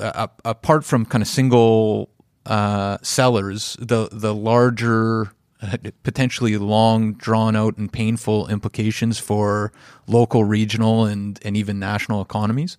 uh, 0.00 0.26
apart 0.44 0.84
from 0.84 1.06
kind 1.06 1.22
of 1.22 1.28
single 1.28 2.10
uh, 2.44 2.98
sellers, 3.02 3.74
the 3.80 4.10
the 4.12 4.34
larger 4.34 5.32
Uh, 5.60 5.76
potentially 6.04 6.56
long, 6.56 7.14
drawn 7.14 7.56
out, 7.56 7.76
and 7.78 7.92
painful 7.92 8.46
implications 8.46 9.18
for 9.18 9.72
local, 10.06 10.44
regional, 10.44 11.04
and, 11.04 11.40
and 11.44 11.56
even 11.56 11.80
national 11.80 12.22
economies? 12.22 12.78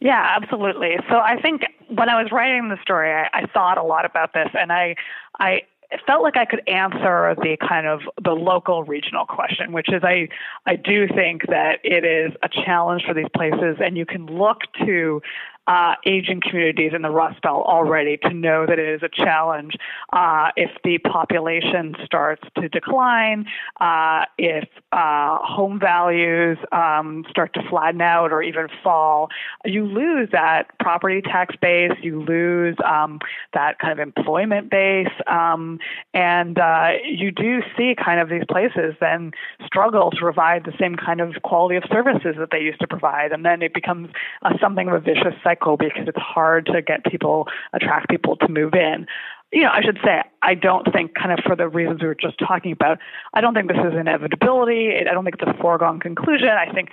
Yeah, 0.00 0.36
absolutely. 0.40 0.96
So 1.08 1.18
I 1.18 1.40
think 1.40 1.62
when 1.88 2.08
I 2.08 2.20
was 2.20 2.32
writing 2.32 2.68
the 2.70 2.78
story, 2.82 3.12
I, 3.12 3.28
I 3.32 3.46
thought 3.46 3.78
a 3.78 3.84
lot 3.84 4.04
about 4.04 4.32
this, 4.32 4.48
and 4.58 4.72
I, 4.72 4.96
I 5.38 5.62
felt 6.06 6.22
like 6.22 6.36
I 6.36 6.44
could 6.44 6.62
answer 6.68 7.34
the 7.40 7.56
kind 7.66 7.86
of 7.86 8.00
the 8.22 8.32
local 8.32 8.84
regional 8.84 9.24
question, 9.24 9.72
which 9.72 9.88
is 9.88 10.02
I 10.04 10.28
I 10.66 10.76
do 10.76 11.08
think 11.08 11.46
that 11.48 11.78
it 11.82 12.04
is 12.04 12.32
a 12.42 12.48
challenge 12.48 13.04
for 13.06 13.14
these 13.14 13.28
places, 13.34 13.78
and 13.82 13.96
you 13.96 14.04
can 14.04 14.26
look 14.26 14.58
to 14.84 15.22
uh, 15.68 15.94
aging 16.06 16.40
communities 16.40 16.92
in 16.94 17.02
the 17.02 17.10
Rust 17.10 17.42
Belt 17.42 17.66
already 17.66 18.16
to 18.16 18.32
know 18.32 18.64
that 18.66 18.78
it 18.78 18.88
is 18.88 19.02
a 19.02 19.08
challenge 19.10 19.76
uh, 20.14 20.48
if 20.56 20.70
the 20.82 20.96
population 20.98 21.94
starts 22.04 22.42
to 22.56 22.70
decline, 22.70 23.44
uh, 23.78 24.24
if 24.38 24.66
uh, 24.92 25.36
home 25.42 25.78
values 25.78 26.56
um, 26.72 27.24
start 27.28 27.52
to 27.52 27.60
flatten 27.68 28.00
out 28.00 28.32
or 28.32 28.42
even 28.42 28.68
fall. 28.82 29.28
You 29.66 29.84
lose 29.84 30.30
that 30.32 30.70
property 30.78 31.20
tax 31.20 31.54
base, 31.60 31.92
you 32.00 32.22
lose 32.22 32.76
um, 32.84 33.20
that 33.52 33.78
kind 33.78 33.92
of 33.92 33.98
employment 33.98 34.70
base, 34.70 35.12
um, 35.26 35.78
and 36.14 36.58
uh, 36.58 36.92
you 37.04 37.30
do 37.30 37.60
see 37.76 37.94
kind 37.94 38.20
of 38.20 38.30
these 38.30 38.44
places 38.50 38.94
then 39.00 39.32
struggle 39.66 40.10
to 40.12 40.16
provide 40.16 40.64
the 40.64 40.72
same 40.80 40.96
kind 40.96 41.20
of 41.20 41.34
quality 41.42 41.76
of 41.76 41.84
services 41.92 42.36
that 42.38 42.48
they 42.52 42.60
used 42.60 42.80
to 42.80 42.86
provide, 42.86 43.32
and 43.32 43.44
then 43.44 43.60
it 43.60 43.74
becomes 43.74 44.08
uh, 44.42 44.54
something 44.58 44.88
of 44.88 44.94
a 44.94 45.00
vicious 45.00 45.34
cycle 45.44 45.57
cycle 45.58 45.76
because 45.76 46.06
it's 46.06 46.18
hard 46.18 46.66
to 46.66 46.82
get 46.82 47.04
people, 47.04 47.46
attract 47.72 48.08
people 48.08 48.36
to 48.36 48.48
move 48.48 48.74
in. 48.74 49.06
You 49.52 49.62
know, 49.62 49.70
I 49.72 49.80
should 49.82 49.98
say, 50.04 50.22
I 50.42 50.54
don't 50.54 50.92
think, 50.92 51.14
kind 51.14 51.32
of 51.32 51.38
for 51.44 51.56
the 51.56 51.68
reasons 51.68 52.02
we 52.02 52.08
were 52.08 52.14
just 52.14 52.38
talking 52.38 52.72
about, 52.72 52.98
I 53.32 53.40
don't 53.40 53.54
think 53.54 53.68
this 53.68 53.78
is 53.78 53.98
inevitability. 53.98 54.92
I 54.98 55.12
don't 55.12 55.24
think 55.24 55.36
it's 55.40 55.50
a 55.50 55.60
foregone 55.60 56.00
conclusion. 56.00 56.48
I 56.48 56.70
think 56.72 56.90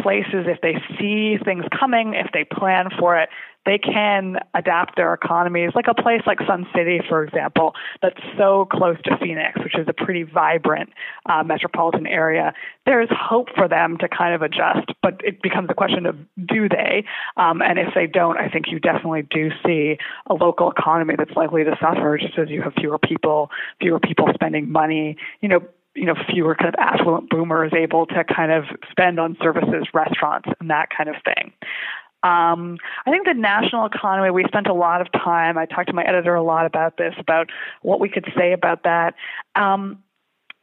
places, 0.00 0.46
if 0.46 0.60
they 0.62 0.82
see 0.98 1.36
things 1.44 1.64
coming, 1.78 2.14
if 2.14 2.28
they 2.32 2.44
plan 2.44 2.88
for 2.98 3.16
it, 3.18 3.28
they 3.64 3.78
can 3.78 4.38
adapt 4.54 4.96
their 4.96 5.14
economies, 5.14 5.70
like 5.74 5.86
a 5.88 5.94
place 5.94 6.22
like 6.26 6.38
Sun 6.46 6.66
City, 6.74 7.00
for 7.08 7.22
example, 7.22 7.74
that's 8.00 8.18
so 8.36 8.66
close 8.70 8.96
to 9.04 9.16
Phoenix, 9.18 9.58
which 9.62 9.78
is 9.78 9.86
a 9.88 9.92
pretty 9.92 10.24
vibrant 10.24 10.90
uh, 11.26 11.42
metropolitan 11.44 12.06
area. 12.06 12.52
There's 12.86 13.08
hope 13.10 13.48
for 13.54 13.68
them 13.68 13.98
to 13.98 14.08
kind 14.08 14.34
of 14.34 14.42
adjust, 14.42 14.88
but 15.02 15.20
it 15.24 15.42
becomes 15.42 15.68
a 15.70 15.74
question 15.74 16.06
of 16.06 16.16
do 16.46 16.68
they? 16.68 17.04
Um, 17.36 17.62
and 17.62 17.78
if 17.78 17.94
they 17.94 18.06
don't, 18.06 18.36
I 18.36 18.48
think 18.48 18.66
you 18.68 18.80
definitely 18.80 19.22
do 19.30 19.50
see 19.64 19.96
a 20.26 20.34
local 20.34 20.70
economy 20.70 21.14
that's 21.16 21.36
likely 21.36 21.64
to 21.64 21.76
suffer, 21.80 22.18
just 22.18 22.38
as 22.38 22.48
you 22.48 22.62
have 22.62 22.74
fewer 22.74 22.98
people, 22.98 23.50
fewer 23.80 24.00
people 24.00 24.26
spending 24.34 24.70
money. 24.70 25.16
You 25.40 25.48
know, 25.48 25.60
you 25.94 26.06
know, 26.06 26.14
fewer 26.30 26.54
kind 26.54 26.68
of 26.68 26.74
affluent 26.78 27.28
boomers 27.28 27.72
able 27.76 28.06
to 28.06 28.24
kind 28.24 28.50
of 28.50 28.64
spend 28.90 29.20
on 29.20 29.36
services, 29.42 29.86
restaurants, 29.92 30.48
and 30.58 30.70
that 30.70 30.88
kind 30.96 31.08
of 31.10 31.16
thing. 31.24 31.52
Um, 32.22 32.78
I 33.06 33.10
think 33.10 33.26
the 33.26 33.34
national 33.34 33.86
economy, 33.86 34.30
we 34.30 34.44
spent 34.44 34.66
a 34.66 34.74
lot 34.74 35.00
of 35.00 35.10
time, 35.12 35.58
I 35.58 35.66
talked 35.66 35.88
to 35.88 35.94
my 35.94 36.04
editor 36.04 36.34
a 36.34 36.42
lot 36.42 36.66
about 36.66 36.96
this, 36.96 37.14
about 37.18 37.50
what 37.82 38.00
we 38.00 38.08
could 38.08 38.26
say 38.36 38.52
about 38.52 38.84
that. 38.84 39.14
Um, 39.56 40.02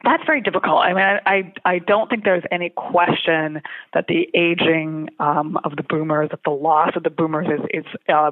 that's 0.02 0.24
very 0.24 0.40
difficult. 0.40 0.78
I 0.78 0.94
mean, 0.94 1.20
I, 1.26 1.52
I, 1.64 1.78
don't 1.78 2.08
think 2.08 2.24
there's 2.24 2.44
any 2.50 2.70
question 2.70 3.60
that 3.92 4.06
the 4.06 4.28
aging 4.34 5.10
um, 5.18 5.58
of 5.62 5.76
the 5.76 5.82
boomers, 5.82 6.30
that 6.30 6.40
the 6.44 6.50
loss 6.50 6.92
of 6.96 7.02
the 7.02 7.10
boomers 7.10 7.48
is, 7.48 7.84
is 7.84 7.84
a 8.08 8.30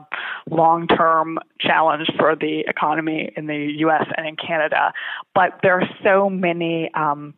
long-term 0.50 1.38
challenge 1.60 2.10
for 2.18 2.34
the 2.34 2.60
economy 2.66 3.30
in 3.36 3.48
the 3.48 3.74
U.S. 3.80 4.06
and 4.16 4.26
in 4.26 4.36
Canada. 4.36 4.94
But 5.34 5.58
there 5.62 5.78
are 5.78 5.88
so 6.02 6.30
many. 6.30 6.90
Um, 6.94 7.34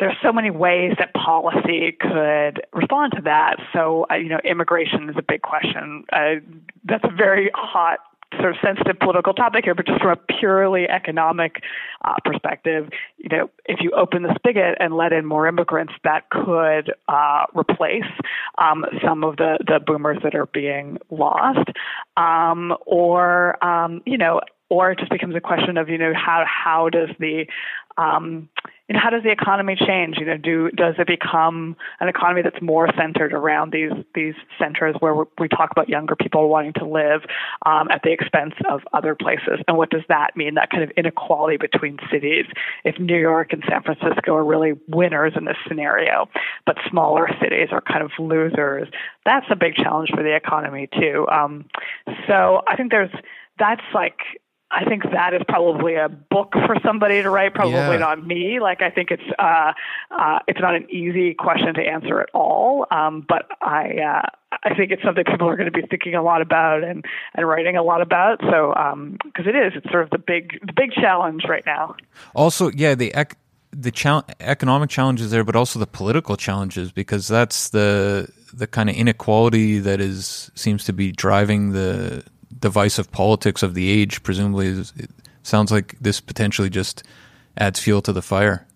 there's 0.00 0.16
so 0.22 0.32
many 0.32 0.50
ways 0.50 0.94
that 0.98 1.12
policy 1.14 1.92
could 2.00 2.62
respond 2.72 3.12
to 3.16 3.22
that. 3.22 3.56
So, 3.72 4.06
uh, 4.10 4.14
you 4.14 4.28
know, 4.28 4.40
immigration 4.44 5.08
is 5.08 5.16
a 5.18 5.22
big 5.22 5.42
question. 5.42 6.04
Uh, 6.12 6.36
that's 6.84 7.04
a 7.04 7.14
very 7.14 7.50
hot 7.54 7.98
sort 8.38 8.50
of 8.50 8.56
sensitive 8.62 8.98
political 8.98 9.34
topic 9.34 9.64
here, 9.64 9.74
but 9.74 9.86
just 9.86 10.00
from 10.00 10.10
a 10.12 10.16
purely 10.38 10.88
economic 10.88 11.62
uh, 12.04 12.14
perspective, 12.24 12.88
you 13.18 13.28
know, 13.28 13.50
if 13.66 13.80
you 13.80 13.90
open 13.90 14.22
the 14.22 14.34
spigot 14.36 14.76
and 14.78 14.96
let 14.96 15.12
in 15.12 15.26
more 15.26 15.46
immigrants, 15.46 15.92
that 16.04 16.30
could 16.30 16.92
uh, 17.08 17.44
replace 17.54 18.04
um, 18.58 18.84
some 19.04 19.24
of 19.24 19.36
the 19.36 19.58
the 19.66 19.80
boomers 19.84 20.18
that 20.22 20.34
are 20.34 20.46
being 20.46 20.98
lost, 21.10 21.68
um, 22.16 22.76
or 22.86 23.62
um, 23.64 24.00
you 24.06 24.16
know, 24.16 24.40
or 24.68 24.92
it 24.92 24.98
just 24.98 25.10
becomes 25.10 25.34
a 25.34 25.40
question 25.40 25.76
of 25.76 25.88
you 25.88 25.98
know 25.98 26.12
how 26.14 26.44
how 26.46 26.88
does 26.88 27.10
the 27.18 27.46
um, 27.96 28.48
you 28.90 28.94
know, 28.94 29.00
how 29.00 29.10
does 29.10 29.22
the 29.22 29.30
economy 29.30 29.76
change? 29.76 30.16
You 30.18 30.26
know, 30.26 30.36
do 30.36 30.70
does 30.72 30.96
it 30.98 31.06
become 31.06 31.76
an 32.00 32.08
economy 32.08 32.42
that's 32.42 32.60
more 32.60 32.88
centered 32.96 33.32
around 33.32 33.72
these 33.72 33.92
these 34.16 34.34
centers 34.58 34.96
where 34.98 35.14
we 35.38 35.48
talk 35.48 35.70
about 35.70 35.88
younger 35.88 36.16
people 36.16 36.48
wanting 36.48 36.72
to 36.74 36.84
live 36.84 37.22
um, 37.66 37.88
at 37.92 38.02
the 38.02 38.10
expense 38.10 38.54
of 38.68 38.80
other 38.92 39.14
places? 39.14 39.60
And 39.68 39.76
what 39.76 39.90
does 39.90 40.02
that 40.08 40.36
mean? 40.36 40.54
That 40.54 40.70
kind 40.70 40.82
of 40.82 40.90
inequality 40.96 41.56
between 41.56 41.98
cities. 42.10 42.46
If 42.84 42.98
New 42.98 43.18
York 43.18 43.52
and 43.52 43.62
San 43.68 43.82
Francisco 43.82 44.34
are 44.34 44.44
really 44.44 44.72
winners 44.88 45.34
in 45.36 45.44
this 45.44 45.56
scenario, 45.68 46.28
but 46.66 46.76
smaller 46.88 47.28
cities 47.40 47.68
are 47.70 47.80
kind 47.80 48.02
of 48.02 48.10
losers, 48.18 48.88
that's 49.24 49.46
a 49.50 49.56
big 49.56 49.76
challenge 49.76 50.10
for 50.10 50.24
the 50.24 50.34
economy 50.34 50.88
too. 50.98 51.28
Um, 51.30 51.66
so 52.26 52.62
I 52.66 52.74
think 52.74 52.90
there's 52.90 53.12
that's 53.60 53.84
like 53.94 54.18
I 54.72 54.84
think 54.84 55.02
that 55.02 55.34
is 55.34 55.42
probably 55.48 55.96
a 55.96 56.08
book 56.08 56.52
for 56.52 56.76
somebody 56.84 57.22
to 57.22 57.30
write, 57.30 57.54
probably 57.54 57.74
yeah. 57.74 57.96
not 57.96 58.24
me. 58.24 58.60
Like 58.60 58.82
I 58.82 58.90
think 58.90 59.10
it's 59.10 59.22
uh, 59.38 59.72
uh, 60.10 60.38
it's 60.46 60.60
not 60.60 60.76
an 60.76 60.88
easy 60.90 61.34
question 61.34 61.74
to 61.74 61.82
answer 61.82 62.20
at 62.20 62.28
all, 62.32 62.86
um, 62.92 63.24
but 63.28 63.48
I 63.60 63.96
uh, 63.96 64.26
I 64.62 64.74
think 64.74 64.92
it's 64.92 65.02
something 65.02 65.24
people 65.24 65.48
are 65.48 65.56
going 65.56 65.70
to 65.70 65.76
be 65.76 65.86
thinking 65.86 66.14
a 66.14 66.22
lot 66.22 66.40
about 66.40 66.84
and 66.84 67.04
and 67.34 67.48
writing 67.48 67.76
a 67.76 67.82
lot 67.82 68.00
about. 68.00 68.40
So 68.42 68.72
because 69.24 69.46
um, 69.46 69.54
it 69.54 69.56
is, 69.56 69.72
it's 69.74 69.90
sort 69.90 70.04
of 70.04 70.10
the 70.10 70.18
big 70.18 70.60
the 70.64 70.72
big 70.72 70.92
challenge 70.92 71.42
right 71.48 71.64
now. 71.66 71.96
Also, 72.34 72.70
yeah, 72.70 72.94
the 72.94 73.12
ec- 73.14 73.38
the 73.72 73.90
chal- 73.90 74.24
economic 74.38 74.90
challenges 74.90 75.32
there, 75.32 75.42
but 75.42 75.56
also 75.56 75.80
the 75.80 75.86
political 75.86 76.36
challenges 76.36 76.92
because 76.92 77.26
that's 77.26 77.70
the 77.70 78.28
the 78.52 78.66
kind 78.68 78.88
of 78.88 78.96
inequality 78.96 79.80
that 79.80 80.00
is 80.00 80.50
seems 80.54 80.84
to 80.84 80.92
be 80.92 81.10
driving 81.10 81.72
the 81.72 82.24
divisive 82.60 83.10
politics 83.10 83.62
of 83.62 83.74
the 83.74 83.90
age, 83.90 84.22
presumably, 84.22 84.68
it 84.68 85.10
sounds 85.42 85.70
like 85.72 85.96
this 86.00 86.20
potentially 86.20 86.70
just 86.70 87.02
adds 87.56 87.80
fuel 87.80 88.02
to 88.02 88.12
the 88.12 88.22
fire. 88.22 88.66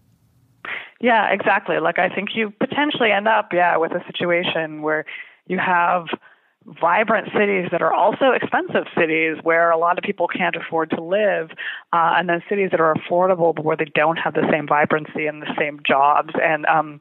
Yeah, 1.00 1.30
exactly. 1.30 1.78
Like 1.80 1.98
I 1.98 2.08
think 2.08 2.30
you 2.34 2.50
potentially 2.50 3.10
end 3.10 3.28
up, 3.28 3.50
yeah, 3.52 3.76
with 3.76 3.92
a 3.92 4.02
situation 4.06 4.82
where 4.82 5.04
you 5.46 5.58
have 5.58 6.06
vibrant 6.80 7.28
cities 7.38 7.68
that 7.70 7.82
are 7.82 7.92
also 7.92 8.30
expensive 8.30 8.84
cities 8.98 9.36
where 9.42 9.70
a 9.70 9.76
lot 9.76 9.98
of 9.98 10.04
people 10.04 10.26
can't 10.26 10.56
afford 10.56 10.90
to 10.90 11.02
live, 11.02 11.50
uh, 11.92 12.14
and 12.16 12.28
then 12.28 12.42
cities 12.48 12.70
that 12.70 12.80
are 12.80 12.94
affordable 12.94 13.54
but 13.54 13.64
where 13.64 13.76
they 13.76 13.90
don't 13.94 14.16
have 14.16 14.32
the 14.34 14.48
same 14.50 14.66
vibrancy 14.66 15.26
and 15.26 15.42
the 15.42 15.54
same 15.58 15.80
jobs. 15.86 16.32
And 16.42 16.64
um, 16.66 17.00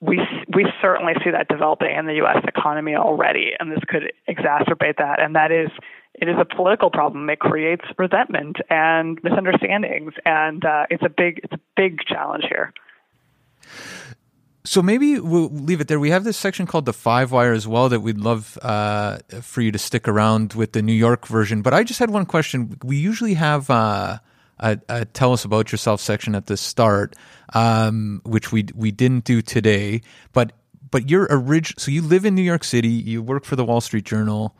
we 0.00 0.20
we 0.54 0.66
certainly 0.80 1.14
see 1.24 1.30
that 1.30 1.48
developing 1.48 1.96
in 1.96 2.06
the 2.06 2.14
U.S. 2.14 2.44
economy 2.46 2.94
already, 2.94 3.52
and 3.58 3.72
this 3.72 3.80
could 3.88 4.12
exacerbate 4.28 4.98
that. 4.98 5.20
And 5.20 5.34
that 5.34 5.50
is 5.50 5.70
it 6.14 6.28
is 6.28 6.36
a 6.38 6.44
political 6.44 6.90
problem. 6.90 7.28
It 7.28 7.40
creates 7.40 7.84
resentment 7.98 8.56
and 8.70 9.18
misunderstandings, 9.22 10.12
and 10.24 10.64
uh, 10.64 10.86
it's 10.90 11.02
a 11.02 11.08
big 11.08 11.40
it's 11.42 11.52
a 11.52 11.60
big 11.76 12.00
challenge 12.06 12.44
here. 12.48 12.72
So 14.66 14.80
maybe 14.80 15.20
we'll 15.20 15.50
leave 15.50 15.80
it 15.80 15.88
there. 15.88 16.00
We 16.00 16.10
have 16.10 16.24
this 16.24 16.38
section 16.38 16.66
called 16.66 16.86
the 16.86 16.92
Five 16.94 17.32
Wire 17.32 17.52
as 17.52 17.68
well 17.68 17.90
that 17.90 18.00
we'd 18.00 18.18
love 18.18 18.58
uh, 18.62 19.18
for 19.42 19.60
you 19.60 19.70
to 19.72 19.78
stick 19.78 20.08
around 20.08 20.54
with 20.54 20.72
the 20.72 20.80
New 20.80 20.94
York 20.94 21.26
version. 21.26 21.60
But 21.60 21.74
I 21.74 21.84
just 21.84 21.98
had 21.98 22.10
one 22.10 22.26
question. 22.26 22.78
We 22.82 22.96
usually 22.96 23.34
have. 23.34 23.70
Uh, 23.70 24.18
a, 24.60 24.78
a, 24.88 25.04
tell 25.04 25.32
us 25.32 25.44
about 25.44 25.72
yourself 25.72 26.00
section 26.00 26.36
at 26.36 26.46
the 26.46 26.56
start, 26.56 27.16
um, 27.54 28.22
which 28.24 28.52
we 28.52 28.66
we 28.72 28.92
didn't 28.92 29.24
do 29.24 29.42
today. 29.42 30.00
But 30.32 30.52
but 30.92 31.10
you're 31.10 31.26
original. 31.28 31.80
So 31.80 31.90
you 31.90 32.02
live 32.02 32.24
in 32.24 32.36
New 32.36 32.42
York 32.42 32.62
City. 32.62 32.88
You 32.88 33.20
work 33.20 33.44
for 33.44 33.56
the 33.56 33.64
Wall 33.64 33.80
Street 33.80 34.04
Journal. 34.04 34.54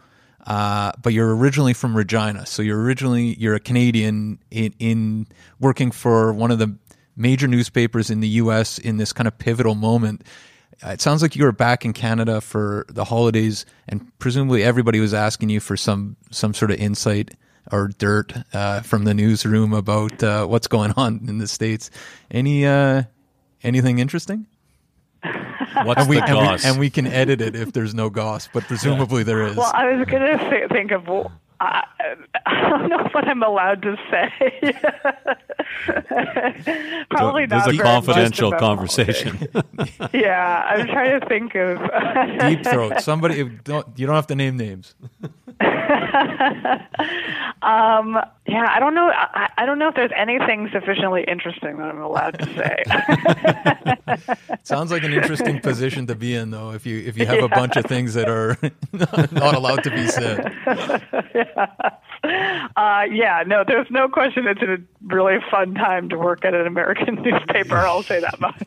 Uh, 0.45 0.93
but 1.03 1.13
you're 1.13 1.35
originally 1.35 1.73
from 1.73 1.97
Regina, 1.97 2.45
so 2.45 2.63
you're 2.63 2.81
originally 2.81 3.35
you're 3.39 3.55
a 3.55 3.61
Canadian 3.61 4.39
in, 4.51 4.75
in 4.79 5.27
working 5.59 5.91
for 5.91 6.33
one 6.33 6.51
of 6.51 6.59
the 6.59 6.77
major 7.17 7.47
newspapers 7.47 8.11
in 8.11 8.21
the 8.21 8.29
U.S. 8.29 8.79
in 8.79 8.99
this 8.99 9.13
kind 9.13 9.27
of 9.27 9.39
pivotal 9.39 9.75
moment. 9.75 10.23
Uh, 10.85 10.91
it 10.91 11.01
sounds 11.01 11.23
like 11.23 11.35
you 11.37 11.45
were 11.45 11.53
back 11.53 11.85
in 11.85 11.93
Canada 11.93 12.41
for 12.41 12.85
the 12.89 13.05
holidays, 13.05 13.65
and 13.89 14.07
presumably 14.19 14.63
everybody 14.63 15.01
was 15.01 15.15
asking 15.15 15.49
you 15.49 15.61
for 15.61 15.77
some 15.77 16.17
some 16.31 16.53
sort 16.53 16.71
of 16.71 16.79
insight 16.79 17.31
or 17.73 17.89
dirt 17.99 18.35
uh, 18.53 18.81
from 18.81 19.05
the 19.05 19.15
newsroom 19.15 19.73
about 19.73 20.23
uh, 20.23 20.47
what's 20.47 20.67
going 20.67 20.93
on 20.97 21.25
in 21.27 21.39
the 21.39 21.49
states. 21.49 21.91
Any 22.31 22.67
uh, 22.67 23.05
anything 23.63 23.99
interesting? 23.99 24.47
What's 25.83 26.01
and 26.01 26.09
we, 26.09 26.17
the 26.17 26.25
and 26.25 26.33
goss? 26.33 26.65
We, 26.65 26.71
and 26.71 26.79
we 26.79 26.91
can 26.91 27.07
edit 27.07 27.41
it 27.41 27.57
if 27.57 27.73
there's 27.73 27.95
no 27.95 28.11
goss, 28.11 28.49
but 28.53 28.65
presumably 28.65 29.23
there 29.23 29.47
is. 29.47 29.57
Well, 29.57 29.73
I 29.75 29.93
was 29.93 30.07
going 30.07 30.39
to 30.39 30.69
think 30.69 30.93
of. 30.93 31.09
Well, 31.65 31.73
I, 31.73 31.87
I 32.47 32.69
don't 32.69 32.89
know 32.91 33.09
what 33.13 33.27
I'm 33.27 33.43
allowed 33.43 33.83
to 33.83 33.97
say. 34.11 34.31
Probably 37.11 37.45
so, 37.45 37.57
not. 37.57 37.65
This 37.67 37.75
is 37.75 37.81
a 37.81 37.83
confidential 37.83 38.53
conversation. 38.53 39.49
yeah, 40.13 40.65
I'm 40.69 40.87
trying 40.87 41.21
to 41.21 41.27
think 41.27 41.55
of 41.55 41.79
deep 42.41 42.65
throat. 42.65 43.01
Somebody 43.01 43.45
don't 43.65 43.87
you 43.97 44.07
don't 44.07 44.17
have 44.17 44.27
to 44.29 44.35
name 44.35 44.57
names. 44.57 44.95
um, 47.63 48.19
yeah, 48.47 48.67
I 48.69 48.79
don't 48.81 48.95
know. 48.95 49.09
I, 49.09 49.51
I, 49.57 49.65
don't 49.65 49.79
know 49.79 49.89
if 49.89 49.95
there's 49.95 50.11
anything 50.17 50.69
sufficiently 50.73 51.25
interesting 51.29 51.77
that 51.79 51.85
I'm 51.85 52.03
allowed 52.03 52.39
to 52.41 52.47
say. 52.57 52.83
Sounds 54.65 54.91
like 54.91 55.05
an 55.05 55.13
interesting 55.15 55.61
position 55.61 56.09
to 56.09 56.15
be 56.15 56.35
in, 56.35 56.51
though. 56.51 56.73
If 56.73 56.85
you 56.87 56.99
if 56.99 57.17
you 57.17 57.25
have 57.27 57.39
yeah. 57.39 57.45
a 57.45 57.49
bunch 57.49 57.77
of 57.77 57.85
things 57.87 58.15
that 58.15 58.29
are 58.29 58.59
not 59.33 59.55
allowed 59.55 59.85
to 59.85 59.91
be 59.91 60.09
said. 60.09 60.53
yeah. 61.35 61.45
Uh, 62.77 63.03
yeah, 63.13 63.45
no, 63.47 63.65
there's 63.67 63.87
no 63.91 64.09
question. 64.09 64.47
It's 64.47 64.63
a 64.63 64.79
really 65.03 65.37
fun 65.51 65.75
time 65.75 66.09
to 66.09 66.17
work 66.17 66.45
at 66.45 66.55
an 66.55 66.67
American 66.67 67.17
newspaper. 67.23 67.77
I'll 67.77 68.03
say 68.03 68.21
that 68.21 68.41
much. 68.41 68.63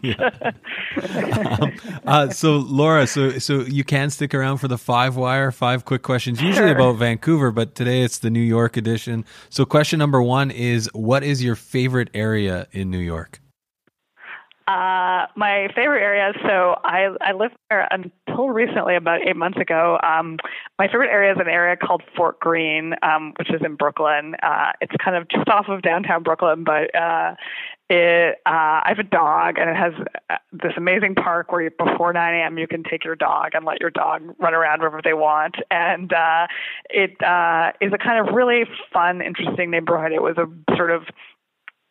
um, 1.59 1.99
uh, 2.05 2.29
so, 2.29 2.57
Laura, 2.57 3.07
so 3.07 3.39
so 3.39 3.61
you 3.61 3.83
can 3.83 4.11
stick 4.11 4.35
around 4.35 4.57
for 4.57 4.67
the 4.67 4.77
five 4.77 5.15
wire, 5.15 5.51
five 5.51 5.85
quick 5.85 6.03
questions, 6.03 6.39
usually 6.39 6.67
sure. 6.67 6.75
about 6.75 6.97
Vancouver, 6.97 7.51
but 7.51 7.73
today 7.73 8.03
it's 8.03 8.19
the 8.19 8.29
New 8.29 8.39
York 8.39 8.77
edition. 8.77 9.25
So, 9.49 9.65
question 9.65 9.97
number 9.97 10.21
one 10.21 10.51
is: 10.51 10.87
What 10.93 11.23
is 11.23 11.43
your 11.43 11.55
favorite 11.55 12.09
area 12.13 12.67
in 12.71 12.91
New 12.91 12.99
York? 12.99 13.41
Uh, 14.67 15.27
my 15.37 15.69
favorite 15.75 16.01
area. 16.03 16.33
So 16.45 16.75
I 16.83 17.15
I 17.21 17.31
lived 17.31 17.55
there 17.69 17.87
until 17.89 18.49
recently, 18.49 18.97
about 18.97 19.25
eight 19.25 19.37
months 19.37 19.57
ago. 19.57 19.97
Um, 20.03 20.37
my 20.77 20.87
favorite 20.87 21.09
area 21.09 21.31
is 21.31 21.37
an 21.39 21.47
area 21.47 21.77
called 21.77 22.03
Fort 22.17 22.37
Greene, 22.41 22.93
um, 23.01 23.33
which 23.39 23.49
is 23.49 23.61
in 23.63 23.75
Brooklyn. 23.75 24.35
Uh, 24.43 24.73
it's 24.81 24.91
kind 25.01 25.15
of 25.15 25.29
just 25.29 25.47
off 25.47 25.69
of 25.69 25.83
downtown 25.83 26.21
Brooklyn, 26.21 26.65
but 26.65 26.93
uh, 26.93 27.35
it, 27.89 28.35
uh, 28.45 28.83
I 28.83 28.89
have 28.89 28.99
a 28.99 29.03
dog, 29.03 29.57
and 29.57 29.69
it 29.69 29.77
has 29.77 29.93
uh, 30.29 30.35
this 30.51 30.73
amazing 30.75 31.15
park 31.15 31.53
where 31.53 31.61
you, 31.61 31.69
before 31.69 32.11
9 32.11 32.33
a.m. 32.33 32.57
you 32.57 32.67
can 32.67 32.83
take 32.83 33.05
your 33.05 33.15
dog 33.15 33.51
and 33.53 33.63
let 33.63 33.79
your 33.79 33.89
dog 33.89 34.21
run 34.37 34.53
around 34.53 34.79
wherever 34.79 34.99
they 35.01 35.13
want. 35.13 35.55
And 35.71 36.11
uh, 36.11 36.47
it 36.89 37.21
uh, 37.23 37.71
is 37.79 37.93
a 37.93 37.97
kind 37.97 38.27
of 38.27 38.35
really 38.35 38.65
fun, 38.91 39.21
interesting 39.21 39.71
neighborhood. 39.71 40.11
It 40.11 40.21
was 40.21 40.37
a 40.37 40.75
sort 40.75 40.91
of 40.91 41.03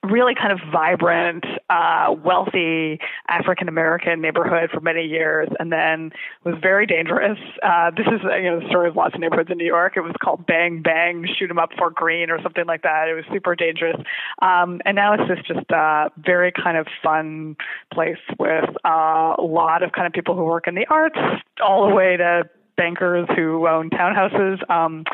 really 0.06 0.34
kind 0.34 0.52
of 0.52 0.60
vibrant, 0.72 1.44
uh, 1.70 2.14
wealthy 2.24 2.98
African 3.28 3.68
American 3.68 4.20
neighborhood 4.20 4.70
for 4.72 4.80
many 4.80 5.04
years, 5.04 5.48
and 5.58 5.72
then 5.72 6.12
was 6.44 6.54
very 6.60 6.86
dangerous. 6.86 7.38
Uh, 7.62 7.90
this 7.90 8.06
is 8.06 8.20
you 8.22 8.50
know 8.50 8.60
the 8.60 8.68
story 8.68 8.88
of 8.88 8.96
lots 8.96 9.14
of 9.14 9.20
neighborhoods 9.20 9.50
in 9.50 9.58
New 9.58 9.66
York. 9.66 9.96
It 9.96 10.00
was 10.00 10.14
called 10.22 10.46
Bang 10.46 10.82
Bang 10.82 11.26
Shoot 11.36 11.50
'em 11.50 11.58
Up 11.58 11.70
Fort 11.78 11.94
Greene, 11.94 12.30
or 12.30 12.40
something 12.42 12.66
like 12.66 12.82
that. 12.82 13.08
It 13.08 13.14
was 13.14 13.24
super 13.32 13.54
dangerous, 13.54 13.96
um, 14.42 14.80
and 14.84 14.94
now 14.94 15.12
it's 15.14 15.28
just 15.28 15.46
just 15.46 15.70
a 15.70 16.10
very 16.18 16.52
kind 16.52 16.76
of 16.76 16.86
fun 17.02 17.56
place 17.92 18.18
with 18.38 18.68
uh, 18.84 19.34
a 19.38 19.42
lot 19.42 19.82
of 19.82 19.92
kind 19.92 20.06
of 20.06 20.12
people 20.12 20.34
who 20.34 20.44
work 20.44 20.66
in 20.66 20.74
the 20.74 20.86
arts, 20.86 21.18
all 21.62 21.88
the 21.88 21.94
way 21.94 22.16
to 22.16 22.48
bankers 22.76 23.28
who 23.34 23.66
own 23.66 23.90
townhouses, 23.90 24.58
um, 24.70 25.04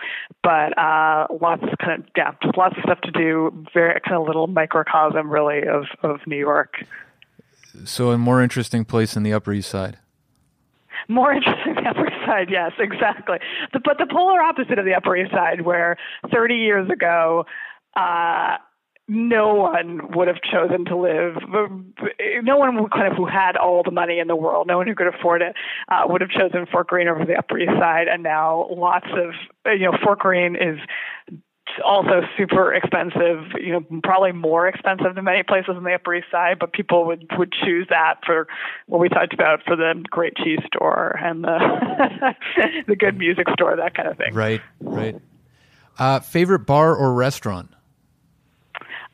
but 0.43 0.77
uh, 0.79 1.27
lots 1.41 1.63
of 1.63 1.79
kind 1.79 2.01
of 2.01 2.09
yeah, 2.17 2.33
just 2.43 2.57
lots 2.57 2.77
of 2.77 2.83
stuff 2.83 3.01
to 3.03 3.11
do. 3.11 3.67
Very 3.73 4.01
kind 4.01 4.17
of 4.17 4.27
little 4.27 4.47
microcosm 4.47 5.31
really 5.31 5.63
of 5.67 5.85
of 6.03 6.21
New 6.27 6.39
York. 6.39 6.75
So 7.85 8.11
a 8.11 8.19
more 8.19 8.43
interesting 8.43 8.85
place 8.85 9.17
in 9.17 9.23
the 9.23 9.33
Upper 9.33 9.53
East 9.53 9.71
Side. 9.71 9.99
More 11.09 11.33
interesting 11.35 11.75
the 11.75 11.89
Upper 11.89 12.07
East 12.07 12.27
Side, 12.27 12.49
yes, 12.51 12.73
exactly. 12.79 13.39
The, 13.73 13.81
but 13.81 13.99
the 13.99 14.07
polar 14.11 14.41
opposite 14.41 14.79
of 14.79 14.85
the 14.85 14.95
Upper 14.95 15.17
East 15.17 15.33
Side, 15.33 15.63
where 15.63 15.97
30 16.33 16.55
years 16.55 16.91
ago. 16.91 17.47
Uh, 17.95 18.57
no 19.09 19.55
one 19.55 20.13
would 20.13 20.29
have 20.29 20.41
chosen 20.43 20.85
to 20.87 20.97
live. 20.97 21.37
No 22.43 22.57
one 22.57 22.89
kind 22.91 23.09
of 23.09 23.17
who 23.17 23.27
had 23.27 23.57
all 23.57 23.83
the 23.83 23.91
money 23.91 24.19
in 24.19 24.29
the 24.29 24.37
world, 24.37 24.67
no 24.67 24.79
one 24.79 24.87
who 24.87 24.95
could 24.95 25.09
afford 25.09 25.43
it, 25.43 25.55
uh, 25.89 26.03
would 26.07 26.21
have 26.21 26.31
chosen 26.31 26.67
Fort 26.67 26.87
Greene 26.87 27.09
over 27.09 27.25
the 27.25 27.37
Upper 27.37 27.59
East 27.59 27.73
Side. 27.79 28.07
And 28.09 28.23
now 28.23 28.69
lots 28.71 29.07
of 29.13 29.35
you 29.77 29.91
know 29.91 29.99
Fort 30.03 30.21
Greene 30.21 30.55
is 30.57 30.79
also 31.85 32.23
super 32.37 32.73
expensive. 32.73 33.45
You 33.61 33.73
know, 33.73 34.01
probably 34.05 34.33
more 34.33 34.69
expensive 34.69 35.15
than 35.15 35.25
many 35.25 35.43
places 35.43 35.75
in 35.77 35.83
the 35.83 35.95
Upper 35.95 36.15
East 36.15 36.29
Side. 36.31 36.59
But 36.61 36.73
people 36.73 37.05
would 37.07 37.27
would 37.37 37.53
choose 37.53 37.89
that 37.91 38.21
for 38.25 38.47
what 38.87 39.01
we 39.01 39.09
talked 39.09 39.35
about 39.35 39.65
for 39.67 39.75
the 39.75 40.01
great 40.11 40.37
cheese 40.37 40.61
store 40.67 41.19
and 41.21 41.43
the 41.43 42.35
the 42.87 42.97
good 42.97 43.19
music 43.19 43.49
store, 43.53 43.75
that 43.77 43.95
kind 43.95 44.09
of 44.09 44.17
thing. 44.17 44.33
Right, 44.33 44.63
right. 44.81 45.17
Uh, 45.99 46.21
favorite 46.21 46.61
bar 46.61 46.97
or 46.97 47.13
restaurant? 47.13 47.71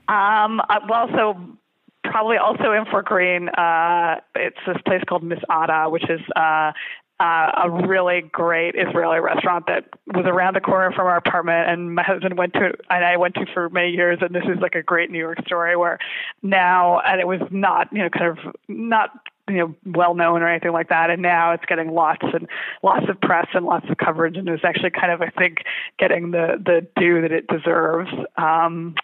Um, 0.08 0.60
uh, 0.60 0.80
well, 0.88 1.08
so 1.14 1.36
probably 2.04 2.38
also 2.38 2.72
in 2.72 2.86
Fort 2.86 3.04
Greene, 3.06 3.48
uh, 3.50 4.16
it's 4.34 4.56
this 4.66 4.78
place 4.86 5.02
called 5.06 5.22
Miss 5.22 5.40
Ada, 5.50 5.90
which 5.90 6.08
is 6.08 6.20
uh, 6.34 6.72
uh, 7.20 7.50
a 7.64 7.86
really 7.86 8.22
great 8.22 8.74
Israeli 8.74 9.20
restaurant 9.20 9.66
that 9.66 9.84
was 10.06 10.24
around 10.26 10.54
the 10.54 10.60
corner 10.60 10.92
from 10.92 11.06
our 11.06 11.16
apartment, 11.16 11.68
and 11.68 11.94
my 11.94 12.02
husband 12.02 12.38
went 12.38 12.54
to, 12.54 12.72
and 12.90 13.04
I 13.04 13.16
went 13.16 13.34
to 13.34 13.46
for 13.52 13.68
many 13.68 13.90
years. 13.90 14.18
And 14.20 14.34
this 14.34 14.44
is 14.44 14.60
like 14.60 14.74
a 14.74 14.82
great 14.82 15.10
New 15.10 15.18
York 15.18 15.38
story 15.44 15.76
where 15.76 15.98
now, 16.42 17.00
and 17.00 17.20
it 17.20 17.26
was 17.26 17.40
not, 17.50 17.92
you 17.92 17.98
know, 17.98 18.08
kind 18.08 18.26
of 18.26 18.38
not 18.68 19.10
you 19.48 19.56
know 19.56 19.74
well 19.86 20.14
known 20.14 20.42
or 20.42 20.48
anything 20.48 20.72
like 20.72 20.90
that 20.90 21.08
and 21.08 21.22
now 21.22 21.52
it's 21.52 21.64
getting 21.64 21.90
lots 21.90 22.20
and 22.34 22.46
lots 22.82 23.08
of 23.08 23.18
press 23.22 23.46
and 23.54 23.64
lots 23.64 23.86
of 23.88 23.96
coverage 23.96 24.36
and 24.36 24.46
it's 24.46 24.62
actually 24.62 24.90
kind 24.90 25.10
of 25.10 25.22
i 25.22 25.30
think 25.30 25.62
getting 25.98 26.32
the 26.32 26.62
the 26.62 26.86
due 27.00 27.22
that 27.22 27.32
it 27.32 27.46
deserves 27.46 28.10
um 28.36 28.94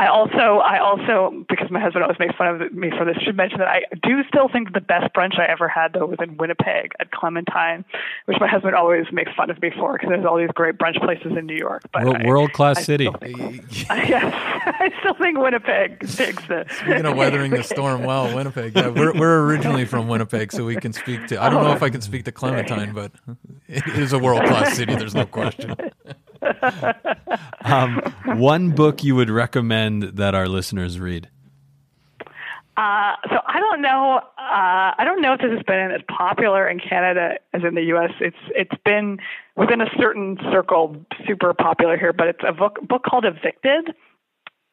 I 0.00 0.06
also, 0.06 0.58
I 0.58 0.78
also, 0.78 1.44
because 1.48 1.72
my 1.72 1.80
husband 1.80 2.04
always 2.04 2.20
makes 2.20 2.36
fun 2.36 2.46
of 2.46 2.72
me 2.72 2.90
for 2.96 3.04
this, 3.04 3.16
should 3.24 3.36
mention 3.36 3.58
that 3.58 3.66
I 3.66 3.82
do 4.00 4.22
still 4.28 4.48
think 4.48 4.72
the 4.72 4.80
best 4.80 5.12
brunch 5.12 5.40
I 5.40 5.46
ever 5.46 5.68
had 5.68 5.92
though 5.92 6.06
was 6.06 6.18
in 6.22 6.36
Winnipeg 6.36 6.92
at 7.00 7.10
Clementine, 7.10 7.84
which 8.26 8.38
my 8.38 8.46
husband 8.46 8.76
always 8.76 9.06
makes 9.10 9.32
fun 9.34 9.50
of 9.50 9.60
me 9.60 9.72
for 9.76 9.94
because 9.94 10.10
there's 10.10 10.24
all 10.24 10.38
these 10.38 10.50
great 10.54 10.78
brunch 10.78 11.02
places 11.02 11.36
in 11.36 11.46
New 11.46 11.56
York. 11.56 11.82
But 11.92 12.24
world 12.24 12.52
class 12.52 12.84
city. 12.84 13.10
Think, 13.20 13.64
yes, 13.90 14.32
I 14.66 14.92
still 15.00 15.14
think 15.14 15.36
Winnipeg 15.36 16.00
takes 16.00 16.46
the. 16.46 16.64
Speaking 16.76 17.04
of 17.04 17.16
weathering 17.16 17.50
the 17.50 17.64
storm, 17.64 18.04
well, 18.04 18.32
Winnipeg. 18.36 18.76
Yeah, 18.76 18.88
we're 18.88 19.18
we're 19.18 19.46
originally 19.46 19.84
from 19.84 20.06
Winnipeg, 20.06 20.52
so 20.52 20.64
we 20.64 20.76
can 20.76 20.92
speak 20.92 21.26
to. 21.26 21.42
I 21.42 21.50
don't 21.50 21.64
know 21.64 21.70
oh. 21.70 21.76
if 21.76 21.82
I 21.82 21.90
can 21.90 22.02
speak 22.02 22.24
to 22.26 22.32
Clementine, 22.32 22.92
but 22.92 23.10
it 23.66 23.84
is 23.98 24.12
a 24.12 24.18
world 24.18 24.44
class 24.44 24.76
city. 24.76 24.94
There's 24.94 25.16
no 25.16 25.26
question. 25.26 25.74
um, 27.64 28.00
one 28.38 28.70
book 28.70 29.02
you 29.02 29.14
would 29.14 29.30
recommend 29.30 30.02
that 30.02 30.34
our 30.34 30.48
listeners 30.48 30.98
read? 30.98 31.28
Uh, 32.78 33.16
so 33.28 33.40
I 33.44 33.58
don't 33.58 33.82
know. 33.82 34.18
Uh, 34.38 34.94
I 34.96 35.02
don't 35.04 35.20
know 35.20 35.32
if 35.32 35.40
this 35.40 35.50
has 35.50 35.64
been 35.64 35.90
as 35.90 36.00
popular 36.08 36.68
in 36.68 36.78
Canada 36.78 37.38
as 37.52 37.62
in 37.64 37.74
the 37.74 37.82
U.S. 37.82 38.12
It's 38.20 38.36
it's 38.54 38.82
been 38.84 39.18
within 39.56 39.80
a 39.80 39.90
certain 39.98 40.38
circle 40.52 40.94
super 41.26 41.52
popular 41.54 41.98
here, 41.98 42.12
but 42.12 42.28
it's 42.28 42.42
a 42.46 42.52
book 42.52 42.78
book 42.86 43.02
called 43.02 43.24
Evicted 43.24 43.96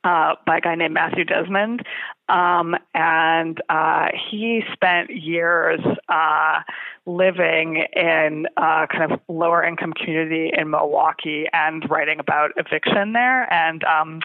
uh, 0.03 0.35
by 0.45 0.57
a 0.57 0.61
guy 0.61 0.75
named 0.75 0.93
Matthew 0.93 1.23
Desmond, 1.23 1.83
um, 2.29 2.75
and 2.93 3.59
uh, 3.69 4.09
he 4.29 4.61
spent 4.71 5.09
years 5.09 5.79
uh, 6.07 6.59
living 7.05 7.85
in 7.93 8.47
a 8.57 8.87
kind 8.91 9.11
of 9.11 9.19
lower 9.27 9.63
income 9.63 9.93
community 9.93 10.51
in 10.55 10.69
Milwaukee 10.69 11.45
and 11.53 11.87
writing 11.89 12.19
about 12.19 12.51
eviction 12.57 13.13
there. 13.13 13.51
And 13.53 13.83
um, 13.83 14.21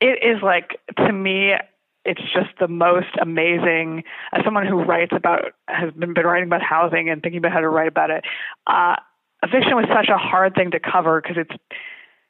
it 0.00 0.22
is 0.22 0.42
like, 0.42 0.78
to 0.96 1.12
me, 1.12 1.54
it's 2.04 2.20
just 2.34 2.50
the 2.58 2.68
most 2.68 3.16
amazing. 3.20 4.04
As 4.32 4.44
someone 4.44 4.66
who 4.66 4.82
writes 4.82 5.12
about, 5.14 5.52
has 5.68 5.92
been, 5.92 6.14
been 6.14 6.26
writing 6.26 6.48
about 6.48 6.62
housing 6.62 7.08
and 7.08 7.22
thinking 7.22 7.38
about 7.38 7.52
how 7.52 7.60
to 7.60 7.68
write 7.68 7.88
about 7.88 8.10
it, 8.10 8.24
uh, 8.66 8.96
eviction 9.42 9.74
was 9.74 9.86
such 9.88 10.08
a 10.08 10.18
hard 10.18 10.54
thing 10.54 10.72
to 10.72 10.80
cover 10.80 11.20
because 11.20 11.36
it's 11.38 11.62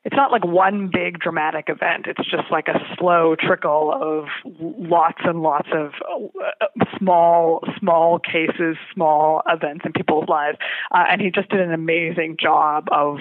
it's 0.04 0.16
not 0.16 0.32
like 0.32 0.44
one 0.44 0.90
big 0.92 1.18
dramatic 1.20 1.66
event. 1.68 2.06
It's 2.06 2.28
just 2.28 2.50
like 2.50 2.68
a 2.68 2.78
slow 2.98 3.36
trickle 3.38 3.92
of 3.92 4.26
lots 4.60 5.20
and 5.24 5.42
lots 5.42 5.68
of 5.72 5.92
uh, 6.10 6.84
small, 6.98 7.60
small 7.78 8.18
cases, 8.18 8.76
small 8.92 9.42
events 9.48 9.84
in 9.84 9.92
people's 9.92 10.28
lives. 10.28 10.58
Uh, 10.90 11.04
and 11.08 11.20
he 11.20 11.30
just 11.30 11.48
did 11.50 11.60
an 11.60 11.72
amazing 11.72 12.36
job 12.40 12.88
of 12.90 13.18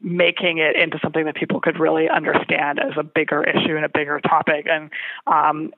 making 0.00 0.58
it 0.58 0.76
into 0.76 0.98
something 1.02 1.24
that 1.24 1.34
people 1.36 1.60
could 1.60 1.80
really 1.80 2.08
understand 2.08 2.78
as 2.80 2.92
a 2.98 3.02
bigger 3.02 3.42
issue 3.42 3.76
and 3.76 3.84
a 3.84 3.88
bigger 3.88 4.20
topic. 4.20 4.66
And 4.68 4.90
um, 5.26 5.72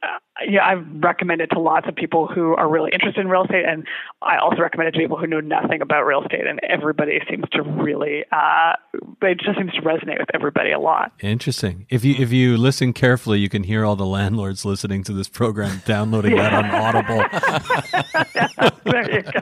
yeah, 0.46 0.64
I've 0.64 0.86
recommended 1.02 1.50
to 1.50 1.58
lots 1.58 1.88
of 1.88 1.96
people 1.96 2.26
who 2.26 2.54
are 2.54 2.68
really 2.68 2.90
interested 2.92 3.20
in 3.20 3.28
real 3.28 3.42
estate, 3.42 3.64
and 3.64 3.86
I 4.22 4.38
also 4.38 4.58
recommend 4.58 4.88
it 4.88 4.92
to 4.92 4.98
people 4.98 5.16
who 5.16 5.26
know 5.26 5.40
nothing 5.40 5.82
about 5.82 6.04
real 6.04 6.22
estate. 6.22 6.46
And 6.46 6.60
everybody 6.62 7.20
seems 7.28 7.48
to 7.52 7.62
really, 7.62 8.24
uh, 8.30 8.74
it 9.22 9.40
just 9.40 9.58
seems 9.58 9.72
to 9.72 9.82
resonate 9.82 10.18
with 10.18 10.28
everybody 10.34 10.70
a 10.70 10.78
lot. 10.78 11.12
Interesting. 11.20 11.86
If 11.90 12.04
you 12.04 12.14
if 12.18 12.32
you 12.32 12.56
listen 12.56 12.92
carefully, 12.92 13.40
you 13.40 13.48
can 13.48 13.64
hear 13.64 13.84
all 13.84 13.96
the 13.96 14.06
landlords 14.06 14.64
listening 14.64 15.02
to 15.04 15.12
this 15.12 15.28
program 15.28 15.82
downloading 15.86 16.36
that 16.36 16.52
on 16.52 16.66
Audible. 16.66 17.24
there 18.92 19.10
you 19.10 19.22
go. 19.22 19.40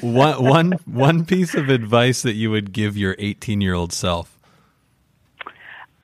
um, 0.02 0.14
one 0.14 0.44
one 0.44 0.72
one 0.86 1.24
piece 1.24 1.54
of 1.54 1.68
advice 1.68 2.22
that 2.22 2.34
you 2.34 2.50
would 2.50 2.72
give 2.72 2.96
your 2.96 3.14
18 3.18 3.60
year 3.60 3.74
old 3.74 3.92
self. 3.92 4.36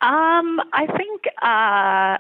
Um, 0.00 0.60
I 0.72 0.86
think. 0.86 1.24
Uh, 1.42 2.18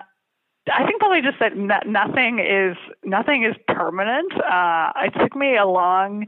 I 0.72 0.86
think 0.86 0.98
probably 0.98 1.20
just 1.20 1.38
that 1.40 1.56
nothing 1.86 2.38
is 2.38 2.76
nothing 3.04 3.44
is 3.44 3.54
permanent. 3.68 4.32
Uh, 4.42 4.92
it 4.96 5.12
took 5.18 5.36
me 5.36 5.56
a 5.56 5.66
long. 5.66 6.26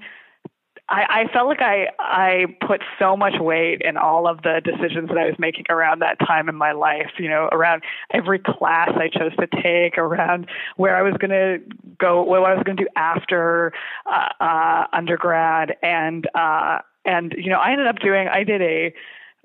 I, 0.89 1.25
I 1.27 1.33
felt 1.33 1.49
like 1.49 1.63
I 1.63 1.89
I 1.99 2.47
put 2.67 2.83
so 2.99 3.17
much 3.17 3.41
weight 3.41 3.81
in 3.81 3.97
all 3.97 4.29
of 4.29 4.43
the 4.43 4.61
decisions 4.63 5.09
that 5.09 5.17
I 5.17 5.25
was 5.25 5.37
making 5.39 5.65
around 5.71 6.01
that 6.01 6.19
time 6.21 6.51
in 6.51 6.55
my 6.55 6.73
life. 6.73 7.13
You 7.19 7.31
know, 7.31 7.49
around 7.51 7.83
every 8.13 8.39
class 8.39 8.91
I 8.95 9.09
chose 9.09 9.35
to 9.37 9.47
take, 9.63 9.97
around 9.97 10.49
where 10.77 10.97
I 10.97 11.03
was 11.03 11.15
going 11.15 11.31
to 11.31 11.59
go, 11.99 12.23
what 12.23 12.45
I 12.45 12.55
was 12.55 12.63
going 12.63 12.77
to 12.77 12.85
do 12.85 12.89
after 12.95 13.73
uh, 14.05 14.29
uh, 14.39 14.87
undergrad, 14.93 15.77
and 15.83 16.29
uh, 16.35 16.81
and 17.07 17.35
you 17.39 17.49
know, 17.49 17.59
I 17.59 17.73
ended 17.73 17.87
up 17.87 18.01
doing. 18.01 18.29
I 18.29 18.45
did 18.45 18.61
a 18.61 18.95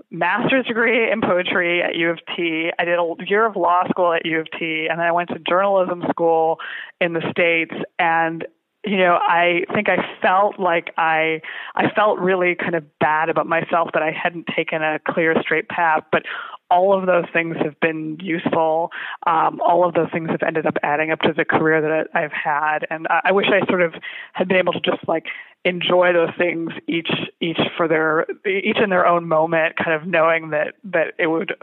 master's 0.10 0.66
degree 0.66 1.12
in 1.12 1.22
poetry 1.22 1.82
at 1.82 1.95
U 1.95 2.10
of 2.10 2.20
T. 2.36 2.72
I 2.78 2.86
did 2.86 2.97
a 2.97 3.14
year 3.28 3.45
of 3.45 3.56
law 3.56 3.84
school 3.89 4.14
at 4.14 4.26
U 4.26 4.39
of 4.39 4.47
T, 4.58 4.88
and 4.89 4.99
then 4.99 5.06
I 5.06 5.12
went 5.12 5.30
to 5.30 5.39
journalism 5.39 6.04
school 6.10 6.60
in 6.99 7.14
the 7.14 7.22
States. 7.32 7.74
And 7.99 8.45
you 8.84 8.97
know, 8.97 9.19
I 9.21 9.63
think 9.73 9.89
I 9.89 9.97
felt 10.21 10.59
like 10.59 10.91
I 10.97 11.41
I 11.75 11.91
felt 11.91 12.19
really 12.19 12.55
kind 12.55 12.73
of 12.73 12.84
bad 12.99 13.29
about 13.29 13.45
myself 13.45 13.89
that 13.93 14.01
I 14.01 14.11
hadn't 14.11 14.47
taken 14.55 14.82
a 14.82 14.99
clear 15.07 15.36
straight 15.41 15.69
path, 15.69 16.03
but 16.11 16.23
all 16.71 16.97
of 16.97 17.05
those 17.05 17.25
things 17.32 17.57
have 17.57 17.79
been 17.79 18.17
useful. 18.19 18.89
Um, 19.27 19.59
all 19.61 19.88
of 19.88 19.93
those 19.93 20.07
things 20.11 20.29
have 20.32 20.41
ended 20.41 20.65
up 20.65 20.77
adding 20.82 21.11
up 21.11 21.19
to 21.21 21.34
the 21.34 21.45
career 21.45 21.82
that 21.82 22.07
I've 22.15 22.32
had, 22.32 22.88
and 22.89 23.07
I, 23.09 23.21
I 23.25 23.32
wish 23.32 23.47
I 23.47 23.65
sort 23.67 23.82
of 23.82 23.93
had 24.34 24.47
been 24.47 24.57
able 24.57 24.73
to 24.73 24.79
just 24.82 25.07
like 25.07 25.25
enjoy 25.63 26.11
those 26.11 26.32
things 26.36 26.71
each 26.88 27.11
each 27.39 27.59
for 27.77 27.88
their 27.88 28.25
each 28.47 28.77
in 28.77 28.89
their 28.89 29.05
own 29.05 29.27
moment, 29.27 29.75
kind 29.75 29.93
of 29.93 30.07
knowing 30.07 30.49
that 30.49 30.73
that 30.86 31.13
it 31.19 31.27
would 31.27 31.53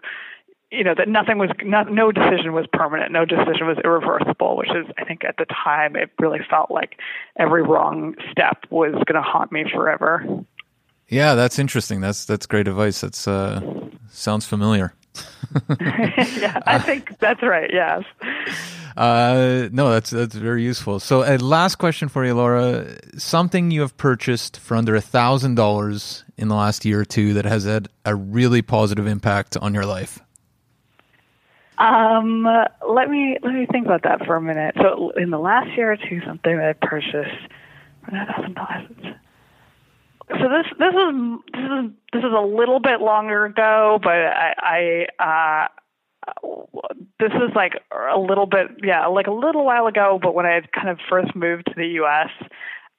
you 0.71 0.85
know 0.85 0.95
that 0.95 1.09
nothing 1.09 1.39
was 1.39 1.51
not, 1.63 1.91
no 1.91 2.13
decision 2.13 2.53
was 2.53 2.67
permanent 2.73 3.13
no 3.13 3.25
decision 3.25 3.67
was 3.67 3.79
irreversible 3.85 4.57
which 4.57 4.71
is 4.71 4.87
i 4.99 5.05
think 5.05 5.25
at 5.25 5.37
the 5.37 5.47
time 5.47 5.97
it 5.97 6.11
really 6.19 6.41
felt 6.49 6.71
like 6.71 6.99
every 7.37 7.63
wrong 7.63 8.15
step 8.31 8.65
was 8.71 8.93
going 8.93 9.15
to 9.15 9.23
haunt 9.23 9.51
me 9.51 9.65
forever 9.73 10.25
yeah 11.09 11.35
that's 11.35 11.59
interesting 11.59 12.01
that's 12.01 12.25
that's 12.25 12.47
great 12.47 12.69
advice 12.69 13.01
that's 13.01 13.27
uh 13.27 13.61
sounds 14.11 14.45
familiar 14.45 14.93
yeah 15.81 16.61
i 16.67 16.79
think 16.79 17.19
that's 17.19 17.43
right 17.43 17.71
yes 17.73 18.05
uh, 18.97 19.69
no, 19.71 19.91
that's 19.91 20.11
that's 20.11 20.35
very 20.35 20.65
useful. 20.65 20.99
So, 20.99 21.23
a 21.23 21.37
uh, 21.37 21.39
last 21.39 21.77
question 21.77 22.09
for 22.09 22.25
you, 22.25 22.35
Laura. 22.35 22.97
Something 23.17 23.71
you 23.71 23.83
have 23.83 23.97
purchased 23.97 24.59
for 24.59 24.77
under 24.77 24.97
a 24.97 25.01
thousand 25.01 25.55
dollars 25.55 26.25
in 26.37 26.49
the 26.49 26.57
last 26.57 26.85
year 26.85 26.99
or 26.99 27.05
two 27.05 27.33
that 27.35 27.45
has 27.45 27.63
had 27.63 27.89
a 28.05 28.17
really 28.17 28.61
positive 28.61 29.07
impact 29.07 29.57
on 29.57 29.73
your 29.73 29.87
life. 29.87 30.19
Um, 31.79 32.45
let 32.89 33.09
me 33.09 33.39
let 33.43 33.55
me 33.55 33.67
think 33.71 33.87
about 33.87 34.03
that 34.03 34.27
for 34.27 34.37
a 34.37 34.43
minute. 34.43 34.75
So, 34.81 35.13
in 35.17 35.31
the 35.31 35.39
last 35.39 35.69
year 35.77 35.93
or 35.93 35.97
two, 35.97 36.21
something 36.27 36.57
that 36.57 36.69
I 36.69 36.87
purchased 36.87 37.47
for 38.05 38.11
dollars. 38.55 39.17
So 40.29 40.49
this 40.49 40.67
this 40.79 40.95
is 40.95 41.39
this 41.53 41.63
is 41.63 41.91
this 42.13 42.25
is 42.25 42.33
a 42.37 42.41
little 42.41 42.81
bit 42.81 43.01
longer 43.01 43.47
ago, 43.47 43.99
but 44.03 44.13
I, 44.13 45.07
I 45.19 45.67
uh, 45.67 45.69
this 47.19 47.33
is 47.33 47.55
like 47.55 47.73
a 47.93 48.19
little 48.19 48.47
bit, 48.47 48.69
yeah, 48.83 49.07
like 49.07 49.27
a 49.27 49.33
little 49.33 49.65
while 49.65 49.87
ago, 49.87 50.19
but 50.21 50.35
when 50.35 50.47
I 50.47 50.53
had 50.55 50.73
kind 50.73 50.89
of 50.89 50.99
first 51.09 51.35
moved 51.35 51.67
to 51.67 51.75
the 51.77 51.87
U.S. 52.03 52.29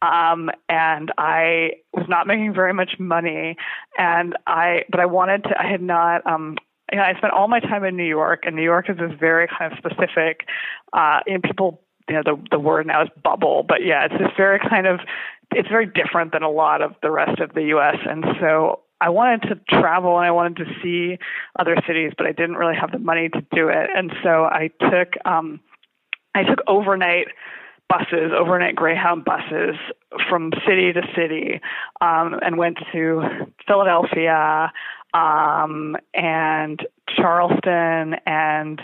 Um, 0.02 0.50
and 0.70 1.12
I 1.18 1.72
was 1.94 2.06
not 2.08 2.26
making 2.26 2.54
very 2.54 2.74
much 2.74 2.92
money, 3.00 3.58
and 3.98 4.36
I, 4.48 4.86
but 4.90 5.00
I 5.00 5.06
wanted 5.06 5.44
to. 5.44 5.62
I 5.62 5.70
had 5.70 5.82
not. 5.82 6.26
Um, 6.26 6.58
you 6.92 6.98
know, 6.98 7.04
I 7.04 7.14
spent 7.18 7.34
all 7.34 7.48
my 7.48 7.60
time 7.60 7.84
in 7.84 7.96
New 7.96 8.08
York, 8.08 8.44
and 8.46 8.56
New 8.56 8.64
York 8.64 8.90
is 8.90 8.98
this 8.98 9.12
very 9.20 9.48
kind 9.48 9.72
of 9.72 9.78
specific. 9.78 10.46
Uh, 10.94 11.20
and 11.28 11.44
people, 11.44 11.82
you 12.08 12.16
know, 12.16 12.24
the 12.24 12.42
the 12.52 12.60
word 12.60 12.88
now 12.88 13.04
is 13.04 13.10
bubble, 13.24 13.64
but 13.68 13.84
yeah, 13.84 14.06
it's 14.06 14.18
this 14.18 14.32
very 14.38 14.60
kind 14.60 14.88
of. 14.88 15.00
It's 15.52 15.68
very 15.68 15.88
different 15.88 16.32
than 16.32 16.44
a 16.44 16.50
lot 16.50 16.84
of 16.84 16.94
the 17.02 17.10
rest 17.10 17.40
of 17.40 17.54
the 17.56 17.64
U.S. 17.64 17.96
And 18.08 18.24
so 18.40 18.82
I 19.02 19.10
wanted 19.10 19.42
to 19.50 19.80
travel 19.80 20.18
and 20.18 20.26
I 20.26 20.32
wanted 20.32 20.58
to 20.58 20.66
see 20.84 21.18
other 21.58 21.76
cities, 21.88 22.12
but 22.18 22.28
I 22.28 22.34
didn't 22.34 22.56
really 22.56 22.76
have 22.80 22.92
the 22.92 23.00
money 23.00 23.30
to 23.30 23.42
do 23.52 23.70
it. 23.70 23.90
And 23.96 24.12
so 24.24 24.44
I 24.44 24.70
took 24.80 25.14
um, 25.26 25.60
I 26.36 26.44
took 26.44 26.60
overnight 26.68 27.28
buses, 27.88 28.32
overnight 28.38 28.76
Greyhound 28.76 29.26
buses 29.26 29.76
from 30.30 30.52
city 30.68 30.94
to 30.94 31.02
city, 31.16 31.60
um, 32.02 32.40
and 32.42 32.58
went 32.58 32.78
to 32.94 33.24
Philadelphia 33.66 34.72
um, 35.14 35.96
and 36.14 36.86
Charleston 37.16 38.16
and 38.26 38.82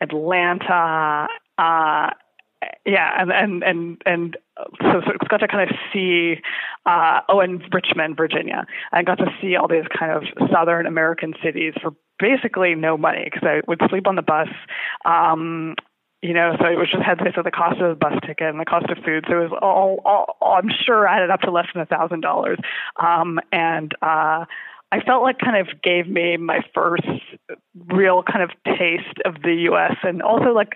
Atlanta. 0.00 1.28
Uh, 1.58 2.10
yeah, 2.86 3.10
and 3.18 3.32
and 3.32 3.62
and 3.62 4.02
and 4.06 4.36
so, 4.80 5.00
so 5.04 5.12
got 5.28 5.38
to 5.38 5.48
kind 5.48 5.68
of 5.68 5.76
see, 5.92 6.36
uh, 6.86 7.20
oh, 7.28 7.40
and 7.40 7.62
Richmond, 7.72 8.16
Virginia. 8.16 8.66
I 8.92 9.02
got 9.02 9.18
to 9.18 9.26
see 9.40 9.56
all 9.56 9.68
these 9.68 9.86
kind 9.98 10.12
of 10.12 10.48
Southern 10.52 10.86
American 10.86 11.34
cities 11.42 11.74
for 11.80 11.92
basically 12.18 12.74
no 12.74 12.96
money 12.96 13.24
because 13.24 13.42
I 13.42 13.62
would 13.66 13.80
sleep 13.88 14.06
on 14.06 14.16
the 14.16 14.22
bus. 14.22 14.48
Um, 15.04 15.74
you 16.22 16.34
know, 16.34 16.56
so 16.60 16.66
it 16.66 16.78
was 16.78 16.88
just 16.88 17.02
had 17.02 17.18
to 17.18 17.32
so 17.34 17.42
the 17.42 17.50
cost 17.50 17.80
of 17.80 17.88
the 17.88 17.96
bus 17.96 18.14
ticket 18.24 18.48
and 18.48 18.60
the 18.60 18.64
cost 18.64 18.86
of 18.90 18.98
food. 19.04 19.24
So 19.28 19.40
it 19.40 19.50
was 19.50 19.58
all, 19.60 19.98
all, 20.04 20.36
all 20.40 20.54
I'm 20.54 20.70
sure 20.86 21.06
added 21.06 21.30
up 21.30 21.40
to 21.40 21.50
less 21.50 21.66
than 21.74 21.82
a 21.82 21.86
thousand 21.86 22.20
dollars. 22.20 22.58
Um, 23.02 23.40
and 23.50 23.92
uh, 24.02 24.44
I 24.92 25.00
felt 25.00 25.22
like 25.22 25.38
kind 25.38 25.56
of 25.56 25.82
gave 25.82 26.06
me 26.06 26.36
my 26.36 26.60
first 26.74 27.08
real 27.88 28.22
kind 28.22 28.42
of 28.42 28.50
taste 28.78 29.18
of 29.24 29.42
the 29.42 29.54
U.S. 29.70 29.96
and 30.02 30.20
also 30.22 30.52
like 30.52 30.74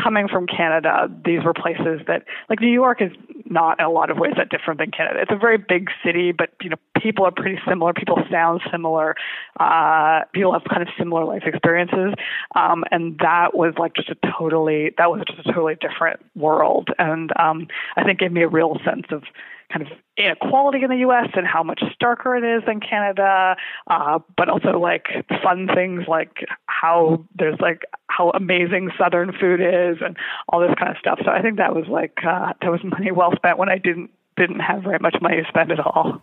coming 0.00 0.26
from 0.26 0.46
Canada, 0.46 1.08
these 1.24 1.44
were 1.44 1.54
places 1.54 2.00
that, 2.06 2.24
like 2.48 2.60
New 2.60 2.72
York, 2.72 3.02
is 3.02 3.12
not 3.44 3.78
in 3.78 3.84
a 3.84 3.90
lot 3.90 4.10
of 4.10 4.16
ways 4.16 4.32
that 4.36 4.48
different 4.48 4.80
than 4.80 4.90
Canada. 4.90 5.20
It's 5.20 5.30
a 5.30 5.36
very 5.36 5.58
big 5.58 5.88
city, 6.04 6.32
but 6.32 6.50
you 6.62 6.70
know, 6.70 6.76
people 7.00 7.24
are 7.24 7.30
pretty 7.30 7.58
similar. 7.68 7.92
People 7.92 8.18
sound 8.30 8.62
similar. 8.70 9.14
Uh, 9.60 10.20
people 10.32 10.52
have 10.52 10.62
kind 10.68 10.82
of 10.82 10.88
similar 10.98 11.24
life 11.24 11.42
experiences, 11.44 12.14
um, 12.54 12.84
and 12.90 13.18
that 13.18 13.54
was 13.54 13.74
like 13.78 13.94
just 13.94 14.08
a 14.08 14.16
totally 14.38 14.92
that 14.98 15.10
was 15.10 15.22
just 15.26 15.46
a 15.46 15.52
totally 15.52 15.76
different 15.80 16.20
world. 16.34 16.88
And 16.98 17.30
um, 17.38 17.68
I 17.96 18.04
think 18.04 18.18
gave 18.18 18.32
me 18.32 18.42
a 18.42 18.48
real 18.48 18.78
sense 18.84 19.06
of 19.10 19.24
kind 19.72 19.86
of 19.86 19.92
inequality 20.16 20.82
in 20.82 20.90
the 20.90 20.98
U.S. 20.98 21.28
and 21.34 21.46
how 21.46 21.62
much 21.62 21.82
starker 22.00 22.36
it 22.36 22.44
is 22.44 22.62
than 22.66 22.80
Canada, 22.80 23.56
uh, 23.88 24.18
but 24.36 24.48
also 24.48 24.78
like 24.78 25.06
fun 25.42 25.68
things 25.74 26.02
like 26.06 26.44
how 26.66 27.24
there's 27.38 27.58
like 27.60 27.82
how 28.08 28.30
amazing 28.30 28.90
Southern 28.98 29.32
food 29.32 29.60
is 29.60 29.98
and 30.04 30.16
all 30.48 30.60
this 30.60 30.74
kind 30.78 30.90
of 30.90 30.98
stuff. 30.98 31.20
So 31.24 31.30
I 31.30 31.42
think 31.42 31.56
that 31.56 31.74
was 31.74 31.86
like 31.88 32.18
uh, 32.26 32.52
that 32.60 32.70
was 32.70 32.80
money 32.84 33.10
well 33.10 33.32
spent 33.36 33.58
when 33.58 33.68
I 33.68 33.78
didn't 33.78 34.10
didn't 34.36 34.60
have 34.60 34.82
very 34.82 34.98
much 34.98 35.16
money 35.20 35.36
to 35.36 35.48
spend 35.48 35.72
at 35.72 35.80
all. 35.80 36.22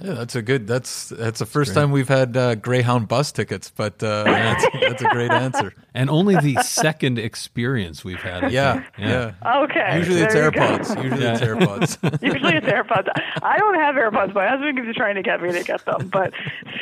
Yeah, 0.00 0.12
that's 0.12 0.36
a 0.36 0.42
good. 0.42 0.66
That's 0.66 1.08
that's 1.08 1.38
the 1.38 1.46
first 1.46 1.72
time 1.72 1.90
we've 1.90 2.08
had 2.08 2.36
uh, 2.36 2.54
Greyhound 2.56 3.08
bus 3.08 3.32
tickets, 3.32 3.72
but 3.74 4.02
uh, 4.02 4.24
that's, 4.24 4.66
that's 4.80 5.02
a 5.02 5.08
great 5.08 5.30
answer. 5.30 5.72
And 5.94 6.10
only 6.10 6.36
the 6.36 6.62
second 6.62 7.18
experience 7.18 8.04
we've 8.04 8.20
had. 8.20 8.52
Yeah, 8.52 8.84
yeah, 8.98 9.32
yeah. 9.42 9.62
Okay. 9.64 9.98
Usually 9.98 10.20
it's 10.20 10.34
AirPods. 10.34 11.02
Usually 11.02 11.22
yeah. 11.22 11.32
it's 11.32 11.40
AirPods. 11.40 12.22
Usually 12.22 12.56
it's 12.56 12.66
AirPods. 12.66 13.08
I 13.42 13.58
don't 13.58 13.74
have 13.76 13.94
AirPods. 13.94 14.34
My 14.34 14.46
husband 14.48 14.78
keeps 14.78 14.96
trying 14.96 15.14
to 15.14 15.22
get 15.22 15.42
me 15.42 15.52
to 15.52 15.64
get 15.64 15.84
them, 15.86 16.08
but 16.08 16.34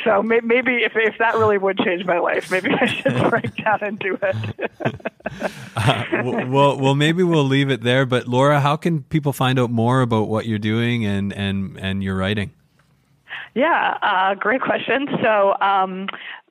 so 0.03 0.21
maybe 0.21 0.83
if 0.83 0.91
if 0.95 1.17
that 1.19 1.35
really 1.35 1.57
would 1.57 1.79
change 1.79 2.05
my 2.05 2.19
life, 2.19 2.51
maybe 2.51 2.71
I 2.71 2.85
should 2.85 3.29
break 3.29 3.55
down 3.55 3.79
and 3.81 3.97
do 3.97 4.17
it. 4.21 4.71
uh, 5.77 6.03
well, 6.23 6.77
well, 6.77 6.95
maybe 6.95 7.23
we'll 7.23 7.45
leave 7.45 7.71
it 7.71 7.83
there. 7.83 8.05
But 8.05 8.27
Laura, 8.27 8.59
how 8.59 8.75
can 8.75 9.03
people 9.03 9.31
find 9.31 9.57
out 9.57 9.71
more 9.71 10.01
about 10.01 10.27
what 10.27 10.45
you're 10.45 10.59
doing 10.59 11.05
and 11.05 11.31
and 11.31 11.79
and 11.79 12.03
your 12.03 12.17
writing? 12.17 12.51
Yeah, 13.57 13.97
uh, 14.03 14.35
great 14.35 14.61
question. 14.61 15.07
So 15.23 15.55
um, 15.59 16.05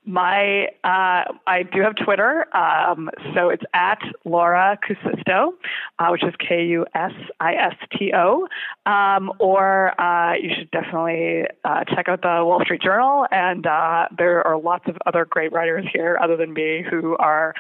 my 0.07 0.67
uh, 0.83 1.23
I 1.47 1.63
do 1.73 1.83
have 1.83 1.95
Twitter, 1.95 2.47
um, 2.57 3.11
so 3.33 3.49
it's 3.49 3.63
at 3.75 4.01
Laura 4.25 4.77
Kusisto, 4.85 5.53
uh, 6.01 6.09
which 6.09 6.25
is 6.25 6.35
K 6.41 6.65
U 6.67 6.85
S 6.97 7.13
I 7.39 7.55
S 7.55 7.75
T 7.97 8.13
O. 8.13 8.49
Um, 8.87 9.33
or 9.39 10.01
uh, 10.01 10.35
you 10.35 10.51
should 10.57 10.69
definitely 10.73 11.45
uh, 11.65 11.85
check 11.95 12.09
out 12.09 12.23
the 12.23 12.45
Wall 12.45 12.61
Street 12.65 12.83
Journal, 12.83 13.27
and 13.31 13.69
uh, 13.69 14.07
there 14.19 14.45
are 14.45 14.59
lots 14.59 14.89
of 14.89 14.97
other 15.07 15.27
great 15.27 15.53
writers 15.53 15.87
here, 15.93 16.19
other 16.21 16.37
than 16.37 16.53
me, 16.55 16.85
who 16.91 17.17
are 17.19 17.55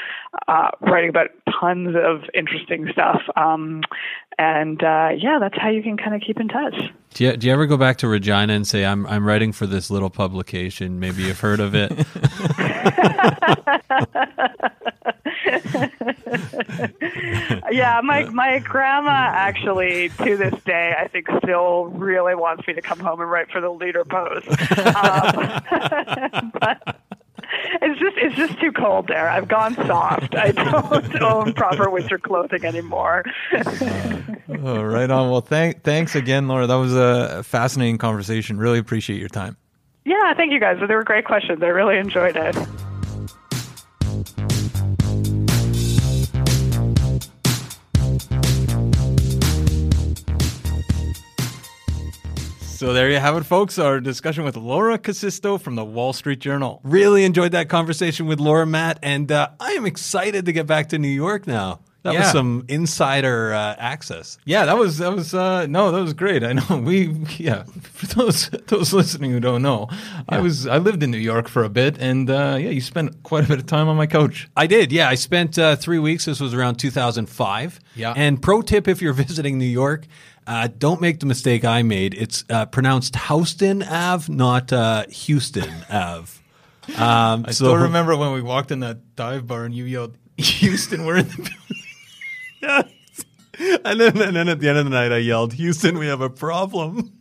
uh, 0.48 0.70
writing 0.80 1.10
about 1.10 1.28
tons 1.60 1.94
of 1.96 2.22
interesting 2.34 2.88
stuff. 2.92 3.22
Um, 3.36 3.82
and 4.38 4.80
yeah, 4.82 5.38
that's 5.40 5.56
how 5.58 5.70
you 5.70 5.82
can 5.82 5.96
kind 5.96 6.14
of 6.14 6.20
keep 6.20 6.38
in 6.40 6.48
touch. 6.48 6.74
Do 7.14 7.24
you, 7.24 7.36
do 7.36 7.46
you 7.46 7.52
ever 7.52 7.66
go 7.66 7.76
back 7.78 7.96
to 7.98 8.08
Regina 8.08 8.52
and 8.52 8.66
say, 8.66 8.84
I'm, 8.84 9.06
I'm 9.06 9.24
writing 9.24 9.52
for 9.52 9.66
this 9.66 9.90
little 9.90 10.10
publication? 10.10 11.00
Maybe 11.00 11.22
you've 11.22 11.40
heard 11.40 11.60
of 11.60 11.74
it. 11.74 11.90
yeah, 17.70 18.00
my 18.02 18.24
my 18.24 18.58
grandma 18.58 19.30
actually 19.32 20.10
to 20.10 20.36
this 20.36 20.54
day 20.64 20.94
I 20.98 21.08
think 21.08 21.28
still 21.42 21.86
really 21.86 22.34
wants 22.34 22.66
me 22.66 22.74
to 22.74 22.82
come 22.82 22.98
home 22.98 23.20
and 23.20 23.30
write 23.30 23.50
for 23.50 23.60
the 23.60 23.70
Leader 23.70 24.04
Post. 24.04 24.48
Um, 24.96 26.52
but 26.60 27.00
it's 27.82 28.00
just 28.00 28.16
it's 28.16 28.36
just 28.36 28.60
too 28.60 28.72
cold 28.72 29.08
there. 29.08 29.28
I've 29.28 29.48
gone 29.48 29.74
soft. 29.86 30.34
I 30.34 30.52
don't 30.52 31.22
own 31.22 31.52
proper 31.52 31.90
winter 31.90 32.18
clothing 32.18 32.64
anymore. 32.64 33.24
oh, 33.52 34.82
right 34.82 35.10
on. 35.10 35.30
Well, 35.30 35.40
thank 35.40 35.82
thanks 35.82 36.14
again, 36.14 36.48
Laura. 36.48 36.66
That 36.66 36.76
was 36.76 36.94
a 36.94 37.42
fascinating 37.42 37.98
conversation. 37.98 38.58
Really 38.58 38.78
appreciate 38.78 39.20
your 39.20 39.28
time. 39.28 39.56
Yeah, 40.04 40.34
thank 40.34 40.52
you 40.52 40.60
guys. 40.60 40.78
They 40.86 40.94
were 40.94 41.04
great 41.04 41.24
questions. 41.24 41.62
I 41.62 41.66
really 41.66 41.98
enjoyed 41.98 42.36
it. 42.36 42.56
So 52.76 52.92
there 52.92 53.10
you 53.10 53.18
have 53.18 53.38
it, 53.38 53.44
folks. 53.44 53.78
Our 53.78 54.00
discussion 54.00 54.44
with 54.44 54.54
Laura 54.54 54.98
Kusisto 54.98 55.58
from 55.58 55.76
the 55.76 55.84
Wall 55.84 56.12
Street 56.12 56.40
Journal. 56.40 56.82
Really 56.84 57.24
enjoyed 57.24 57.52
that 57.52 57.70
conversation 57.70 58.26
with 58.26 58.38
Laura 58.38 58.66
Matt, 58.66 58.98
and 59.02 59.32
uh, 59.32 59.48
I 59.58 59.72
am 59.72 59.86
excited 59.86 60.44
to 60.44 60.52
get 60.52 60.66
back 60.66 60.90
to 60.90 60.98
New 60.98 61.08
York 61.08 61.46
now. 61.46 61.80
That 62.02 62.12
yeah. 62.12 62.20
was 62.20 62.32
some 62.32 62.66
insider 62.68 63.54
uh, 63.54 63.76
access. 63.78 64.36
Yeah, 64.44 64.66
that 64.66 64.76
was 64.76 64.98
that 64.98 65.12
was 65.12 65.32
uh, 65.32 65.66
no, 65.66 65.90
that 65.90 66.00
was 66.02 66.12
great. 66.12 66.44
I 66.44 66.52
know 66.52 66.76
we 66.84 67.08
yeah. 67.38 67.64
For 67.82 68.06
those 68.06 68.48
those 68.66 68.92
listening 68.92 69.30
who 69.30 69.40
don't 69.40 69.62
know, 69.62 69.88
yeah. 69.90 70.22
I 70.28 70.40
was 70.40 70.66
I 70.66 70.76
lived 70.76 71.02
in 71.02 71.10
New 71.10 71.16
York 71.16 71.48
for 71.48 71.64
a 71.64 71.70
bit, 71.70 71.96
and 71.98 72.28
uh, 72.28 72.58
yeah, 72.60 72.68
you 72.68 72.82
spent 72.82 73.22
quite 73.22 73.44
a 73.44 73.48
bit 73.48 73.58
of 73.58 73.66
time 73.66 73.88
on 73.88 73.96
my 73.96 74.06
couch. 74.06 74.48
I 74.54 74.66
did. 74.66 74.92
Yeah, 74.92 75.08
I 75.08 75.14
spent 75.14 75.58
uh, 75.58 75.76
three 75.76 75.98
weeks. 75.98 76.26
This 76.26 76.40
was 76.40 76.52
around 76.52 76.76
2005. 76.76 77.80
Yeah. 77.96 78.12
And 78.14 78.40
pro 78.40 78.60
tip: 78.60 78.86
if 78.86 79.00
you're 79.00 79.12
visiting 79.24 79.58
New 79.58 79.64
York. 79.64 80.06
Uh, 80.46 80.68
don't 80.78 81.00
make 81.00 81.20
the 81.20 81.26
mistake 81.26 81.64
I 81.64 81.82
made. 81.82 82.14
It's 82.14 82.44
uh, 82.48 82.66
pronounced 82.66 83.16
Houston 83.16 83.82
Ave, 83.82 84.32
not 84.32 84.70
Houston 85.10 85.72
Ave. 85.90 86.40
Um, 86.94 87.44
I 87.46 87.50
so 87.50 87.64
still 87.64 87.76
remember 87.76 88.16
when 88.16 88.32
we 88.32 88.42
walked 88.42 88.70
in 88.70 88.80
that 88.80 89.16
dive 89.16 89.46
bar 89.46 89.64
and 89.64 89.74
you 89.74 89.84
yelled, 89.84 90.16
"Houston, 90.36 91.04
we're 91.04 91.18
in 91.18 91.28
the 91.28 91.50
building." 92.62 92.92
and 93.84 94.00
then, 94.00 94.20
and 94.20 94.36
then 94.36 94.48
at 94.48 94.60
the 94.60 94.68
end 94.68 94.78
of 94.78 94.84
the 94.84 94.90
night, 94.90 95.10
I 95.10 95.18
yelled, 95.18 95.54
"Houston, 95.54 95.98
we 95.98 96.06
have 96.06 96.20
a 96.20 96.30
problem." 96.30 97.12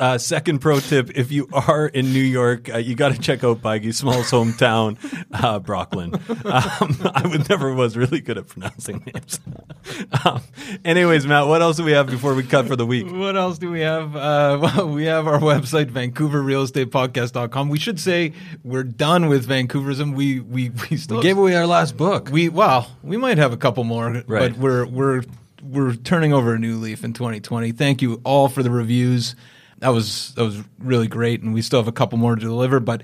Uh, 0.00 0.16
second 0.16 0.60
pro 0.60 0.80
tip: 0.80 1.10
If 1.14 1.30
you 1.30 1.46
are 1.52 1.86
in 1.86 2.12
New 2.12 2.22
York, 2.22 2.72
uh, 2.72 2.78
you 2.78 2.94
got 2.94 3.12
to 3.14 3.18
check 3.20 3.44
out 3.44 3.60
Biggie 3.60 3.94
Small's 3.94 4.30
hometown, 4.30 4.96
uh, 5.32 5.58
Brooklyn. 5.58 6.14
Um, 6.50 6.96
I 7.14 7.26
would 7.26 7.48
never 7.48 7.72
was 7.74 7.96
really 7.96 8.20
good 8.20 8.38
at 8.38 8.46
pronouncing 8.48 9.04
names. 9.14 9.38
um, 10.24 10.42
anyways, 10.84 11.26
Matt, 11.26 11.46
what 11.46 11.60
else 11.62 11.76
do 11.76 11.84
we 11.84 11.92
have 11.92 12.06
before 12.06 12.34
we 12.34 12.42
cut 12.42 12.66
for 12.66 12.76
the 12.76 12.86
week? 12.86 13.06
What 13.10 13.36
else 13.36 13.58
do 13.58 13.70
we 13.70 13.80
have? 13.80 14.16
Uh, 14.16 14.58
well, 14.74 14.88
we 14.88 15.04
have 15.04 15.26
our 15.26 15.38
website, 15.38 15.90
VancouverRealEstatePodcast.com. 15.90 17.68
We 17.68 17.78
should 17.78 18.00
say 18.00 18.32
we're 18.64 18.82
done 18.84 19.26
with 19.28 19.46
Vancouverism. 19.46 20.14
We 20.14 20.40
we 20.40 20.70
we 20.90 20.96
still 20.96 21.18
We 21.18 21.22
gave 21.22 21.38
away 21.38 21.54
our 21.56 21.66
last 21.66 21.96
book. 21.96 22.28
we 22.30 22.48
well, 22.48 22.90
we 23.02 23.16
might 23.16 23.38
have 23.38 23.52
a 23.52 23.56
couple 23.58 23.84
more, 23.84 24.10
Right. 24.26 24.52
but 24.52 24.56
we're 24.58 24.86
we're 24.86 25.22
we're 25.62 25.94
turning 25.94 26.32
over 26.32 26.54
a 26.54 26.58
new 26.58 26.76
leaf 26.76 27.04
in 27.04 27.12
2020. 27.12 27.72
Thank 27.72 28.00
you 28.02 28.20
all 28.24 28.48
for 28.48 28.62
the 28.62 28.70
reviews. 28.70 29.34
That 29.80 29.88
was 29.88 30.32
that 30.34 30.44
was 30.44 30.62
really 30.78 31.08
great, 31.08 31.42
and 31.42 31.52
we 31.52 31.62
still 31.62 31.80
have 31.80 31.88
a 31.88 31.92
couple 31.92 32.18
more 32.18 32.34
to 32.34 32.40
deliver. 32.40 32.80
But 32.80 33.02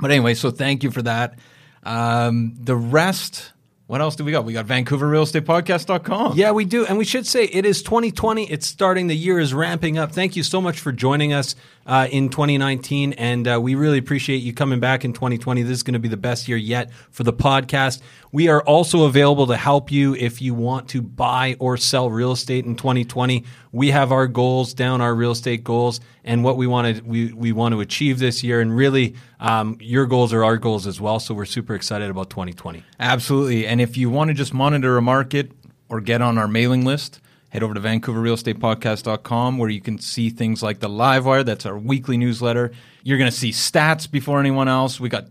but 0.00 0.10
anyway, 0.10 0.34
so 0.34 0.50
thank 0.50 0.82
you 0.82 0.90
for 0.90 1.02
that. 1.02 1.38
Um, 1.82 2.54
the 2.60 2.76
rest. 2.76 3.52
What 3.86 4.00
else 4.00 4.14
do 4.14 4.24
we 4.24 4.30
got? 4.30 4.44
We 4.44 4.52
got 4.52 4.66
VancouverRealEstatePodcast.com. 4.66 6.36
Yeah, 6.36 6.52
we 6.52 6.64
do. 6.64 6.86
And 6.86 6.96
we 6.96 7.04
should 7.04 7.26
say 7.26 7.46
it 7.46 7.66
is 7.66 7.82
2020. 7.82 8.48
It's 8.48 8.64
starting. 8.64 9.08
The 9.08 9.16
year 9.16 9.40
is 9.40 9.52
ramping 9.52 9.98
up. 9.98 10.12
Thank 10.12 10.36
you 10.36 10.44
so 10.44 10.60
much 10.60 10.78
for 10.78 10.92
joining 10.92 11.32
us 11.32 11.56
uh, 11.86 12.08
in 12.10 12.28
2019. 12.28 13.14
And 13.14 13.48
uh, 13.48 13.60
we 13.60 13.74
really 13.74 13.98
appreciate 13.98 14.38
you 14.38 14.52
coming 14.52 14.80
back 14.80 15.04
in 15.04 15.12
2020. 15.12 15.62
This 15.62 15.78
is 15.78 15.82
going 15.82 15.94
to 15.94 16.00
be 16.00 16.08
the 16.08 16.16
best 16.16 16.48
year 16.48 16.56
yet 16.56 16.92
for 17.10 17.24
the 17.24 17.32
podcast. 17.32 18.00
We 18.32 18.48
are 18.48 18.62
also 18.62 19.04
available 19.04 19.46
to 19.48 19.56
help 19.56 19.90
you 19.90 20.14
if 20.14 20.40
you 20.40 20.54
want 20.54 20.88
to 20.90 21.02
buy 21.02 21.56
or 21.58 21.76
sell 21.76 22.10
real 22.10 22.32
estate 22.32 22.64
in 22.64 22.76
2020. 22.76 23.44
We 23.72 23.90
have 23.90 24.12
our 24.12 24.26
goals 24.26 24.74
down, 24.74 25.00
our 25.00 25.14
real 25.14 25.32
estate 25.32 25.64
goals, 25.64 26.00
and 26.24 26.44
what 26.44 26.56
we 26.56 26.66
want 26.66 26.96
to 26.96 27.02
we, 27.02 27.32
we 27.32 27.52
want 27.52 27.72
to 27.74 27.80
achieve 27.80 28.18
this 28.18 28.44
year. 28.44 28.60
And 28.60 28.76
really, 28.76 29.16
um, 29.40 29.76
your 29.80 30.06
goals 30.06 30.32
are 30.32 30.44
our 30.44 30.58
goals 30.58 30.86
as 30.86 31.00
well. 31.00 31.18
So 31.18 31.34
we're 31.34 31.44
super 31.44 31.74
excited 31.74 32.10
about 32.10 32.30
2020. 32.30 32.84
Absolutely. 32.98 33.66
And 33.66 33.80
if 33.80 33.96
you 33.96 34.10
want 34.10 34.28
to 34.28 34.34
just 34.34 34.54
monitor 34.54 34.96
a 34.96 35.02
market 35.02 35.52
or 35.88 36.00
get 36.00 36.22
on 36.22 36.38
our 36.38 36.48
mailing 36.48 36.84
list, 36.84 37.20
head 37.50 37.62
over 37.62 37.74
to 37.74 37.80
vancouverrealestatepodcast.com 37.80 39.58
where 39.58 39.68
you 39.68 39.80
can 39.80 39.98
see 39.98 40.30
things 40.30 40.62
like 40.62 40.80
the 40.80 40.88
live 40.88 41.26
wire. 41.26 41.42
That's 41.44 41.66
our 41.66 41.76
weekly 41.78 42.16
newsletter. 42.16 42.72
You're 43.02 43.18
going 43.18 43.30
to 43.30 43.36
see 43.36 43.50
stats 43.50 44.10
before 44.10 44.40
anyone 44.40 44.68
else. 44.68 44.98
We 44.98 45.08
got 45.08 45.26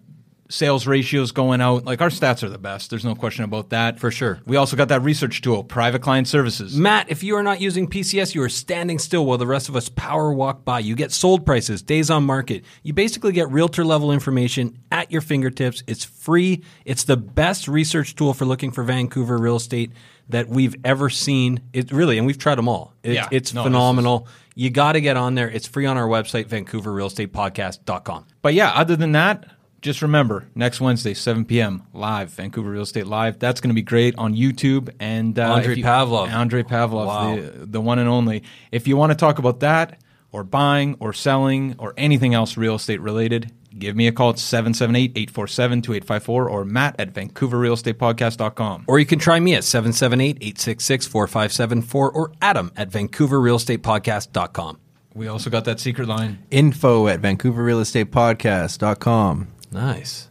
sales 0.49 0.87
ratios 0.87 1.31
going 1.31 1.61
out 1.61 1.85
like 1.85 2.01
our 2.01 2.09
stats 2.09 2.41
are 2.43 2.49
the 2.49 2.57
best 2.57 2.89
there's 2.89 3.05
no 3.05 3.13
question 3.15 3.43
about 3.43 3.69
that 3.69 3.99
For 3.99 4.09
sure. 4.09 4.39
we 4.45 4.55
also 4.57 4.75
got 4.75 4.87
that 4.87 5.01
research 5.03 5.41
tool 5.41 5.63
private 5.63 6.01
client 6.01 6.27
services 6.27 6.75
Matt, 6.75 7.09
if 7.11 7.23
you 7.23 7.35
are 7.35 7.43
not 7.43 7.61
using 7.61 7.87
PCS, 7.87 8.33
you 8.35 8.41
are 8.41 8.49
standing 8.49 8.97
still 8.99 9.25
while 9.25 9.37
the 9.37 9.45
rest 9.47 9.69
of 9.69 9.75
us 9.75 9.89
power 9.89 10.33
walk 10.33 10.65
by. 10.65 10.79
You 10.79 10.95
get 10.95 11.11
sold 11.11 11.45
prices, 11.45 11.81
days 11.81 12.09
on 12.09 12.23
market. 12.23 12.63
You 12.83 12.93
basically 12.93 13.31
get 13.31 13.49
realtor 13.49 13.85
level 13.85 14.11
information 14.11 14.77
at 14.91 15.11
your 15.11 15.21
fingertips. 15.21 15.83
It's 15.87 16.03
free. 16.03 16.63
It's 16.85 17.03
the 17.03 17.17
best 17.17 17.67
research 17.67 18.15
tool 18.15 18.33
for 18.33 18.45
looking 18.45 18.71
for 18.71 18.83
Vancouver 18.83 19.37
real 19.37 19.55
estate 19.57 19.91
that 20.29 20.47
we've 20.49 20.75
ever 20.83 21.09
seen. 21.09 21.59
It 21.73 21.91
really, 21.91 22.17
and 22.17 22.25
we've 22.27 22.37
tried 22.37 22.55
them 22.55 22.67
all. 22.67 22.93
It, 23.03 23.13
Yeah. 23.13 23.27
It's 23.31 23.53
No, 23.53 23.63
phenomenal. 23.63 24.27
You 24.55 24.69
got 24.69 24.93
to 24.93 25.01
get 25.01 25.15
on 25.17 25.35
there. 25.35 25.49
It's 25.49 25.67
free 25.67 25.85
on 25.85 25.97
our 25.97 26.07
website, 26.07 26.45
vancouverrealestatepodcast.com. 26.47 28.25
But 28.41 28.53
yeah, 28.53 28.71
other 28.71 28.95
than 28.95 29.11
that, 29.13 29.45
just 29.81 30.01
remember 30.01 30.47
next 30.55 30.79
Wednesday, 30.81 31.13
7 31.13 31.45
p.m. 31.45 31.83
live, 31.93 32.29
Vancouver 32.31 32.69
Real 32.71 32.81
Estate 32.83 33.07
Live. 33.07 33.39
That's 33.39 33.59
going 33.61 33.69
to 33.69 33.73
be 33.75 33.81
great 33.81 34.13
on 34.17 34.35
YouTube. 34.35 34.89
And 34.99 35.37
uh, 35.39 35.55
Andrei 35.55 35.71
if 35.73 35.77
you- 35.79 35.83
Pavlov. 35.83 36.29
Andrei 36.29 36.63
Pavlov, 36.63 37.05
Wow. 37.07 37.35
the, 37.35 37.65
the 37.65 37.81
one 37.81 37.99
and 37.99 38.07
only. 38.09 38.43
If 38.71 38.87
you 38.87 38.95
want 38.97 39.11
to 39.11 39.15
talk 39.15 39.39
about 39.39 39.59
that, 39.61 39.99
or 40.31 40.43
buying, 40.43 40.95
or 40.99 41.11
selling, 41.11 41.73
or 41.79 41.91
anything 41.97 42.35
else 42.35 42.55
real 42.55 42.75
estate 42.75 43.01
related, 43.01 43.51
give 43.77 43.95
me 43.95 44.05
a 44.05 44.11
call 44.11 44.29
at 44.29 44.37
778 44.37 45.11
847 45.15 45.81
2854 45.81 46.47
or 46.49 46.63
matt 46.65 46.95
at 46.99 47.11
vancouverrealestatepodcast.com. 47.13 48.83
Or 48.87 48.99
you 48.99 49.07
can 49.07 49.17
try 49.17 49.39
me 49.39 49.55
at 49.55 49.63
778 49.63 50.37
866 50.39 51.07
4574 51.07 52.11
or 52.11 52.31
Adam 52.43 52.71
at 52.77 52.91
vancouverrealestatepodcast.com. 52.91 54.77
We 55.15 55.27
also 55.27 55.49
got 55.49 55.65
that 55.65 55.79
secret 55.79 56.07
line. 56.07 56.37
Info 56.51 57.07
at 57.07 57.19
VancouverRealEstatePodcast.com. 57.21 59.47
Nice. 59.71 60.29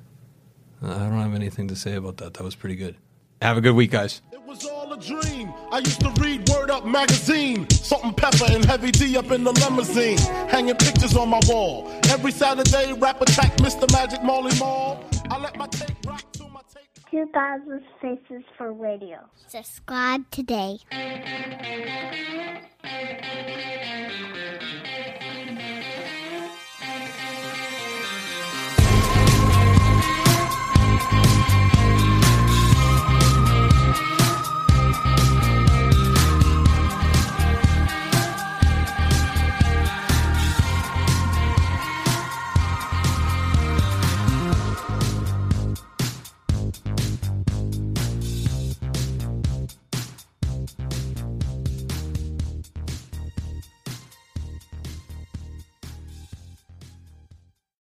I 0.83 0.87
don't 0.87 1.19
have 1.19 1.35
anything 1.35 1.69
to 1.69 1.77
say 1.77 1.95
about 1.95 2.19
that. 2.19 2.35
That 2.35 2.45
was 2.45 2.55
pretty 2.55 2.77
good. 2.77 2.97
Have 3.41 3.57
a 3.57 3.61
good 3.61 3.75
week, 3.75 3.93
guys. 3.93 4.21
It 4.33 4.43
was 4.43 4.65
all 4.65 4.93
a 4.93 5.01
dream. 5.01 5.53
I 5.71 5.79
used 5.79 6.01
to 6.01 6.11
read 6.21 6.49
Word 6.49 6.71
Up 6.71 6.85
magazine. 6.85 7.69
Salt 7.71 8.05
and 8.05 8.17
pepper 8.17 8.47
and 8.49 8.65
heavy 8.65 8.91
D 8.91 9.17
up 9.17 9.31
in 9.31 9.45
the 9.45 9.53
limousine. 9.53 10.19
Hanging 10.49 10.75
pictures 10.75 11.17
on 11.17 11.29
my 11.29 11.41
wall. 11.47 11.89
Every 12.11 12.33
Saturday, 12.33 12.93
rap 12.95 13.21
attack 13.21 13.57
Mr. 13.59 13.91
Magic 13.93 14.23
Marley 14.25 14.57
Marl. 14.59 15.05
I 15.31 15.39
let 15.39 15.57
my 15.57 15.69
tape 15.69 15.97
rock 16.07 16.31
to 16.33 16.49
my 16.49 16.61
tape. 16.75 16.89
2000 17.11 17.83
Faces 18.01 18.45
for 18.57 18.73
Radio. 18.73 19.19
Subscribe 19.47 20.29
today. 20.31 20.79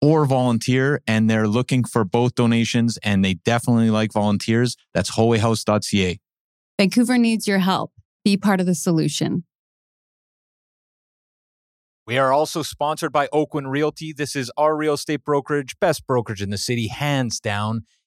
or 0.00 0.24
volunteer. 0.26 1.00
And 1.06 1.28
they're 1.28 1.48
looking 1.48 1.84
for 1.84 2.04
both 2.04 2.34
donations 2.34 2.98
and 3.02 3.24
they 3.24 3.34
definitely 3.34 3.90
like 3.90 4.12
volunteers. 4.12 4.76
That's 4.94 5.16
holyhouse.ca. 5.16 6.18
Vancouver 6.78 7.18
needs 7.18 7.48
your 7.48 7.58
help. 7.58 7.92
Be 8.24 8.36
part 8.36 8.60
of 8.60 8.66
the 8.66 8.74
solution. 8.74 9.44
We 12.06 12.18
are 12.18 12.32
also 12.32 12.62
sponsored 12.62 13.12
by 13.12 13.26
Oakwyn 13.28 13.68
Realty. 13.68 14.12
This 14.12 14.36
is 14.36 14.50
our 14.56 14.76
real 14.76 14.94
estate 14.94 15.24
brokerage, 15.24 15.76
best 15.80 16.06
brokerage 16.06 16.40
in 16.40 16.50
the 16.50 16.58
city, 16.58 16.86
hands 16.86 17.40
down. 17.40 17.82